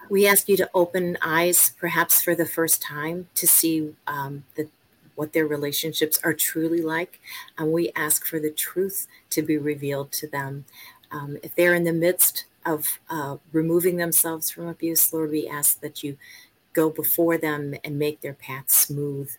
we 0.08 0.26
ask 0.26 0.48
you 0.48 0.56
to 0.58 0.70
open 0.74 1.18
eyes, 1.22 1.72
perhaps 1.78 2.22
for 2.22 2.34
the 2.34 2.46
first 2.46 2.82
time, 2.82 3.28
to 3.34 3.46
see 3.46 3.94
um, 4.06 4.44
the 4.56 4.68
what 5.14 5.34
their 5.34 5.46
relationships 5.46 6.18
are 6.24 6.32
truly 6.32 6.80
like. 6.80 7.20
And 7.58 7.70
we 7.72 7.92
ask 7.94 8.24
for 8.26 8.40
the 8.40 8.50
truth 8.50 9.06
to 9.30 9.42
be 9.42 9.58
revealed 9.58 10.10
to 10.12 10.26
them. 10.26 10.64
Um, 11.10 11.36
if 11.42 11.54
they're 11.54 11.74
in 11.74 11.84
the 11.84 11.92
midst 11.92 12.46
of 12.64 12.98
uh, 13.10 13.36
removing 13.52 13.98
themselves 13.98 14.50
from 14.50 14.68
abuse, 14.68 15.12
Lord, 15.12 15.30
we 15.30 15.46
ask 15.46 15.80
that 15.80 16.02
you 16.02 16.16
go 16.72 16.88
before 16.88 17.36
them 17.36 17.74
and 17.84 17.98
make 17.98 18.22
their 18.22 18.32
path 18.32 18.70
smooth 18.70 19.30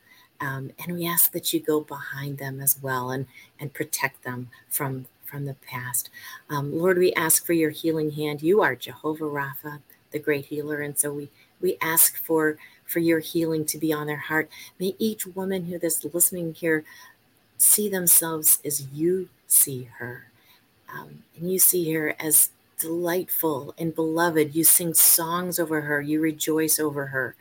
um, 0.44 0.72
and 0.80 0.98
we 0.98 1.08
ask 1.08 1.32
that 1.32 1.54
you 1.54 1.62
go 1.62 1.80
behind 1.80 2.38
them 2.38 2.60
as 2.60 2.78
well 2.82 3.12
and, 3.12 3.28
and 3.62 3.74
protect 3.74 4.24
them 4.24 4.50
from, 4.68 5.06
from 5.24 5.46
the 5.46 5.54
past. 5.54 6.10
Um, 6.50 6.78
Lord, 6.78 6.98
we 6.98 7.14
ask 7.14 7.46
for 7.46 7.54
your 7.54 7.70
healing 7.70 8.12
hand. 8.12 8.44
You 8.44 8.62
are 8.62 8.76
Jehovah 8.76 9.24
Rapha, 9.24 9.80
the 10.14 10.20
great 10.20 10.46
healer. 10.46 10.80
And 10.80 10.98
so 10.98 11.12
we, 11.12 11.30
we 11.60 11.78
ask 11.82 12.16
for, 12.18 12.58
for 12.86 13.00
your 13.00 13.20
healing 13.20 13.66
to 13.66 13.78
be 13.78 13.92
on 13.92 14.08
their 14.08 14.16
heart. 14.16 14.50
May 14.80 14.96
each 14.98 15.28
woman 15.28 15.66
who 15.66 15.78
is 15.82 16.06
listening 16.14 16.54
here 16.54 16.86
see 17.58 17.90
themselves 17.90 18.60
as 18.64 18.88
you 18.94 19.28
see 19.48 19.90
her. 19.98 20.28
Um, 20.94 21.24
and 21.38 21.52
you 21.52 21.60
see 21.60 21.92
her 21.94 22.16
as 22.20 22.52
delightful 22.80 23.74
and 23.78 23.96
beloved. 23.96 24.56
You 24.56 24.64
sing 24.64 24.94
songs 24.94 25.60
over 25.60 25.82
her, 25.82 26.02
you 26.02 26.22
rejoice 26.22 26.80
over 26.80 27.08
her. 27.08 27.36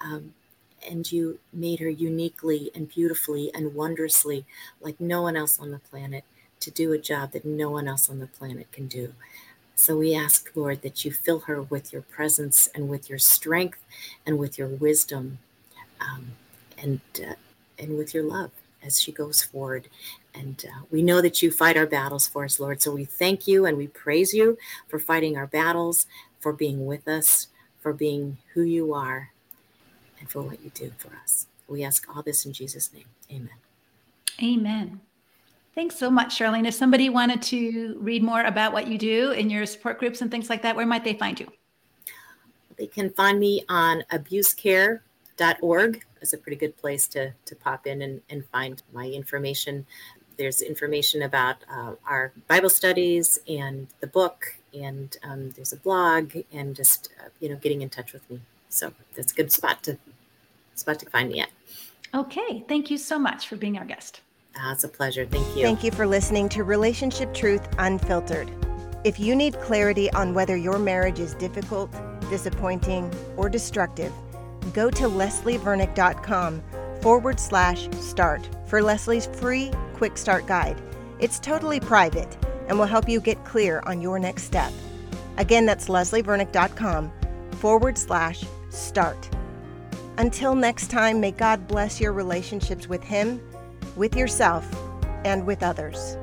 Um, 0.00 0.34
and 0.88 1.10
you 1.10 1.38
made 1.52 1.80
her 1.80 1.88
uniquely 1.88 2.70
and 2.74 2.88
beautifully 2.88 3.50
and 3.54 3.74
wondrously 3.74 4.44
like 4.80 5.00
no 5.00 5.22
one 5.22 5.36
else 5.36 5.58
on 5.58 5.70
the 5.70 5.78
planet 5.78 6.24
to 6.60 6.70
do 6.70 6.92
a 6.92 6.98
job 6.98 7.32
that 7.32 7.44
no 7.44 7.70
one 7.70 7.88
else 7.88 8.08
on 8.08 8.20
the 8.20 8.26
planet 8.26 8.70
can 8.72 8.86
do. 8.86 9.14
So 9.74 9.98
we 9.98 10.14
ask, 10.14 10.50
Lord, 10.54 10.82
that 10.82 11.04
you 11.04 11.12
fill 11.12 11.40
her 11.40 11.62
with 11.62 11.92
your 11.92 12.02
presence 12.02 12.68
and 12.74 12.88
with 12.88 13.08
your 13.08 13.18
strength 13.18 13.78
and 14.24 14.38
with 14.38 14.58
your 14.58 14.68
wisdom 14.68 15.38
um, 16.00 16.32
and, 16.78 17.00
uh, 17.18 17.34
and 17.78 17.98
with 17.98 18.14
your 18.14 18.24
love 18.24 18.50
as 18.84 19.00
she 19.00 19.12
goes 19.12 19.42
forward. 19.42 19.88
And 20.34 20.64
uh, 20.64 20.84
we 20.90 21.02
know 21.02 21.20
that 21.20 21.42
you 21.42 21.50
fight 21.50 21.76
our 21.76 21.86
battles 21.86 22.26
for 22.26 22.44
us, 22.44 22.60
Lord. 22.60 22.82
So 22.82 22.92
we 22.92 23.04
thank 23.04 23.46
you 23.48 23.66
and 23.66 23.76
we 23.76 23.86
praise 23.88 24.32
you 24.32 24.58
for 24.88 24.98
fighting 24.98 25.36
our 25.36 25.46
battles, 25.46 26.06
for 26.40 26.52
being 26.52 26.86
with 26.86 27.08
us, 27.08 27.48
for 27.80 27.92
being 27.92 28.38
who 28.52 28.62
you 28.62 28.92
are, 28.94 29.30
and 30.18 30.30
for 30.30 30.42
what 30.42 30.62
you 30.62 30.70
do 30.74 30.92
for 30.98 31.12
us. 31.22 31.46
We 31.68 31.82
ask 31.82 32.06
all 32.14 32.22
this 32.22 32.44
in 32.44 32.52
Jesus' 32.52 32.92
name. 32.92 33.06
Amen. 33.30 33.58
Amen. 34.42 35.00
Thanks 35.74 35.96
so 35.96 36.08
much, 36.08 36.38
Charlene. 36.38 36.68
If 36.68 36.74
somebody 36.74 37.08
wanted 37.08 37.42
to 37.42 37.96
read 37.98 38.22
more 38.22 38.42
about 38.42 38.72
what 38.72 38.86
you 38.86 38.96
do 38.96 39.32
in 39.32 39.50
your 39.50 39.66
support 39.66 39.98
groups 39.98 40.20
and 40.20 40.30
things 40.30 40.48
like 40.48 40.62
that, 40.62 40.76
where 40.76 40.86
might 40.86 41.02
they 41.02 41.14
find 41.14 41.38
you? 41.40 41.48
They 42.76 42.86
can 42.86 43.10
find 43.10 43.40
me 43.40 43.64
on 43.68 44.04
abusecare.org. 44.12 46.04
It's 46.20 46.32
a 46.32 46.38
pretty 46.38 46.56
good 46.56 46.76
place 46.76 47.08
to, 47.08 47.32
to 47.44 47.56
pop 47.56 47.88
in 47.88 48.02
and, 48.02 48.20
and 48.30 48.46
find 48.46 48.82
my 48.92 49.06
information. 49.06 49.84
There's 50.36 50.62
information 50.62 51.22
about 51.22 51.56
uh, 51.70 51.94
our 52.06 52.32
Bible 52.46 52.70
studies 52.70 53.38
and 53.48 53.88
the 54.00 54.06
book, 54.06 54.54
and 54.72 55.16
um, 55.24 55.50
there's 55.50 55.72
a 55.72 55.76
blog, 55.76 56.36
and 56.52 56.74
just 56.74 57.10
uh, 57.20 57.28
you 57.38 57.48
know 57.48 57.56
getting 57.56 57.82
in 57.82 57.88
touch 57.88 58.12
with 58.12 58.28
me. 58.28 58.40
So 58.68 58.92
that's 59.14 59.32
a 59.32 59.34
good 59.34 59.52
spot 59.52 59.84
to 59.84 59.98
spot 60.74 60.98
to 61.00 61.10
find 61.10 61.30
me 61.30 61.40
at. 61.40 61.50
Okay, 62.12 62.64
thank 62.68 62.90
you 62.90 62.98
so 62.98 63.16
much 63.18 63.46
for 63.46 63.54
being 63.54 63.78
our 63.78 63.84
guest. 63.84 64.22
Ah, 64.56 64.72
it's 64.72 64.84
a 64.84 64.88
pleasure. 64.88 65.26
Thank 65.26 65.56
you. 65.56 65.62
Thank 65.62 65.84
you 65.84 65.90
for 65.90 66.06
listening 66.06 66.48
to 66.50 66.64
Relationship 66.64 67.34
Truth 67.34 67.68
Unfiltered. 67.78 68.50
If 69.04 69.20
you 69.20 69.36
need 69.36 69.54
clarity 69.60 70.10
on 70.12 70.32
whether 70.32 70.56
your 70.56 70.78
marriage 70.78 71.18
is 71.18 71.34
difficult, 71.34 71.90
disappointing, 72.30 73.12
or 73.36 73.48
destructive, 73.50 74.12
go 74.72 74.90
to 74.90 75.04
leslievernick.com 75.04 76.62
forward 77.02 77.38
slash 77.38 77.88
start 78.00 78.48
for 78.66 78.82
Leslie's 78.82 79.26
free 79.26 79.70
quick 79.94 80.16
start 80.16 80.46
guide. 80.46 80.80
It's 81.18 81.38
totally 81.38 81.80
private 81.80 82.36
and 82.68 82.78
will 82.78 82.86
help 82.86 83.08
you 83.08 83.20
get 83.20 83.44
clear 83.44 83.82
on 83.86 84.00
your 84.00 84.18
next 84.18 84.44
step. 84.44 84.72
Again, 85.36 85.66
that's 85.66 85.88
leslievernick.com 85.88 87.12
forward 87.52 87.98
slash 87.98 88.44
start. 88.70 89.28
Until 90.16 90.54
next 90.54 90.90
time, 90.90 91.20
may 91.20 91.32
God 91.32 91.66
bless 91.66 92.00
your 92.00 92.12
relationships 92.12 92.88
with 92.88 93.02
Him, 93.02 93.40
with 93.96 94.16
yourself, 94.16 94.66
and 95.24 95.46
with 95.46 95.62
others. 95.62 96.16